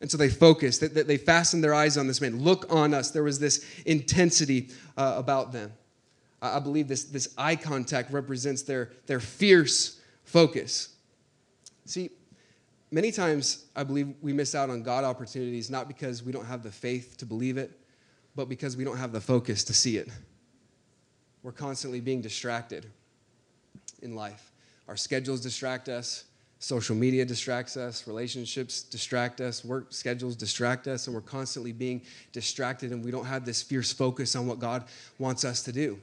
And 0.00 0.10
so 0.10 0.16
they 0.16 0.28
focused. 0.28 0.80
They, 0.80 1.02
they 1.02 1.16
fastened 1.16 1.64
their 1.64 1.74
eyes 1.74 1.96
on 1.96 2.06
this 2.06 2.20
man. 2.20 2.42
Look 2.42 2.66
on 2.72 2.94
us. 2.94 3.10
There 3.10 3.24
was 3.24 3.38
this 3.38 3.64
intensity 3.84 4.68
uh, 4.96 5.14
about 5.16 5.52
them. 5.52 5.72
I 6.40 6.60
believe 6.60 6.86
this, 6.86 7.04
this 7.04 7.34
eye 7.36 7.56
contact 7.56 8.12
represents 8.12 8.62
their, 8.62 8.90
their 9.06 9.20
fierce 9.20 10.00
focus. 10.22 10.90
See, 11.84 12.10
many 12.90 13.10
times 13.10 13.64
I 13.74 13.82
believe 13.82 14.14
we 14.22 14.32
miss 14.32 14.54
out 14.54 14.70
on 14.70 14.82
God 14.82 15.04
opportunities 15.04 15.68
not 15.68 15.88
because 15.88 16.22
we 16.22 16.30
don't 16.30 16.46
have 16.46 16.62
the 16.62 16.70
faith 16.70 17.16
to 17.18 17.26
believe 17.26 17.56
it, 17.56 17.72
but 18.36 18.48
because 18.48 18.76
we 18.76 18.84
don't 18.84 18.98
have 18.98 19.10
the 19.10 19.20
focus 19.20 19.64
to 19.64 19.74
see 19.74 19.96
it. 19.96 20.08
We're 21.42 21.52
constantly 21.52 22.00
being 22.00 22.20
distracted 22.20 22.86
in 24.02 24.14
life. 24.14 24.52
Our 24.86 24.96
schedules 24.96 25.40
distract 25.40 25.88
us, 25.88 26.24
social 26.60 26.94
media 26.94 27.24
distracts 27.24 27.76
us, 27.76 28.06
relationships 28.06 28.82
distract 28.82 29.40
us, 29.40 29.64
work 29.64 29.92
schedules 29.92 30.36
distract 30.36 30.86
us, 30.86 31.06
and 31.06 31.14
we're 31.14 31.20
constantly 31.20 31.72
being 31.72 32.02
distracted, 32.32 32.92
and 32.92 33.04
we 33.04 33.10
don't 33.10 33.26
have 33.26 33.44
this 33.44 33.60
fierce 33.60 33.92
focus 33.92 34.36
on 34.36 34.46
what 34.46 34.60
God 34.60 34.84
wants 35.18 35.44
us 35.44 35.62
to 35.64 35.72
do 35.72 36.00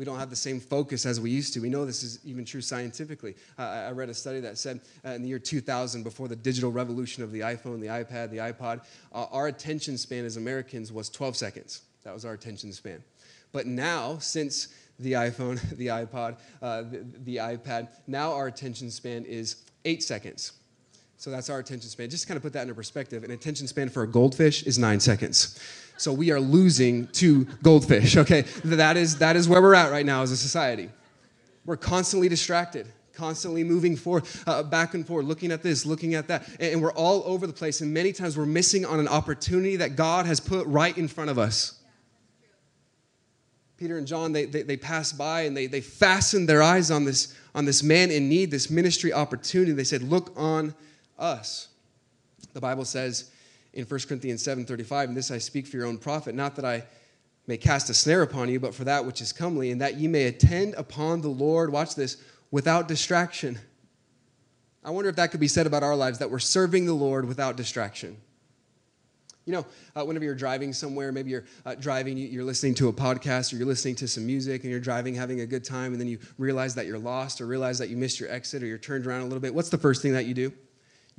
we 0.00 0.06
don't 0.06 0.18
have 0.18 0.30
the 0.30 0.36
same 0.36 0.60
focus 0.60 1.04
as 1.04 1.20
we 1.20 1.30
used 1.30 1.52
to. 1.52 1.60
We 1.60 1.68
know 1.68 1.84
this 1.84 2.02
is 2.02 2.20
even 2.24 2.46
true 2.46 2.62
scientifically. 2.62 3.34
Uh, 3.58 3.64
I 3.64 3.90
read 3.90 4.08
a 4.08 4.14
study 4.14 4.40
that 4.40 4.56
said 4.56 4.80
uh, 5.04 5.10
in 5.10 5.20
the 5.20 5.28
year 5.28 5.38
2000, 5.38 6.04
before 6.04 6.26
the 6.26 6.36
digital 6.36 6.72
revolution 6.72 7.22
of 7.22 7.32
the 7.32 7.40
iPhone, 7.40 7.82
the 7.82 7.88
iPad, 7.88 8.30
the 8.30 8.38
iPod, 8.38 8.80
uh, 9.12 9.26
our 9.30 9.48
attention 9.48 9.98
span 9.98 10.24
as 10.24 10.38
Americans 10.38 10.90
was 10.90 11.10
12 11.10 11.36
seconds. 11.36 11.82
That 12.04 12.14
was 12.14 12.24
our 12.24 12.32
attention 12.32 12.72
span. 12.72 13.04
But 13.52 13.66
now, 13.66 14.16
since 14.20 14.68
the 14.98 15.12
iPhone, 15.12 15.60
the 15.76 15.88
iPod, 15.88 16.38
uh, 16.62 16.80
the, 16.80 17.04
the 17.24 17.36
iPad, 17.36 17.88
now 18.06 18.32
our 18.32 18.46
attention 18.46 18.90
span 18.90 19.26
is 19.26 19.56
eight 19.84 20.02
seconds. 20.02 20.52
So 21.18 21.30
that's 21.30 21.50
our 21.50 21.58
attention 21.58 21.90
span. 21.90 22.08
Just 22.08 22.26
kind 22.26 22.38
of 22.38 22.42
put 22.42 22.54
that 22.54 22.62
into 22.62 22.74
perspective, 22.74 23.22
an 23.22 23.32
attention 23.32 23.66
span 23.66 23.90
for 23.90 24.04
a 24.04 24.08
goldfish 24.08 24.62
is 24.62 24.78
nine 24.78 25.00
seconds. 25.00 25.60
So 26.00 26.14
we 26.14 26.30
are 26.30 26.40
losing 26.40 27.08
to 27.08 27.44
goldfish, 27.62 28.16
okay? 28.16 28.42
That 28.64 28.96
is, 28.96 29.18
that 29.18 29.36
is 29.36 29.48
where 29.48 29.60
we're 29.60 29.74
at 29.74 29.90
right 29.90 30.06
now 30.06 30.22
as 30.22 30.30
a 30.30 30.36
society. 30.36 30.88
We're 31.66 31.76
constantly 31.76 32.30
distracted, 32.30 32.86
constantly 33.12 33.64
moving 33.64 33.96
forward, 33.96 34.24
uh, 34.46 34.62
back 34.62 34.94
and 34.94 35.06
forth, 35.06 35.26
looking 35.26 35.52
at 35.52 35.62
this, 35.62 35.84
looking 35.84 36.14
at 36.14 36.26
that. 36.28 36.48
And, 36.58 36.72
and 36.72 36.82
we're 36.82 36.94
all 36.94 37.22
over 37.26 37.46
the 37.46 37.52
place. 37.52 37.82
And 37.82 37.92
many 37.92 38.14
times 38.14 38.38
we're 38.38 38.46
missing 38.46 38.86
on 38.86 38.98
an 38.98 39.08
opportunity 39.08 39.76
that 39.76 39.94
God 39.94 40.24
has 40.24 40.40
put 40.40 40.66
right 40.66 40.96
in 40.96 41.06
front 41.06 41.28
of 41.28 41.38
us. 41.38 41.78
Peter 43.76 43.98
and 43.98 44.06
John, 44.06 44.32
they, 44.32 44.46
they, 44.46 44.62
they 44.62 44.78
pass 44.78 45.12
by 45.12 45.42
and 45.42 45.54
they, 45.54 45.66
they 45.66 45.82
fastened 45.82 46.48
their 46.48 46.62
eyes 46.62 46.90
on 46.90 47.04
this, 47.04 47.34
on 47.54 47.66
this 47.66 47.82
man 47.82 48.10
in 48.10 48.26
need, 48.26 48.50
this 48.50 48.70
ministry 48.70 49.12
opportunity. 49.12 49.72
They 49.72 49.84
said, 49.84 50.02
Look 50.02 50.32
on 50.34 50.74
us. 51.18 51.68
The 52.54 52.60
Bible 52.60 52.86
says 52.86 53.29
in 53.72 53.84
1 53.84 54.08
Corinthians 54.08 54.42
7:35, 54.42 55.08
and 55.08 55.16
this 55.16 55.30
I 55.30 55.38
speak 55.38 55.66
for 55.66 55.76
your 55.76 55.86
own 55.86 55.98
profit, 55.98 56.34
not 56.34 56.56
that 56.56 56.64
I 56.64 56.84
may 57.46 57.56
cast 57.56 57.90
a 57.90 57.94
snare 57.94 58.22
upon 58.22 58.48
you, 58.48 58.60
but 58.60 58.74
for 58.74 58.84
that 58.84 59.04
which 59.04 59.20
is 59.20 59.32
comely, 59.32 59.70
and 59.70 59.80
that 59.80 59.96
ye 59.96 60.08
may 60.08 60.24
attend 60.26 60.74
upon 60.74 61.20
the 61.20 61.28
Lord, 61.28 61.72
watch 61.72 61.94
this, 61.94 62.16
without 62.50 62.88
distraction. 62.88 63.58
I 64.84 64.90
wonder 64.90 65.10
if 65.10 65.16
that 65.16 65.30
could 65.30 65.40
be 65.40 65.48
said 65.48 65.66
about 65.66 65.82
our 65.82 65.96
lives, 65.96 66.18
that 66.18 66.30
we're 66.30 66.38
serving 66.38 66.86
the 66.86 66.94
Lord 66.94 67.26
without 67.26 67.56
distraction. 67.56 68.16
You 69.46 69.54
know, 69.54 69.66
uh, 69.96 70.04
whenever 70.04 70.24
you're 70.24 70.34
driving 70.34 70.72
somewhere, 70.72 71.12
maybe 71.12 71.30
you're 71.30 71.44
uh, 71.66 71.74
driving, 71.74 72.16
you're 72.16 72.44
listening 72.44 72.74
to 72.74 72.88
a 72.88 72.92
podcast 72.92 73.52
or 73.52 73.56
you're 73.56 73.66
listening 73.66 73.96
to 73.96 74.08
some 74.08 74.26
music 74.26 74.62
and 74.62 74.70
you're 74.70 74.80
driving, 74.80 75.14
having 75.14 75.40
a 75.40 75.46
good 75.46 75.64
time, 75.64 75.92
and 75.92 76.00
then 76.00 76.08
you 76.08 76.18
realize 76.38 76.74
that 76.74 76.86
you're 76.86 76.98
lost 76.98 77.40
or 77.40 77.46
realize 77.46 77.78
that 77.78 77.88
you 77.88 77.96
missed 77.96 78.20
your 78.20 78.30
exit 78.30 78.62
or 78.62 78.66
you're 78.66 78.78
turned 78.78 79.06
around 79.06 79.22
a 79.22 79.24
little 79.24 79.40
bit. 79.40 79.54
What's 79.54 79.70
the 79.70 79.78
first 79.78 80.02
thing 80.02 80.12
that 80.12 80.26
you 80.26 80.34
do? 80.34 80.52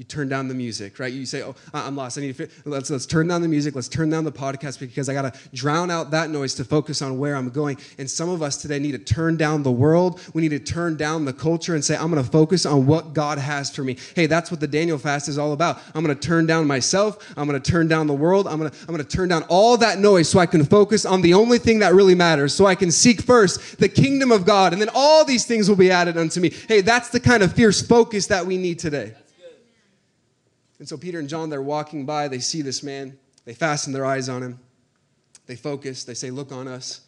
You 0.02 0.06
turn 0.06 0.30
down 0.30 0.48
the 0.48 0.56
music, 0.56 0.98
right? 0.98 1.14
You 1.14 1.28
say, 1.28 1.44
"Oh, 1.44 1.54
I'm 1.76 1.96
lost. 1.96 2.18
I 2.18 2.22
need 2.22 2.36
to 2.36 2.50
let's 2.66 2.90
let's 2.90 3.06
turn 3.06 3.28
down 3.28 3.44
the 3.44 3.48
music. 3.48 3.76
Let's 3.76 3.88
turn 3.88 4.10
down 4.10 4.24
the 4.24 4.32
podcast 4.32 4.80
because 4.80 5.08
I 5.08 5.14
got 5.14 5.32
to 5.32 5.40
drown 5.54 5.92
out 5.92 6.10
that 6.10 6.32
noise 6.32 6.56
to 6.56 6.64
focus 6.64 7.04
on 7.04 7.20
where 7.20 7.36
I'm 7.36 7.52
going." 7.52 7.78
And 8.00 8.10
some 8.10 8.28
of 8.28 8.42
us 8.42 8.58
today 8.58 8.80
need 8.80 8.94
to 8.94 8.98
turn 8.98 9.38
down 9.38 9.62
the 9.62 9.72
world. 9.72 10.20
We 10.34 10.42
need 10.42 10.50
to 10.50 10.60
turn 10.60 10.98
down 10.98 11.26
the 11.26 11.34
culture 11.34 11.76
and 11.76 11.86
say, 11.86 11.96
"I'm 11.96 12.10
going 12.10 12.24
to 12.24 12.28
focus 12.28 12.66
on 12.66 12.88
what 12.88 13.14
God 13.14 13.38
has 13.38 13.70
for 13.70 13.84
me." 13.84 13.96
Hey, 14.16 14.26
that's 14.26 14.50
what 14.50 14.60
the 14.60 14.66
Daniel 14.66 14.98
fast 14.98 15.30
is 15.30 15.38
all 15.38 15.54
about. 15.54 15.78
I'm 15.94 16.04
going 16.04 16.18
to 16.18 16.28
turn 16.28 16.48
down 16.48 16.66
myself. 16.66 17.24
I'm 17.38 17.48
going 17.48 17.62
to 17.62 17.72
turn 17.72 17.88
down 17.88 18.08
the 18.08 18.16
world. 18.16 18.48
I'm 18.48 18.58
going 18.58 18.72
to 18.72 18.78
I'm 18.80 18.96
going 18.96 19.06
to 19.06 19.18
turn 19.18 19.30
down 19.30 19.44
all 19.50 19.78
that 19.78 20.00
noise 20.00 20.28
so 20.28 20.40
I 20.40 20.48
can 20.48 20.66
focus 20.66 21.06
on 21.06 21.22
the 21.22 21.36
only 21.36 21.60
thing 21.60 21.78
that 21.78 21.94
really 21.94 22.16
matters. 22.16 22.56
So 22.56 22.66
I 22.66 22.74
can 22.74 22.90
seek 22.90 23.22
first 23.22 23.78
the 23.78 23.88
kingdom 23.88 24.32
of 24.32 24.48
God, 24.48 24.74
and 24.74 24.82
then 24.82 24.90
all 24.96 25.24
these 25.26 25.46
things 25.46 25.70
will 25.70 25.76
be 25.76 25.92
added 25.92 26.18
unto 26.18 26.40
me. 26.40 26.50
Hey, 26.68 26.82
that's 26.82 27.10
the 27.10 27.20
kind 27.20 27.44
of 27.44 27.54
fierce 27.54 27.84
focus 27.84 28.26
that 28.26 28.44
we 28.44 28.58
need 28.58 28.80
today. 28.80 29.14
And 30.82 30.90
so 30.90 30.98
Peter 30.98 31.20
and 31.20 31.30
John, 31.30 31.52
they're 31.52 31.62
walking 31.62 32.08
by, 32.08 32.28
they 32.28 32.40
see 32.40 32.64
this 32.64 32.82
man, 32.82 33.16
they 33.46 33.54
fasten 33.54 33.94
their 33.94 34.04
eyes 34.04 34.30
on 34.30 34.42
him, 34.42 34.60
they 35.46 35.56
focus, 35.56 36.06
they 36.06 36.16
say, 36.16 36.32
Look 36.32 36.52
on 36.52 36.68
us. 36.68 37.02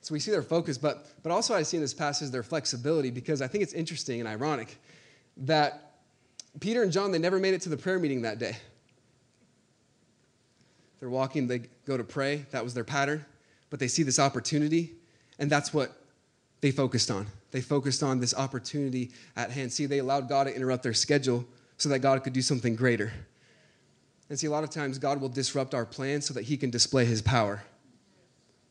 So 0.00 0.14
we 0.14 0.20
see 0.20 0.30
their 0.30 0.42
focus, 0.42 0.78
but, 0.78 1.06
but 1.22 1.30
also 1.30 1.54
I 1.54 1.62
see 1.62 1.76
in 1.76 1.82
this 1.82 1.92
passage 1.92 2.30
their 2.30 2.42
flexibility 2.42 3.10
because 3.10 3.42
I 3.42 3.46
think 3.46 3.62
it's 3.62 3.74
interesting 3.74 4.20
and 4.20 4.26
ironic 4.26 4.78
that 5.36 5.96
Peter 6.60 6.82
and 6.82 6.90
John, 6.90 7.12
they 7.12 7.18
never 7.18 7.38
made 7.38 7.52
it 7.52 7.60
to 7.60 7.68
the 7.68 7.76
prayer 7.76 7.98
meeting 7.98 8.22
that 8.22 8.38
day. 8.38 8.56
They're 10.98 11.10
walking, 11.10 11.46
they 11.46 11.64
go 11.84 11.98
to 11.98 12.04
pray, 12.04 12.46
that 12.52 12.64
was 12.64 12.72
their 12.72 12.84
pattern, 12.84 13.26
but 13.68 13.78
they 13.78 13.88
see 13.88 14.02
this 14.02 14.18
opportunity, 14.18 14.94
and 15.38 15.50
that's 15.50 15.74
what 15.74 15.92
they 16.62 16.70
focused 16.70 17.10
on. 17.10 17.26
They 17.50 17.60
focused 17.60 18.02
on 18.02 18.18
this 18.18 18.34
opportunity 18.34 19.10
at 19.36 19.50
hand. 19.50 19.74
See, 19.74 19.84
they 19.84 19.98
allowed 19.98 20.26
God 20.26 20.44
to 20.44 20.56
interrupt 20.56 20.82
their 20.82 20.94
schedule 20.94 21.44
so 21.80 21.88
that 21.88 22.00
God 22.00 22.22
could 22.22 22.34
do 22.34 22.42
something 22.42 22.76
greater. 22.76 23.10
And 24.28 24.38
see, 24.38 24.46
a 24.46 24.50
lot 24.50 24.64
of 24.64 24.70
times 24.70 24.98
God 24.98 25.20
will 25.20 25.30
disrupt 25.30 25.74
our 25.74 25.86
plans 25.86 26.26
so 26.26 26.34
that 26.34 26.42
He 26.42 26.56
can 26.56 26.70
display 26.70 27.06
His 27.06 27.22
power. 27.22 27.62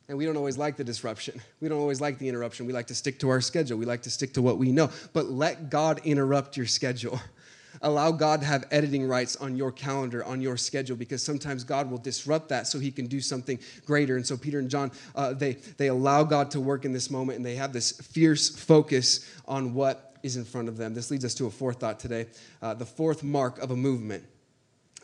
And 0.08 0.18
we 0.18 0.26
don't 0.26 0.38
always 0.38 0.58
like 0.58 0.78
the 0.78 0.84
disruption. 0.84 1.42
We 1.60 1.70
don't 1.70 1.80
always 1.80 2.00
like 2.00 2.20
the 2.20 2.30
interruption. 2.30 2.66
We 2.66 2.74
like 2.74 2.88
to 2.88 2.96
stick 2.96 3.20
to 3.20 3.30
our 3.30 3.42
schedule. 3.42 3.78
We 3.78 3.86
like 3.86 4.04
to 4.04 4.12
stick 4.12 4.34
to 4.34 4.42
what 4.42 4.58
we 4.58 4.72
know. 4.72 4.92
But 5.14 5.26
let 5.26 5.70
God 5.70 6.02
interrupt 6.04 6.56
your 6.56 6.66
schedule. 6.68 7.20
Allow 7.82 8.12
God 8.12 8.42
to 8.42 8.46
have 8.46 8.66
editing 8.72 9.08
rights 9.08 9.36
on 9.36 9.56
your 9.56 9.72
calendar, 9.72 10.24
on 10.26 10.42
your 10.42 10.58
schedule, 10.58 10.98
because 10.98 11.24
sometimes 11.24 11.64
God 11.64 11.90
will 11.90 12.00
disrupt 12.00 12.50
that 12.50 12.68
so 12.68 12.80
he 12.80 12.92
can 12.92 13.06
do 13.06 13.22
something 13.22 13.60
greater. 13.86 14.18
And 14.18 14.26
so 14.26 14.36
Peter 14.36 14.60
and 14.60 14.70
John, 14.70 14.92
uh, 15.16 15.34
they, 15.34 15.54
they 15.78 15.88
allow 15.88 16.24
God 16.24 16.52
to 16.52 16.60
work 16.60 16.86
in 16.86 16.94
this 16.94 17.10
moment 17.10 17.38
and 17.38 17.46
they 17.46 17.56
have 17.56 17.72
this 17.72 17.92
fierce 17.92 18.50
focus 18.50 19.26
on 19.48 19.74
what 19.74 20.09
is 20.24 20.38
in 20.38 20.46
front 20.46 20.68
of 20.68 20.78
them. 20.78 20.94
This 20.94 21.12
leads 21.12 21.26
us 21.26 21.34
to 21.36 21.46
a 21.46 21.50
fourth 21.50 21.80
thought 21.80 22.00
today 22.00 22.28
uh, 22.62 22.74
the 22.74 22.86
fourth 22.86 23.24
mark 23.24 23.60
of 23.60 23.72
a 23.72 23.76
movement. 23.76 24.24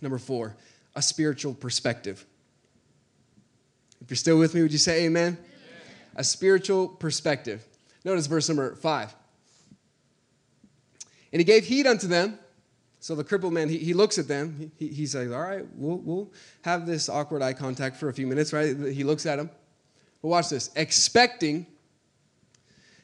Number 0.01 0.17
four, 0.17 0.55
a 0.95 1.01
spiritual 1.01 1.53
perspective. 1.53 2.25
If 4.01 4.09
you're 4.09 4.17
still 4.17 4.37
with 4.37 4.53
me, 4.53 4.61
would 4.61 4.71
you 4.71 4.77
say 4.77 5.05
amen? 5.05 5.37
amen? 5.37 5.45
A 6.15 6.23
spiritual 6.23 6.87
perspective. 6.87 7.65
Notice 8.03 8.27
verse 8.27 8.47
number 8.49 8.75
five. 8.75 9.15
And 11.31 11.39
he 11.39 11.43
gave 11.43 11.65
heed 11.65 11.87
unto 11.87 12.07
them. 12.07 12.39
So 12.99 13.13
the 13.13 13.23
crippled 13.23 13.53
man, 13.53 13.69
he, 13.69 13.77
he 13.77 13.93
looks 13.93 14.17
at 14.17 14.27
them. 14.27 14.71
He, 14.77 14.87
he 14.87 15.05
says, 15.05 15.31
All 15.31 15.41
right, 15.41 15.65
we'll, 15.75 15.97
we'll 15.97 16.33
have 16.63 16.85
this 16.85 17.09
awkward 17.09 17.41
eye 17.41 17.53
contact 17.53 17.97
for 17.97 18.09
a 18.09 18.13
few 18.13 18.25
minutes, 18.25 18.53
right? 18.53 18.75
He 18.75 19.03
looks 19.03 19.25
at 19.25 19.37
him. 19.37 19.49
But 20.21 20.29
watch 20.29 20.49
this 20.49 20.71
expecting 20.75 21.67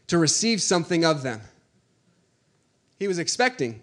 to 0.08 0.18
receive 0.18 0.62
something 0.62 1.06
of 1.06 1.24
them. 1.24 1.42
He 3.02 3.08
was 3.08 3.18
expecting. 3.18 3.82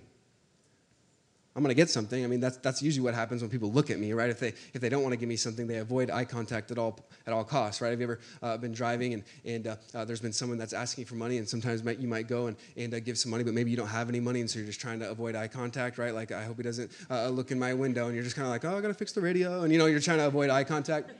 I'm 1.56 1.62
going 1.64 1.74
to 1.74 1.74
get 1.74 1.90
something. 1.90 2.22
I 2.22 2.28
mean, 2.28 2.38
that's, 2.38 2.56
that's 2.58 2.80
usually 2.80 3.02
what 3.02 3.14
happens 3.14 3.42
when 3.42 3.50
people 3.50 3.72
look 3.72 3.90
at 3.90 3.98
me, 3.98 4.12
right? 4.12 4.30
If 4.30 4.38
they, 4.38 4.52
if 4.74 4.80
they 4.80 4.88
don't 4.88 5.02
want 5.02 5.12
to 5.12 5.16
give 5.16 5.28
me 5.28 5.34
something, 5.34 5.66
they 5.66 5.78
avoid 5.78 6.08
eye 6.08 6.24
contact 6.24 6.70
at 6.70 6.78
all, 6.78 7.00
at 7.26 7.32
all 7.32 7.42
costs, 7.42 7.80
right? 7.80 7.90
Have 7.90 7.98
you 7.98 8.04
ever 8.04 8.20
uh, 8.44 8.56
been 8.58 8.72
driving 8.72 9.14
and, 9.14 9.24
and 9.44 9.66
uh, 9.66 9.76
uh, 9.92 10.04
there's 10.04 10.20
been 10.20 10.32
someone 10.32 10.56
that's 10.56 10.72
asking 10.72 11.06
for 11.06 11.16
money 11.16 11.38
and 11.38 11.48
sometimes 11.48 11.82
might, 11.82 11.98
you 11.98 12.06
might 12.06 12.28
go 12.28 12.46
and, 12.46 12.56
and 12.76 12.94
uh, 12.94 13.00
give 13.00 13.18
some 13.18 13.32
money, 13.32 13.42
but 13.42 13.54
maybe 13.54 13.72
you 13.72 13.76
don't 13.76 13.88
have 13.88 14.08
any 14.08 14.20
money 14.20 14.40
and 14.40 14.48
so 14.48 14.60
you're 14.60 14.68
just 14.68 14.80
trying 14.80 15.00
to 15.00 15.10
avoid 15.10 15.34
eye 15.34 15.48
contact, 15.48 15.98
right? 15.98 16.14
Like, 16.14 16.30
I 16.30 16.44
hope 16.44 16.58
he 16.58 16.62
doesn't 16.62 16.92
uh, 17.10 17.28
look 17.28 17.50
in 17.50 17.58
my 17.58 17.74
window 17.74 18.06
and 18.06 18.14
you're 18.14 18.22
just 18.22 18.36
kind 18.36 18.46
of 18.46 18.52
like, 18.52 18.64
oh, 18.64 18.78
I 18.78 18.80
got 18.80 18.86
to 18.86 18.94
fix 18.94 19.10
the 19.10 19.20
radio. 19.20 19.62
And, 19.62 19.72
you 19.72 19.80
know, 19.80 19.86
you're 19.86 19.98
trying 19.98 20.18
to 20.18 20.28
avoid 20.28 20.48
eye 20.48 20.62
contact. 20.62 21.10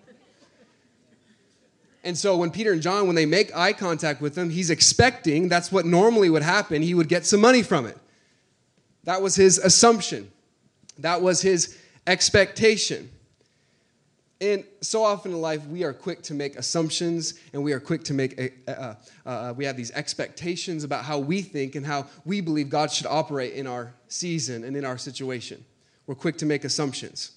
And 2.09 2.17
so 2.17 2.39
when 2.39 2.51
Peter 2.51 2.73
and 2.73 2.81
John, 2.81 3.07
when 3.07 3.17
they 3.17 3.27
make 3.27 3.55
eye 3.55 3.75
contact 3.75 4.23
with 4.23 4.35
him, 4.35 4.49
he's 4.49 4.71
expecting 4.71 5.51
that's 5.51 5.71
what 5.71 5.85
normally 5.85 6.31
would 6.31 6.43
happen. 6.43 6.81
He 6.81 6.95
would 6.95 7.07
get 7.07 7.27
some 7.27 7.39
money 7.39 7.63
from 7.63 7.85
it. 7.85 7.99
That 9.05 9.21
was 9.21 9.35
his 9.35 9.59
assumption. 9.59 10.31
That 11.01 11.21
was 11.21 11.43
his 11.43 11.77
expectation. 12.07 13.11
And 14.41 14.65
so 14.81 15.05
often 15.05 15.33
in 15.33 15.43
life, 15.43 15.67
we 15.67 15.85
are 15.85 15.93
quick 15.93 16.23
to 16.23 16.35
make 16.35 16.57
assumptions 16.57 17.35
and 17.53 17.63
we 17.63 17.75
are 17.75 17.81
quick 17.81 18.05
to 18.05 18.15
make, 18.15 18.55
uh, 18.67 18.95
uh, 19.27 19.53
we 19.55 19.67
have 19.67 19.77
these 19.77 19.91
expectations 19.91 20.85
about 20.85 21.05
how 21.05 21.19
we 21.19 21.43
think 21.43 21.75
and 21.75 21.85
how 21.85 22.07
we 22.25 22.41
believe 22.41 22.71
God 22.71 22.91
should 22.91 23.07
operate 23.07 23.53
in 23.53 23.67
our 23.67 23.93
season 24.09 24.65
and 24.65 24.79
in 24.79 24.87
our 24.87 24.97
situation. 24.97 25.63
We're 26.07 26.15
quick 26.15 26.39
to 26.39 26.47
make 26.47 26.65
assumptions. 26.65 27.33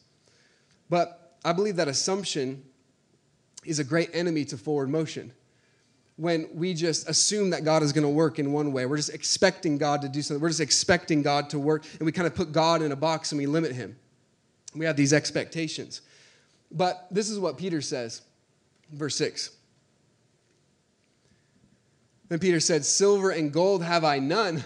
But 0.89 1.35
I 1.43 1.51
believe 1.51 1.75
that 1.75 1.89
assumption 1.89 2.63
is 3.63 3.79
a 3.79 3.83
great 3.83 4.09
enemy 4.13 4.45
to 4.45 4.57
forward 4.57 4.89
motion. 4.89 5.31
When 6.17 6.49
we 6.53 6.73
just 6.73 7.09
assume 7.09 7.51
that 7.51 7.63
God 7.63 7.83
is 7.83 7.93
going 7.93 8.03
to 8.03 8.09
work 8.09 8.37
in 8.37 8.51
one 8.51 8.73
way, 8.73 8.85
we're 8.85 8.97
just 8.97 9.13
expecting 9.13 9.77
God 9.77 10.01
to 10.01 10.09
do 10.09 10.21
something, 10.21 10.41
we're 10.41 10.49
just 10.49 10.59
expecting 10.59 11.21
God 11.21 11.49
to 11.51 11.59
work, 11.59 11.85
and 11.99 12.05
we 12.05 12.11
kind 12.11 12.27
of 12.27 12.35
put 12.35 12.51
God 12.51 12.81
in 12.81 12.91
a 12.91 12.95
box 12.95 13.31
and 13.31 13.39
we 13.39 13.45
limit 13.47 13.71
Him. 13.71 13.95
We 14.75 14.85
have 14.85 14.95
these 14.95 15.13
expectations. 15.13 16.01
But 16.71 17.07
this 17.11 17.29
is 17.29 17.39
what 17.39 17.57
Peter 17.57 17.81
says, 17.81 18.21
verse 18.91 19.15
6. 19.15 19.51
Then 22.29 22.39
Peter 22.39 22.61
said, 22.61 22.85
Silver 22.85 23.31
and 23.31 23.51
gold 23.51 23.83
have 23.83 24.05
I 24.05 24.19
none, 24.19 24.63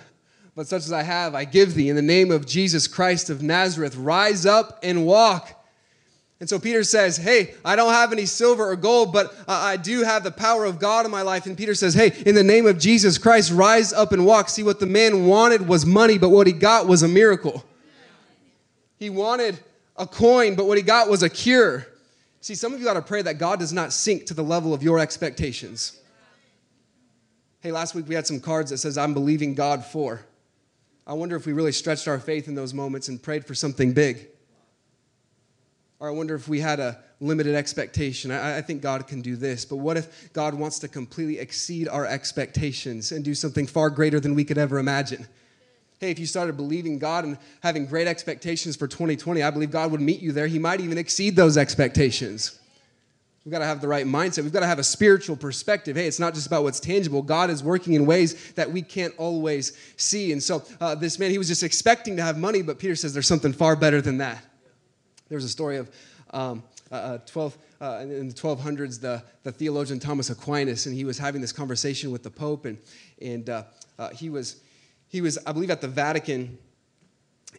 but 0.55 0.67
such 0.67 0.83
as 0.83 0.91
I 0.91 1.01
have, 1.01 1.33
I 1.33 1.45
give 1.45 1.73
thee. 1.73 1.89
In 1.89 1.95
the 1.95 2.01
name 2.01 2.31
of 2.31 2.45
Jesus 2.45 2.87
Christ 2.87 3.31
of 3.31 3.41
Nazareth, 3.41 3.95
rise 3.95 4.45
up 4.45 4.79
and 4.83 5.05
walk. 5.05 5.54
And 6.39 6.49
so 6.49 6.59
Peter 6.59 6.83
says, 6.83 7.17
Hey, 7.17 7.55
I 7.63 7.75
don't 7.75 7.93
have 7.93 8.11
any 8.11 8.25
silver 8.25 8.69
or 8.69 8.75
gold, 8.75 9.13
but 9.13 9.33
I 9.47 9.77
do 9.77 10.03
have 10.03 10.23
the 10.23 10.31
power 10.31 10.65
of 10.65 10.79
God 10.79 11.05
in 11.05 11.11
my 11.11 11.21
life. 11.21 11.45
And 11.45 11.57
Peter 11.57 11.73
says, 11.73 11.93
Hey, 11.93 12.11
in 12.25 12.35
the 12.35 12.43
name 12.43 12.67
of 12.67 12.77
Jesus 12.77 13.17
Christ, 13.17 13.51
rise 13.51 13.93
up 13.93 14.11
and 14.11 14.25
walk. 14.25 14.49
See, 14.49 14.63
what 14.63 14.79
the 14.79 14.85
man 14.85 15.25
wanted 15.25 15.67
was 15.67 15.85
money, 15.85 16.17
but 16.17 16.29
what 16.29 16.47
he 16.47 16.53
got 16.53 16.87
was 16.87 17.03
a 17.03 17.07
miracle. 17.07 17.63
He 18.97 19.09
wanted 19.09 19.59
a 19.97 20.05
coin, 20.05 20.55
but 20.55 20.65
what 20.65 20.77
he 20.77 20.83
got 20.83 21.09
was 21.09 21.23
a 21.23 21.29
cure. 21.29 21.87
See, 22.41 22.55
some 22.55 22.73
of 22.73 22.79
you 22.79 22.85
got 22.85 22.93
to 22.93 23.01
pray 23.01 23.21
that 23.21 23.37
God 23.37 23.59
does 23.59 23.73
not 23.73 23.93
sink 23.93 24.27
to 24.27 24.33
the 24.33 24.43
level 24.43 24.73
of 24.73 24.83
your 24.83 24.99
expectations. 24.99 25.99
Hey, 27.61 27.71
last 27.71 27.95
week 27.95 28.07
we 28.07 28.13
had 28.13 28.27
some 28.27 28.39
cards 28.39 28.69
that 28.69 28.77
says, 28.77 28.97
I'm 28.97 29.13
believing 29.13 29.55
God 29.55 29.83
for. 29.83 30.21
I 31.07 31.13
wonder 31.13 31.35
if 31.35 31.45
we 31.45 31.53
really 31.53 31.71
stretched 31.71 32.07
our 32.07 32.19
faith 32.19 32.47
in 32.47 32.55
those 32.55 32.73
moments 32.73 33.07
and 33.07 33.21
prayed 33.21 33.45
for 33.45 33.55
something 33.55 33.93
big. 33.93 34.27
Or 35.99 36.09
I 36.09 36.11
wonder 36.11 36.35
if 36.35 36.47
we 36.47 36.59
had 36.59 36.79
a 36.79 36.99
limited 37.21 37.55
expectation. 37.55 38.31
I, 38.31 38.57
I, 38.57 38.61
think 38.61 38.81
God 38.81 39.07
can 39.07 39.21
do 39.21 39.35
this, 39.35 39.63
but 39.63 39.77
what 39.77 39.95
if 39.95 40.33
God 40.33 40.53
wants 40.53 40.79
to 40.79 40.87
completely 40.89 41.39
exceed 41.39 41.87
our 41.87 42.05
expectations 42.05 43.11
and 43.13 43.23
do 43.23 43.33
something 43.33 43.65
far 43.65 43.89
greater 43.89 44.19
than 44.19 44.35
we 44.35 44.43
could 44.43 44.57
ever 44.57 44.77
imagine? 44.77 45.25
Hey, 45.99 46.11
if 46.11 46.19
you 46.19 46.25
started 46.25 46.57
believing 46.57 46.99
God 46.99 47.23
and 47.23 47.37
having 47.61 47.85
great 47.85 48.07
expectations 48.07 48.75
for 48.75 48.87
2020, 48.87 49.41
I 49.41 49.49
believe 49.49 49.71
God 49.71 49.91
would 49.91 50.01
meet 50.01 50.19
you 50.19 50.33
there. 50.33 50.47
He 50.47 50.59
might 50.59 50.81
even 50.81 50.97
exceed 50.97 51.37
those 51.37 51.57
expectations. 51.57 52.59
We've 53.45 53.51
got 53.51 53.59
to 53.59 53.65
have 53.65 53.79
the 53.79 53.87
right 53.87 54.05
mindset. 54.05 54.43
We've 54.43 54.51
got 54.51 54.61
to 54.61 54.67
have 54.67 54.79
a 54.79 54.83
spiritual 54.83 55.37
perspective. 55.37 55.95
Hey, 55.95 56.07
it's 56.07 56.19
not 56.19 56.33
just 56.33 56.47
about 56.47 56.63
what's 56.63 56.79
tangible. 56.79 57.21
God 57.21 57.49
is 57.49 57.63
working 57.63 57.93
in 57.93 58.05
ways 58.05 58.51
that 58.53 58.69
we 58.69 58.81
can't 58.81 59.13
always 59.17 59.77
see. 59.97 60.31
And 60.33 60.43
so, 60.43 60.63
uh, 60.81 60.95
this 60.95 61.19
man, 61.19 61.31
he 61.31 61.37
was 61.37 61.47
just 61.47 61.63
expecting 61.63 62.17
to 62.17 62.23
have 62.23 62.37
money, 62.37 62.63
but 62.63 62.79
Peter 62.79 62.95
says 62.95 63.13
there's 63.13 63.27
something 63.27 63.53
far 63.53 63.75
better 63.75 64.01
than 64.01 64.17
that. 64.17 64.43
There 65.27 65.35
was 65.35 65.45
a 65.45 65.49
story 65.49 65.77
of 65.77 65.89
um, 66.31 66.63
uh, 66.91 66.95
uh 66.95 67.17
12, 67.19 67.57
uh, 67.81 67.99
in 68.01 68.27
the 68.27 68.33
1200s, 68.33 69.01
the, 69.01 69.23
the 69.43 69.51
theologian 69.51 69.99
Thomas 69.99 70.29
Aquinas, 70.29 70.85
and 70.85 70.95
he 70.95 71.03
was 71.03 71.17
having 71.17 71.41
this 71.41 71.51
conversation 71.51 72.11
with 72.11 72.23
the 72.23 72.29
Pope, 72.29 72.65
and, 72.65 72.77
and 73.21 73.49
uh, 73.49 73.63
uh 73.97 74.09
he, 74.09 74.29
was, 74.29 74.61
he 75.07 75.21
was, 75.21 75.37
I 75.45 75.51
believe, 75.51 75.71
at 75.71 75.81
the 75.81 75.87
Vatican, 75.87 76.57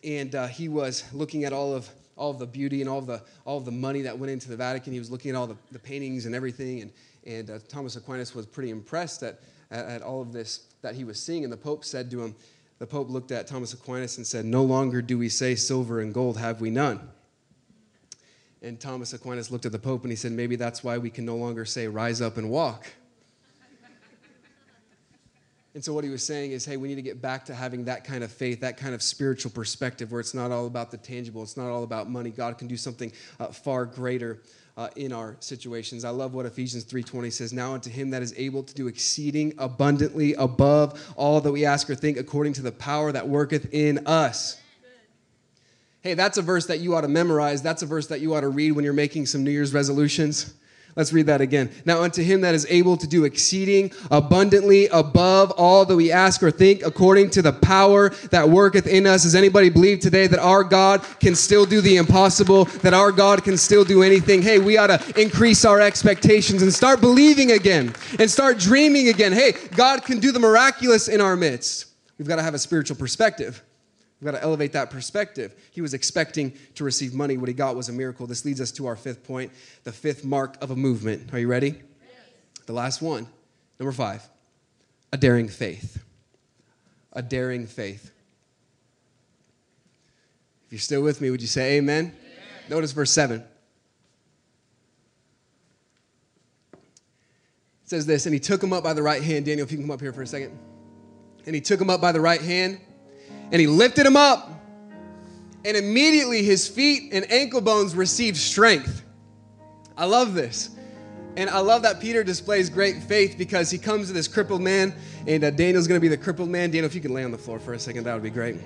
and 0.04 0.34
uh, 0.34 0.46
he 0.46 0.68
was 0.68 1.04
looking 1.12 1.44
at 1.44 1.52
all 1.52 1.74
of, 1.74 1.88
all 2.16 2.30
of 2.30 2.38
the 2.38 2.46
beauty 2.46 2.80
and 2.80 2.88
all 2.88 2.98
of 2.98 3.06
the, 3.06 3.22
all 3.44 3.58
of 3.58 3.64
the 3.64 3.72
money 3.72 4.02
that 4.02 4.16
went 4.16 4.30
into 4.30 4.48
the 4.48 4.56
Vatican. 4.56 4.92
He 4.92 4.98
was 4.98 5.10
looking 5.10 5.32
at 5.32 5.36
all 5.36 5.46
the, 5.46 5.56
the 5.72 5.78
paintings 5.78 6.26
and 6.26 6.34
everything, 6.34 6.82
and, 6.82 7.48
and 7.48 7.68
Thomas 7.68 7.96
Aquinas 7.96 8.34
was 8.34 8.46
pretty 8.46 8.70
impressed 8.70 9.24
at, 9.24 9.40
at, 9.72 9.86
at 9.86 10.02
all 10.02 10.22
of 10.22 10.32
this 10.32 10.66
that 10.82 10.94
he 10.94 11.02
was 11.02 11.20
seeing, 11.20 11.42
and 11.42 11.52
the 11.52 11.56
Pope 11.56 11.84
said 11.84 12.10
to 12.12 12.22
him, 12.22 12.36
the 12.78 12.86
Pope 12.86 13.10
looked 13.10 13.32
at 13.32 13.46
Thomas 13.46 13.72
Aquinas 13.72 14.18
and 14.18 14.26
said, 14.26 14.44
No 14.44 14.62
longer 14.62 15.00
do 15.02 15.18
we 15.18 15.30
say 15.30 15.54
silver 15.54 16.00
and 16.00 16.12
gold 16.12 16.36
have 16.36 16.60
we 16.60 16.70
none 16.70 17.08
and 18.62 18.80
Thomas 18.80 19.12
Aquinas 19.12 19.50
looked 19.50 19.66
at 19.66 19.72
the 19.72 19.78
Pope 19.78 20.02
and 20.02 20.10
he 20.10 20.16
said, 20.16 20.32
Maybe 20.32 20.56
that's 20.56 20.82
why 20.82 20.98
we 20.98 21.10
can 21.10 21.24
no 21.24 21.36
longer 21.36 21.64
say, 21.64 21.86
Rise 21.86 22.20
up 22.20 22.36
and 22.36 22.50
walk. 22.50 22.86
And 25.76 25.84
so, 25.84 25.92
what 25.92 26.04
he 26.04 26.10
was 26.10 26.24
saying 26.24 26.52
is, 26.52 26.64
hey, 26.64 26.78
we 26.78 26.88
need 26.88 26.94
to 26.94 27.02
get 27.02 27.20
back 27.20 27.44
to 27.44 27.54
having 27.54 27.84
that 27.84 28.02
kind 28.02 28.24
of 28.24 28.32
faith, 28.32 28.60
that 28.60 28.78
kind 28.78 28.94
of 28.94 29.02
spiritual 29.02 29.50
perspective 29.50 30.10
where 30.10 30.20
it's 30.20 30.32
not 30.32 30.50
all 30.50 30.66
about 30.66 30.90
the 30.90 30.96
tangible, 30.96 31.42
it's 31.42 31.58
not 31.58 31.68
all 31.68 31.82
about 31.82 32.08
money. 32.08 32.30
God 32.30 32.56
can 32.56 32.66
do 32.66 32.78
something 32.78 33.12
uh, 33.38 33.48
far 33.48 33.84
greater 33.84 34.40
uh, 34.78 34.88
in 34.96 35.12
our 35.12 35.36
situations. 35.40 36.02
I 36.02 36.08
love 36.08 36.32
what 36.32 36.46
Ephesians 36.46 36.84
3:20 36.84 37.30
says, 37.30 37.52
"Now 37.52 37.74
unto 37.74 37.90
him 37.90 38.08
that 38.08 38.22
is 38.22 38.32
able 38.38 38.62
to 38.62 38.74
do 38.74 38.88
exceeding 38.88 39.52
abundantly 39.58 40.32
above 40.32 41.12
all 41.14 41.42
that 41.42 41.52
we 41.52 41.66
ask 41.66 41.90
or 41.90 41.94
think 41.94 42.16
according 42.16 42.54
to 42.54 42.62
the 42.62 42.72
power 42.72 43.12
that 43.12 43.28
worketh 43.28 43.68
in 43.70 44.06
us." 44.06 44.56
Hey, 46.06 46.14
that's 46.14 46.38
a 46.38 46.42
verse 46.42 46.66
that 46.66 46.78
you 46.78 46.94
ought 46.94 47.00
to 47.00 47.08
memorize. 47.08 47.62
That's 47.62 47.82
a 47.82 47.86
verse 47.86 48.06
that 48.06 48.20
you 48.20 48.32
ought 48.32 48.42
to 48.42 48.48
read 48.48 48.70
when 48.70 48.84
you're 48.84 48.94
making 48.94 49.26
some 49.26 49.42
New 49.42 49.50
Year's 49.50 49.74
resolutions. 49.74 50.54
Let's 50.94 51.12
read 51.12 51.26
that 51.26 51.40
again. 51.40 51.68
Now, 51.84 52.04
unto 52.04 52.22
him 52.22 52.42
that 52.42 52.54
is 52.54 52.64
able 52.70 52.96
to 52.98 53.08
do 53.08 53.24
exceeding 53.24 53.90
abundantly 54.08 54.86
above 54.86 55.50
all 55.50 55.84
that 55.84 55.96
we 55.96 56.12
ask 56.12 56.44
or 56.44 56.52
think, 56.52 56.86
according 56.86 57.30
to 57.30 57.42
the 57.42 57.52
power 57.52 58.10
that 58.30 58.48
worketh 58.48 58.86
in 58.86 59.04
us. 59.04 59.24
Does 59.24 59.34
anybody 59.34 59.68
believe 59.68 59.98
today 59.98 60.28
that 60.28 60.38
our 60.38 60.62
God 60.62 61.04
can 61.18 61.34
still 61.34 61.66
do 61.66 61.80
the 61.80 61.96
impossible, 61.96 62.66
that 62.82 62.94
our 62.94 63.10
God 63.10 63.42
can 63.42 63.56
still 63.56 63.82
do 63.82 64.04
anything? 64.04 64.42
Hey, 64.42 64.60
we 64.60 64.78
ought 64.78 64.96
to 64.96 65.20
increase 65.20 65.64
our 65.64 65.80
expectations 65.80 66.62
and 66.62 66.72
start 66.72 67.00
believing 67.00 67.50
again 67.50 67.92
and 68.20 68.30
start 68.30 68.60
dreaming 68.60 69.08
again. 69.08 69.32
Hey, 69.32 69.54
God 69.74 70.04
can 70.04 70.20
do 70.20 70.30
the 70.30 70.38
miraculous 70.38 71.08
in 71.08 71.20
our 71.20 71.34
midst. 71.34 71.86
We've 72.16 72.28
got 72.28 72.36
to 72.36 72.44
have 72.44 72.54
a 72.54 72.60
spiritual 72.60 72.96
perspective. 72.96 73.60
We've 74.20 74.32
got 74.32 74.38
to 74.38 74.42
elevate 74.42 74.72
that 74.72 74.90
perspective. 74.90 75.54
He 75.72 75.82
was 75.82 75.92
expecting 75.92 76.54
to 76.76 76.84
receive 76.84 77.12
money. 77.12 77.36
What 77.36 77.48
he 77.48 77.54
got 77.54 77.76
was 77.76 77.90
a 77.90 77.92
miracle. 77.92 78.26
This 78.26 78.44
leads 78.44 78.60
us 78.62 78.72
to 78.72 78.86
our 78.86 78.96
fifth 78.96 79.24
point, 79.24 79.52
the 79.84 79.92
fifth 79.92 80.24
mark 80.24 80.56
of 80.62 80.70
a 80.70 80.76
movement. 80.76 81.34
Are 81.34 81.38
you 81.38 81.48
ready? 81.48 81.68
Yes. 81.68 81.82
The 82.64 82.72
last 82.72 83.02
one, 83.02 83.26
number 83.78 83.92
five, 83.92 84.26
a 85.12 85.18
daring 85.18 85.48
faith. 85.48 86.02
A 87.12 87.22
daring 87.22 87.66
faith. 87.66 88.10
If 90.66 90.72
you're 90.72 90.78
still 90.78 91.02
with 91.02 91.20
me, 91.20 91.30
would 91.30 91.42
you 91.42 91.46
say 91.46 91.76
amen? 91.76 92.06
amen. 92.06 92.14
Notice 92.68 92.92
verse 92.92 93.10
7. 93.12 93.44
It 96.72 96.80
says 97.84 98.06
this, 98.06 98.26
and 98.26 98.34
he 98.34 98.40
took 98.40 98.62
him 98.62 98.72
up 98.72 98.82
by 98.82 98.94
the 98.94 99.02
right 99.02 99.22
hand. 99.22 99.44
Daniel, 99.44 99.64
if 99.64 99.70
you 99.70 99.78
can 99.78 99.86
come 99.86 99.94
up 99.94 100.00
here 100.00 100.12
for 100.12 100.22
a 100.22 100.26
second. 100.26 100.58
And 101.44 101.54
he 101.54 101.60
took 101.60 101.80
him 101.80 101.88
up 101.88 102.00
by 102.00 102.12
the 102.12 102.20
right 102.20 102.40
hand 102.40 102.80
and 103.52 103.60
he 103.60 103.66
lifted 103.66 104.06
him 104.06 104.16
up, 104.16 104.50
and 105.64 105.76
immediately 105.76 106.42
his 106.42 106.68
feet 106.68 107.12
and 107.12 107.30
ankle 107.30 107.60
bones 107.60 107.94
received 107.94 108.36
strength. 108.36 109.04
I 109.96 110.04
love 110.04 110.34
this. 110.34 110.70
And 111.36 111.50
I 111.50 111.58
love 111.58 111.82
that 111.82 112.00
Peter 112.00 112.24
displays 112.24 112.70
great 112.70 113.02
faith 113.02 113.36
because 113.36 113.70
he 113.70 113.76
comes 113.76 114.06
to 114.06 114.14
this 114.14 114.26
crippled 114.26 114.62
man, 114.62 114.94
and 115.26 115.44
uh, 115.44 115.50
Daniel's 115.50 115.86
going 115.86 116.00
to 116.00 116.02
be 116.02 116.08
the 116.08 116.16
crippled 116.16 116.48
man. 116.48 116.70
Daniel, 116.70 116.86
if 116.86 116.94
you 116.94 117.00
could 117.02 117.10
lay 117.10 117.24
on 117.24 117.30
the 117.30 117.38
floor 117.38 117.58
for 117.58 117.74
a 117.74 117.78
second, 117.78 118.04
that 118.04 118.14
would 118.14 118.22
be 118.22 118.30
great. 118.30 118.56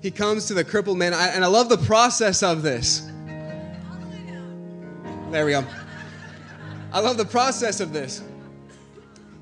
He 0.00 0.10
comes 0.10 0.46
to 0.46 0.54
the 0.54 0.64
crippled 0.64 0.96
man, 0.96 1.12
and 1.12 1.44
I 1.44 1.46
love 1.46 1.68
the 1.68 1.78
process 1.78 2.42
of 2.42 2.62
this. 2.62 3.10
There 5.30 5.44
we 5.44 5.52
go. 5.52 5.64
I 6.92 7.00
love 7.00 7.16
the 7.16 7.24
process 7.24 7.80
of 7.80 7.92
this. 7.92 8.22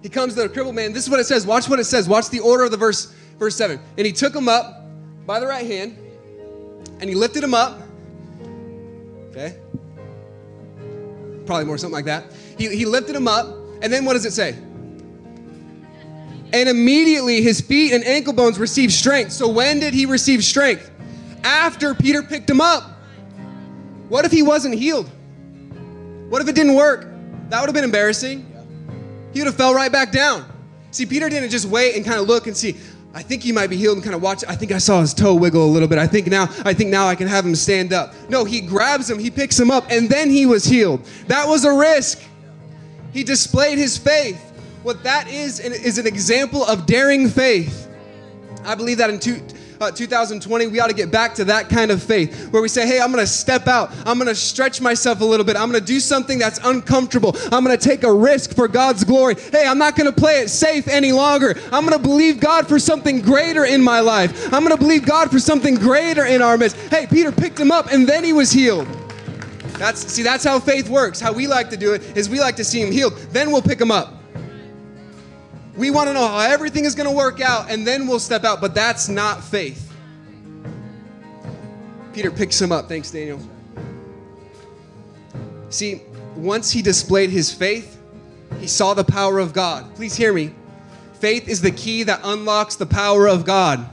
He 0.03 0.09
comes 0.09 0.35
to 0.35 0.43
the 0.43 0.49
crippled 0.49 0.75
man. 0.75 0.93
This 0.93 1.05
is 1.05 1.11
what 1.11 1.21
it 1.21 1.27
says. 1.27 1.47
Watch 1.47 1.69
what 1.69 1.79
it 1.79 1.85
says. 1.85 2.09
Watch 2.09 2.29
the 2.29 2.41
order 2.41 2.65
of 2.65 2.71
the 2.73 2.77
verse 2.77 3.15
Verse 3.43 3.57
7 3.57 3.81
And 3.99 4.07
he 4.07 4.13
took 4.13 4.33
him 4.33 4.49
up 4.49 4.85
by 5.27 5.41
the 5.41 5.49
right 5.49 5.67
hand, 5.67 5.99
and 7.01 7.11
he 7.11 7.17
lifted 7.17 7.43
him 7.43 7.55
up. 7.55 7.83
Okay? 9.31 9.57
Probably 11.45 11.65
more 11.65 11.77
something 11.77 11.93
like 11.93 12.05
that. 12.05 12.27
He, 12.57 12.69
he 12.69 12.85
lifted 12.85 13.17
him 13.17 13.27
up, 13.27 13.49
and 13.83 13.93
then 13.93 14.05
what 14.05 14.13
does 14.13 14.25
it 14.27 14.33
say? 14.33 14.51
And 16.53 16.69
immediately 16.69 17.43
his 17.43 17.61
feet 17.61 17.93
and 17.93 18.05
ankle 18.05 18.33
bones 18.33 18.61
received 18.61 18.93
strength. 18.93 19.33
So 19.33 19.49
when 19.49 19.81
did 19.81 19.93
he 19.93 20.07
receive 20.07 20.45
strength? 20.45 20.89
After 21.43 21.97
Peter 21.97 22.23
picked 22.23 22.49
him 22.49 22.61
up. 22.61 22.85
What 24.09 24.25
if 24.25 24.31
he 24.31 24.45
wasn't 24.45 24.77
healed? 24.77 25.11
What 26.29 26.41
if 26.41 26.47
it 26.47 26.55
didn't 26.55 26.77
work? 26.77 27.09
That 27.49 27.59
would 27.59 27.67
have 27.67 27.75
been 27.75 27.83
embarrassing. 27.83 28.47
He 29.33 29.41
would 29.41 29.47
have 29.47 29.57
fell 29.57 29.75
right 29.75 29.91
back 29.91 30.13
down. 30.13 30.49
See, 30.93 31.07
Peter 31.07 31.31
didn't 31.31 31.49
just 31.49 31.65
wait 31.65 31.97
and 31.97 32.05
kind 32.05 32.21
of 32.21 32.29
look 32.29 32.47
and 32.47 32.55
see, 32.55 32.77
I 33.15 33.23
think 33.23 33.43
he 33.43 33.53
might 33.53 33.69
be 33.69 33.77
healed 33.77 33.97
and 33.97 34.05
kind 34.05 34.17
of 34.17 34.23
watch. 34.23 34.43
I 34.49 34.57
think 34.57 34.73
I 34.73 34.79
saw 34.79 35.01
his 35.01 35.13
toe 35.13 35.35
wiggle 35.35 35.65
a 35.65 35.71
little 35.71 35.89
bit. 35.89 35.99
I 35.99 36.07
think 36.07 36.29
now, 36.29 36.45
I 36.65 36.73
think 36.73 36.91
now 36.91 37.07
I 37.07 37.15
can 37.15 37.29
have 37.29 37.45
him 37.45 37.55
stand 37.55 37.93
up. 37.93 38.15
No, 38.31 38.45
he 38.45 38.61
grabs 38.61 39.11
him, 39.11 39.19
he 39.19 39.31
picks 39.31 39.59
him 39.59 39.71
up, 39.71 39.85
and 39.91 40.09
then 40.09 40.31
he 40.31 40.47
was 40.47 40.65
healed. 40.65 41.05
That 41.27 41.47
was 41.47 41.65
a 41.65 41.73
risk. 41.73 42.23
He 43.13 43.23
displayed 43.23 43.77
his 43.77 43.99
faith. 43.99 44.41
What 44.83 45.05
that 45.05 45.29
is 45.29 45.61
is 45.61 45.99
an 45.99 46.07
example 46.07 46.65
of 46.65 46.87
daring 46.87 47.29
faith. 47.29 47.89
I 48.65 48.75
believe 48.75 48.99
that 48.99 49.11
in 49.11 49.21
two, 49.21 49.41
uh, 49.83 49.91
2020, 49.91 50.69
we 50.69 50.79
ought 50.79 50.87
to 50.87 50.95
get 50.95 51.11
back 51.11 51.35
to 51.35 51.45
that 51.45 51.69
kind 51.69 51.91
of 51.91 52.01
faith 52.01 52.49
where 52.53 52.63
we 52.63 52.69
say, 52.69 52.87
hey, 52.87 53.01
I'm 53.01 53.11
going 53.11 53.25
to 53.25 53.31
step 53.31 53.67
out. 53.67 53.91
I'm 54.07 54.17
going 54.17 54.29
to 54.29 54.35
stretch 54.35 54.81
myself 54.81 55.21
a 55.21 55.25
little 55.25 55.45
bit. 55.45 55.57
I'm 55.57 55.71
going 55.71 55.81
to 55.81 55.87
do 55.87 55.99
something 55.99 56.39
that's 56.39 56.61
uncomfortable. 56.63 57.37
I'm 57.51 57.65
going 57.65 57.77
to 57.77 57.83
take 57.83 58.05
a 58.05 58.13
risk 58.13 58.55
for 58.55 58.69
God's 58.69 59.03
glory. 59.03 59.35
Hey, 59.35 59.67
I'm 59.67 59.79
not 59.79 59.97
going 59.97 60.13
to 60.13 60.19
play 60.19 60.41
it 60.41 60.51
safe 60.51 60.87
any 60.87 61.11
longer. 61.11 61.55
I'm 61.73 61.85
going 61.85 61.99
to 61.99 61.99
believe 61.99 62.39
God 62.39 62.69
for 62.69 62.79
something 62.79 63.21
greater 63.21 63.65
in 63.65 63.83
my 63.83 64.01
life. 64.01 64.53
I'm 64.53 64.65
going 64.65 64.77
to 64.77 64.83
believe 64.83 65.05
God 65.05 65.31
for 65.31 65.41
something 65.41 65.75
greater 65.75 66.25
in 66.25 66.43
our 66.43 66.57
midst. 66.57 66.77
Hey, 66.77 67.07
Peter 67.09 67.33
picked 67.33 67.59
him 67.59 67.73
up 67.73 67.93
and 67.93 68.09
then 68.09 68.23
he 68.23 68.33
was 68.33 68.53
healed. 68.53 68.87
That's 69.79 70.13
see 70.13 70.23
that's 70.23 70.45
how 70.45 70.61
faith 70.61 70.89
works. 70.89 71.19
How 71.19 71.33
we 71.33 71.49
like 71.49 71.71
to 71.71 71.77
do 71.77 71.95
it 71.95 72.17
is 72.17 72.29
we 72.29 72.39
like 72.39 72.55
to 72.57 72.65
see 72.65 72.81
him 72.81 72.93
healed, 72.93 73.15
then 73.31 73.51
we'll 73.51 73.63
pick 73.63 73.81
him 73.81 73.91
up. 73.91 74.22
We 75.77 75.91
want 75.91 76.09
to 76.09 76.13
know 76.13 76.27
how 76.27 76.41
everything 76.41 76.85
is 76.85 76.95
going 76.95 77.09
to 77.09 77.15
work 77.15 77.41
out 77.41 77.71
and 77.71 77.87
then 77.87 78.07
we'll 78.07 78.19
step 78.19 78.45
out, 78.45 78.61
but 78.61 78.75
that's 78.75 79.09
not 79.09 79.43
faith. 79.43 79.93
Peter 82.13 82.31
picks 82.31 82.61
him 82.61 82.73
up. 82.73 82.89
Thanks, 82.89 83.11
Daniel. 83.11 83.41
See, 85.71 86.03
once 86.37 86.71
he 86.71 86.83
displayed 86.83 87.31
his 87.31 87.53
faith, 87.53 87.99
he 88.61 88.67
saw 88.67 88.93
the 88.93 89.05
power 89.05 89.39
of 89.39 89.55
God. 89.55 89.95
Please 89.95 90.15
hear 90.15 90.33
me. 90.33 90.55
Faith 91.15 91.49
is 91.49 91.63
the 91.63 91.71
key 91.71 92.03
that 92.03 92.21
unlocks 92.25 92.77
the 92.77 92.85
power 92.85 93.27
of 93.27 93.47
God. 93.47 93.89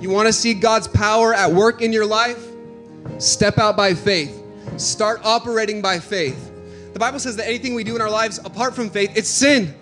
You 0.00 0.10
want 0.10 0.26
to 0.26 0.32
see 0.32 0.52
God's 0.52 0.88
power 0.88 1.32
at 1.32 1.50
work 1.50 1.80
in 1.80 1.92
your 1.92 2.04
life? 2.04 2.44
Step 3.18 3.58
out 3.58 3.76
by 3.76 3.94
faith. 3.94 4.42
Start 4.76 5.20
operating 5.24 5.80
by 5.80 5.98
faith. 5.98 6.52
The 6.92 6.98
Bible 6.98 7.18
says 7.18 7.36
that 7.36 7.46
anything 7.46 7.74
we 7.74 7.84
do 7.84 7.94
in 7.96 8.02
our 8.02 8.10
lives 8.10 8.38
apart 8.44 8.74
from 8.74 8.90
faith, 8.90 9.12
it's 9.16 9.28
sin. 9.28 9.74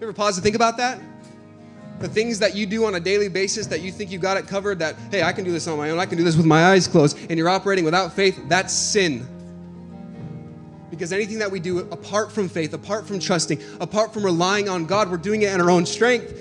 You 0.00 0.06
ever 0.06 0.14
pause 0.14 0.36
to 0.36 0.40
think 0.40 0.56
about 0.56 0.78
that? 0.78 0.98
The 1.98 2.08
things 2.08 2.38
that 2.38 2.56
you 2.56 2.64
do 2.64 2.86
on 2.86 2.94
a 2.94 3.00
daily 3.00 3.28
basis 3.28 3.66
that 3.66 3.82
you 3.82 3.92
think 3.92 4.10
you 4.10 4.18
got 4.18 4.38
it 4.38 4.46
covered, 4.46 4.78
that, 4.78 4.96
hey, 5.10 5.22
I 5.22 5.34
can 5.34 5.44
do 5.44 5.52
this 5.52 5.66
on 5.66 5.76
my 5.76 5.90
own, 5.90 5.98
I 5.98 6.06
can 6.06 6.16
do 6.16 6.24
this 6.24 6.38
with 6.38 6.46
my 6.46 6.68
eyes 6.70 6.88
closed, 6.88 7.18
and 7.28 7.38
you're 7.38 7.50
operating 7.50 7.84
without 7.84 8.14
faith, 8.14 8.42
that's 8.48 8.72
sin. 8.72 9.28
Because 10.88 11.12
anything 11.12 11.38
that 11.40 11.50
we 11.50 11.60
do 11.60 11.80
apart 11.90 12.32
from 12.32 12.48
faith, 12.48 12.72
apart 12.72 13.06
from 13.06 13.20
trusting, 13.20 13.60
apart 13.78 14.14
from 14.14 14.24
relying 14.24 14.70
on 14.70 14.86
God, 14.86 15.10
we're 15.10 15.18
doing 15.18 15.42
it 15.42 15.52
in 15.52 15.60
our 15.60 15.70
own 15.70 15.84
strength. 15.84 16.34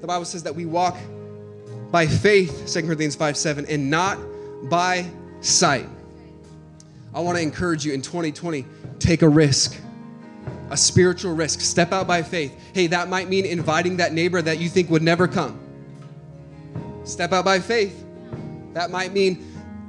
The 0.00 0.06
Bible 0.06 0.24
says 0.24 0.44
that 0.44 0.54
we 0.54 0.64
walk 0.64 0.96
by 1.90 2.06
faith, 2.06 2.72
2 2.72 2.82
Corinthians 2.82 3.16
5 3.16 3.36
7, 3.36 3.66
and 3.66 3.90
not 3.90 4.20
by 4.70 5.04
sight. 5.40 5.88
I 7.12 7.18
want 7.18 7.38
to 7.38 7.42
encourage 7.42 7.84
you 7.84 7.92
in 7.92 8.02
2020, 8.02 8.64
take 9.00 9.22
a 9.22 9.28
risk 9.28 9.80
a 10.70 10.76
spiritual 10.76 11.34
risk. 11.34 11.60
Step 11.60 11.92
out 11.92 12.06
by 12.06 12.22
faith. 12.22 12.58
Hey, 12.74 12.86
that 12.88 13.08
might 13.08 13.28
mean 13.28 13.44
inviting 13.44 13.96
that 13.98 14.12
neighbor 14.12 14.42
that 14.42 14.58
you 14.58 14.68
think 14.68 14.90
would 14.90 15.02
never 15.02 15.26
come. 15.28 15.58
Step 17.04 17.32
out 17.32 17.44
by 17.44 17.58
faith. 17.58 18.04
That 18.74 18.90
might 18.90 19.12
mean 19.12 19.44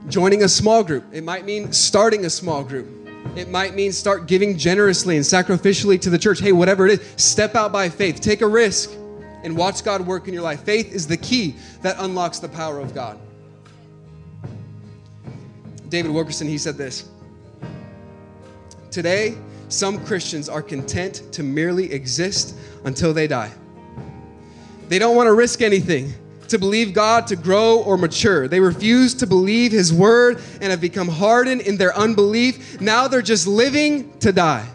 joining 0.07 0.43
a 0.43 0.47
small 0.49 0.83
group. 0.83 1.03
It 1.11 1.23
might 1.23 1.45
mean 1.45 1.71
starting 1.73 2.25
a 2.25 2.29
small 2.29 2.63
group. 2.63 2.87
It 3.35 3.49
might 3.49 3.75
mean 3.75 3.91
start 3.91 4.27
giving 4.27 4.57
generously 4.57 5.17
and 5.17 5.25
sacrificially 5.25 5.99
to 6.01 6.09
the 6.09 6.17
church. 6.17 6.39
Hey, 6.39 6.51
whatever 6.51 6.87
it 6.87 6.99
is, 6.99 7.13
step 7.23 7.55
out 7.55 7.71
by 7.71 7.89
faith. 7.89 8.21
Take 8.21 8.41
a 8.41 8.47
risk 8.47 8.91
and 9.43 9.55
watch 9.55 9.83
God 9.83 10.05
work 10.05 10.27
in 10.27 10.33
your 10.33 10.43
life. 10.43 10.63
Faith 10.63 10.93
is 10.93 11.07
the 11.07 11.17
key 11.17 11.55
that 11.81 11.97
unlocks 11.99 12.39
the 12.39 12.49
power 12.49 12.79
of 12.79 12.93
God. 12.93 13.19
David 15.89 16.11
Wilkerson, 16.11 16.47
he 16.47 16.57
said 16.57 16.77
this 16.77 17.09
Today, 18.91 19.37
some 19.69 20.03
Christians 20.05 20.49
are 20.49 20.61
content 20.61 21.23
to 21.31 21.43
merely 21.43 21.91
exist 21.91 22.55
until 22.83 23.13
they 23.13 23.27
die. 23.27 23.51
They 24.87 24.99
don't 24.99 25.15
want 25.15 25.27
to 25.27 25.33
risk 25.33 25.61
anything 25.61 26.13
to 26.47 26.57
believe 26.57 26.93
God 26.93 27.27
to 27.27 27.35
grow 27.35 27.81
or 27.83 27.97
mature. 27.97 28.47
They 28.47 28.59
refuse 28.59 29.13
to 29.15 29.27
believe 29.27 29.71
His 29.71 29.93
word 29.93 30.41
and 30.61 30.71
have 30.71 30.81
become 30.81 31.07
hardened 31.07 31.61
in 31.61 31.77
their 31.77 31.95
unbelief. 31.95 32.81
Now 32.81 33.07
they're 33.07 33.21
just 33.21 33.47
living 33.47 34.17
to 34.19 34.31
die. 34.31 34.67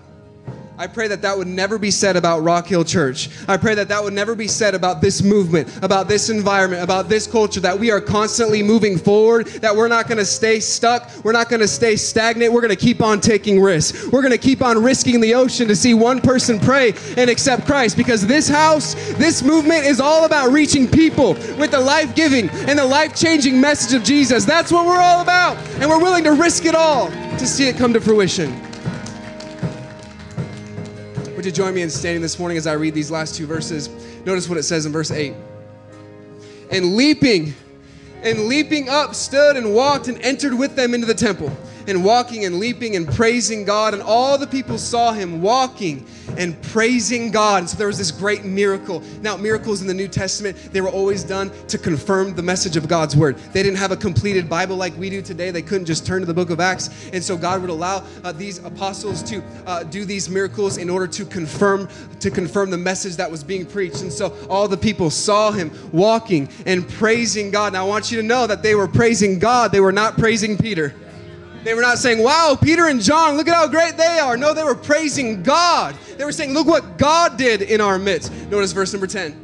I 0.77 0.89
pray 0.89 1.07
that 1.07 1.23
that 1.23 1.39
would 1.39 1.47
never 1.47 1.79
be 1.79 1.93
said 1.93 2.17
about 2.17 2.41
Rock 2.41 2.67
Hill 2.67 2.85
Church. 2.85 3.31
I 3.47 3.57
pray 3.57 3.77
that 3.77 3.87
that 3.89 4.03
would 4.03 4.13
never 4.13 4.35
be 4.35 4.49
said 4.49 4.75
about 4.75 5.01
this 5.01 5.23
movement, 5.23 5.69
about 5.85 6.09
this 6.09 6.31
environment, 6.31 6.83
about 6.83 7.09
this 7.09 7.29
culture, 7.29 7.61
that 7.61 7.79
we 7.79 7.93
are 7.93 8.01
constantly 8.01 8.61
moving 8.61 8.99
forward, 8.99 9.47
that 9.47 9.75
we're 9.77 9.87
not 9.87 10.09
going 10.09 10.19
to 10.19 10.25
stay 10.25 10.59
stuck, 10.59 11.09
we're 11.23 11.33
not 11.33 11.49
going 11.49 11.61
to 11.61 11.69
stay 11.69 11.95
stagnant, 11.95 12.53
we're 12.53 12.61
going 12.61 12.75
to 12.75 12.77
keep 12.77 13.03
on 13.03 13.21
taking 13.21 13.61
risks. 13.61 14.09
We're 14.09 14.21
going 14.21 14.33
to 14.33 14.39
keep 14.39 14.63
on 14.63 14.83
risking 14.83 15.21
the 15.21 15.35
ocean 15.35 15.69
to 15.69 15.77
see 15.77 15.95
one 15.95 16.21
person 16.21 16.59
pray 16.59 16.93
and 17.17 17.31
accept 17.31 17.67
Christ 17.67 17.97
because 17.97 18.27
this 18.27 18.49
house, 18.49 18.95
this 19.15 19.45
movement 19.45 19.85
is 19.85 20.01
all 20.01 20.25
about 20.25 20.51
reaching 20.51 20.89
people 20.89 21.35
with 21.57 21.71
the 21.71 21.81
life 21.81 22.17
giving 22.17 22.49
and 22.51 22.77
the 22.77 22.85
life 22.85 23.15
changing 23.15 23.61
message 23.61 23.95
of 23.95 24.03
Jesus. 24.03 24.45
That's 24.45 24.73
what 24.73 24.87
we're 24.87 25.01
all 25.01 25.23
about. 25.23 25.57
And 25.81 25.89
we're 25.89 26.03
willing 26.03 26.25
to 26.25 26.33
risk 26.33 26.65
it 26.65 26.75
all 26.75 27.11
to 27.11 27.47
see 27.47 27.69
it 27.69 27.77
come 27.77 27.93
to 27.93 28.01
fruition. 28.01 28.64
Would 31.45 31.55
you 31.59 31.63
join 31.63 31.75
me 31.75 31.83
in 31.83 31.91
standing 31.91 32.23
this 32.23 32.39
morning 32.39 32.57
as 32.57 32.67
I 32.67 32.73
read 32.73 32.95
these 32.95 33.11
last 33.11 33.35
two 33.35 33.45
verses? 33.47 33.91
Notice 34.25 34.49
what 34.49 34.57
it 34.57 34.63
says 34.63 34.87
in 34.87 34.93
verse 34.93 35.11
8. 35.11 35.35
And 36.71 36.97
leaping, 36.97 37.53
and 38.23 38.47
leaping 38.47 38.89
up, 38.89 39.15
stood 39.15 39.59
and 39.59 39.75
walked 39.75 40.09
and 40.09 40.19
entered 40.23 40.55
with 40.55 40.75
them 40.75 40.95
into 40.95 41.07
the 41.07 41.13
temple 41.13 41.55
and 41.87 42.05
walking 42.05 42.45
and 42.45 42.59
leaping 42.59 42.97
and 42.97 43.07
praising 43.07 43.65
God. 43.65 43.95
And 43.95 44.03
all 44.03 44.39
the 44.39 44.47
people 44.47 44.79
saw 44.79 45.13
him 45.13 45.43
walking 45.43 46.07
and 46.37 46.61
praising 46.63 47.31
God. 47.31 47.61
And 47.61 47.71
so 47.71 47.77
there 47.77 47.87
was 47.87 47.99
this 47.99 48.11
great 48.11 48.45
miracle. 48.45 49.03
Now, 49.21 49.37
miracles 49.37 49.81
in 49.83 49.87
the 49.87 49.95
New 49.95 50.09
Testament, 50.09 50.57
they 50.73 50.81
were 50.81 50.89
always 50.89 51.23
done 51.23 51.51
to 51.69 51.79
confirm 51.79 52.35
the 52.35 52.43
message 52.43 52.77
of 52.77 52.89
God's 52.89 53.17
word. 53.17 53.37
They 53.53 53.63
didn't 53.63 53.79
have 53.79 53.93
a 53.93 53.97
completed 53.97 54.49
Bible 54.49 54.77
like 54.77 54.97
we 54.97 55.11
do 55.11 55.23
today. 55.23 55.51
They 55.51 55.63
couldn't 55.63 55.87
just 55.87 56.07
turn 56.07 56.21
to 56.21 56.27
the 56.27 56.35
book 56.35 56.51
of 56.51 56.61
Acts. 56.61 57.11
And 57.13 57.23
so 57.23 57.37
God 57.37 57.61
would 57.61 57.71
allow 57.71 58.05
uh, 58.23 58.33
these 58.33 58.59
apostles 58.65 59.23
to 59.25 59.43
uh, 59.67 59.85
do 59.85 60.05
these 60.05 60.29
miracles 60.29 60.79
in 60.79 60.91
order 60.91 61.07
to 61.07 61.25
confirm 61.25 61.89
to 62.21 62.31
confirm 62.31 62.71
the 62.71 62.79
message 62.79 63.17
that 63.17 63.31
was 63.31 63.45
being 63.45 63.67
preached. 63.67 64.01
And 64.01 64.13
so 64.13 64.35
all 64.49 64.67
the 64.67 64.77
people 64.77 65.11
saw 65.11 65.51
him 65.51 65.71
walking 65.93 66.49
and 66.65 66.89
praising 66.89 67.51
God. 67.51 67.75
Now 67.75 67.85
I 67.85 67.89
want 67.89 68.11
you 68.11 68.21
to 68.21 68.27
know 68.27 68.47
that 68.47 68.63
they 68.63 68.75
were 68.75 68.89
praising 68.89 69.39
God. 69.39 69.73
They 69.73 69.81
were 69.81 69.93
not 69.93 70.17
praising 70.17 70.57
Peter. 70.57 70.95
They 71.65 71.75
were 71.75 71.83
not 71.83 71.99
saying, 71.99 72.23
wow, 72.23 72.57
Peter 72.61 72.89
and 72.89 73.01
John, 73.01 73.37
look 73.37 73.49
at 73.49 73.55
how 73.55 73.67
great 73.67 73.97
they 73.97 74.19
are. 74.19 74.37
No, 74.37 74.53
they 74.53 74.63
were 74.63 74.75
praising 74.75 75.43
God. 75.43 75.97
They 76.19 76.25
were 76.25 76.33
saying, 76.33 76.53
look 76.53 76.67
what 76.67 76.99
God 76.99 77.39
did 77.39 77.63
in 77.63 77.81
our 77.81 77.99
midst. 77.99 78.33
Notice 78.51 78.73
verse 78.73 78.93
number 78.93 79.07
10 79.07 79.44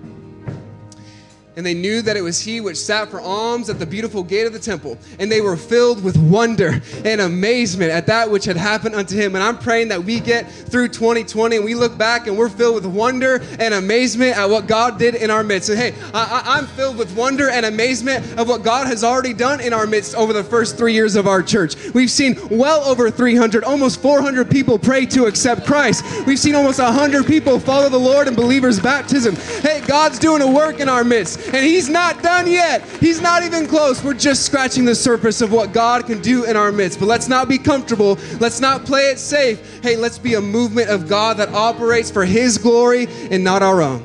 and 1.56 1.66
they 1.66 1.74
knew 1.74 2.00
that 2.02 2.16
it 2.16 2.22
was 2.22 2.40
he 2.40 2.60
which 2.60 2.76
sat 2.76 3.08
for 3.08 3.20
alms 3.20 3.68
at 3.68 3.78
the 3.78 3.86
beautiful 3.86 4.22
gate 4.22 4.46
of 4.46 4.52
the 4.52 4.58
temple. 4.58 4.96
And 5.18 5.30
they 5.30 5.40
were 5.40 5.56
filled 5.56 6.02
with 6.02 6.16
wonder 6.16 6.80
and 7.04 7.20
amazement 7.20 7.90
at 7.90 8.06
that 8.06 8.30
which 8.30 8.44
had 8.44 8.56
happened 8.56 8.94
unto 8.94 9.16
him. 9.16 9.34
And 9.34 9.42
I'm 9.42 9.58
praying 9.58 9.88
that 9.88 10.02
we 10.02 10.20
get 10.20 10.50
through 10.50 10.88
2020 10.88 11.56
and 11.56 11.64
we 11.64 11.74
look 11.74 11.98
back 11.98 12.28
and 12.28 12.38
we're 12.38 12.48
filled 12.48 12.76
with 12.76 12.86
wonder 12.86 13.42
and 13.58 13.74
amazement 13.74 14.36
at 14.38 14.48
what 14.48 14.68
God 14.68 14.98
did 14.98 15.16
in 15.16 15.30
our 15.30 15.42
midst. 15.42 15.70
And 15.70 15.78
hey, 15.78 15.94
I, 16.14 16.58
am 16.58 16.66
filled 16.66 16.96
with 16.96 17.14
wonder 17.16 17.50
and 17.50 17.66
amazement 17.66 18.38
of 18.38 18.48
what 18.48 18.62
God 18.62 18.86
has 18.86 19.02
already 19.02 19.34
done 19.34 19.60
in 19.60 19.72
our 19.72 19.86
midst 19.86 20.14
over 20.14 20.32
the 20.32 20.44
first 20.44 20.78
three 20.78 20.94
years 20.94 21.16
of 21.16 21.26
our 21.26 21.42
church. 21.42 21.74
We've 21.92 22.10
seen 22.10 22.38
well 22.48 22.82
over 22.84 23.10
300, 23.10 23.64
almost 23.64 24.00
400 24.00 24.48
people 24.48 24.78
pray 24.78 25.04
to 25.06 25.26
accept 25.26 25.66
Christ. 25.66 26.04
We've 26.26 26.38
seen 26.38 26.54
almost 26.54 26.78
100 26.78 27.26
people 27.26 27.58
follow 27.58 27.88
the 27.88 27.98
Lord 27.98 28.28
in 28.28 28.34
believers' 28.34 28.78
baptism. 28.78 29.34
Hey, 29.62 29.82
God's 29.86 30.18
doing 30.18 30.42
a 30.42 30.50
work 30.50 30.78
in 30.78 30.88
our 30.88 31.02
midst. 31.02 31.39
And 31.46 31.64
He's 31.64 31.88
not 31.88 32.22
done 32.22 32.50
yet. 32.50 32.86
He's 33.00 33.20
not 33.20 33.42
even 33.42 33.66
close. 33.66 34.02
We're 34.02 34.14
just 34.14 34.44
scratching 34.44 34.84
the 34.84 34.94
surface 34.94 35.40
of 35.40 35.52
what 35.52 35.72
God 35.72 36.06
can 36.06 36.20
do 36.20 36.44
in 36.44 36.56
our 36.56 36.72
midst. 36.72 37.00
But 37.00 37.06
let's 37.06 37.28
not 37.28 37.48
be 37.48 37.58
comfortable. 37.58 38.18
Let's 38.38 38.60
not 38.60 38.84
play 38.84 39.10
it 39.10 39.18
safe. 39.18 39.80
Hey, 39.82 39.96
let's 39.96 40.18
be 40.18 40.34
a 40.34 40.40
movement 40.40 40.88
of 40.90 41.08
God 41.08 41.36
that 41.38 41.50
operates 41.50 42.10
for 42.10 42.24
His 42.24 42.58
glory 42.58 43.06
and 43.30 43.42
not 43.42 43.62
our 43.62 43.82
own. 43.82 44.04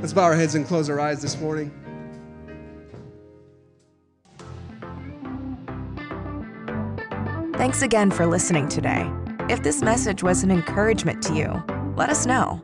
Let's 0.00 0.12
bow 0.12 0.22
our 0.22 0.36
heads 0.36 0.54
and 0.54 0.66
close 0.66 0.88
our 0.88 1.00
eyes 1.00 1.20
this 1.20 1.38
morning. 1.40 1.72
Thanks 7.58 7.82
again 7.82 8.12
for 8.12 8.24
listening 8.24 8.68
today. 8.68 9.10
If 9.48 9.64
this 9.64 9.82
message 9.82 10.22
was 10.22 10.44
an 10.44 10.50
encouragement 10.52 11.22
to 11.24 11.34
you, 11.34 11.64
let 11.96 12.08
us 12.08 12.24
know. 12.24 12.62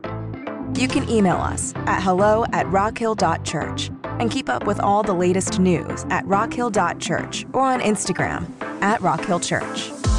You 0.74 0.88
can 0.88 1.08
email 1.08 1.36
us 1.36 1.72
at 1.86 2.02
hello 2.02 2.44
at 2.52 2.66
rockhill.church 2.66 3.90
and 4.04 4.30
keep 4.30 4.48
up 4.48 4.66
with 4.66 4.80
all 4.80 5.04
the 5.04 5.12
latest 5.12 5.60
news 5.60 6.04
at 6.10 6.24
rockhill.church 6.26 7.46
or 7.52 7.62
on 7.62 7.80
Instagram 7.80 8.50
at 8.82 9.00
rockhillchurch. 9.00 10.13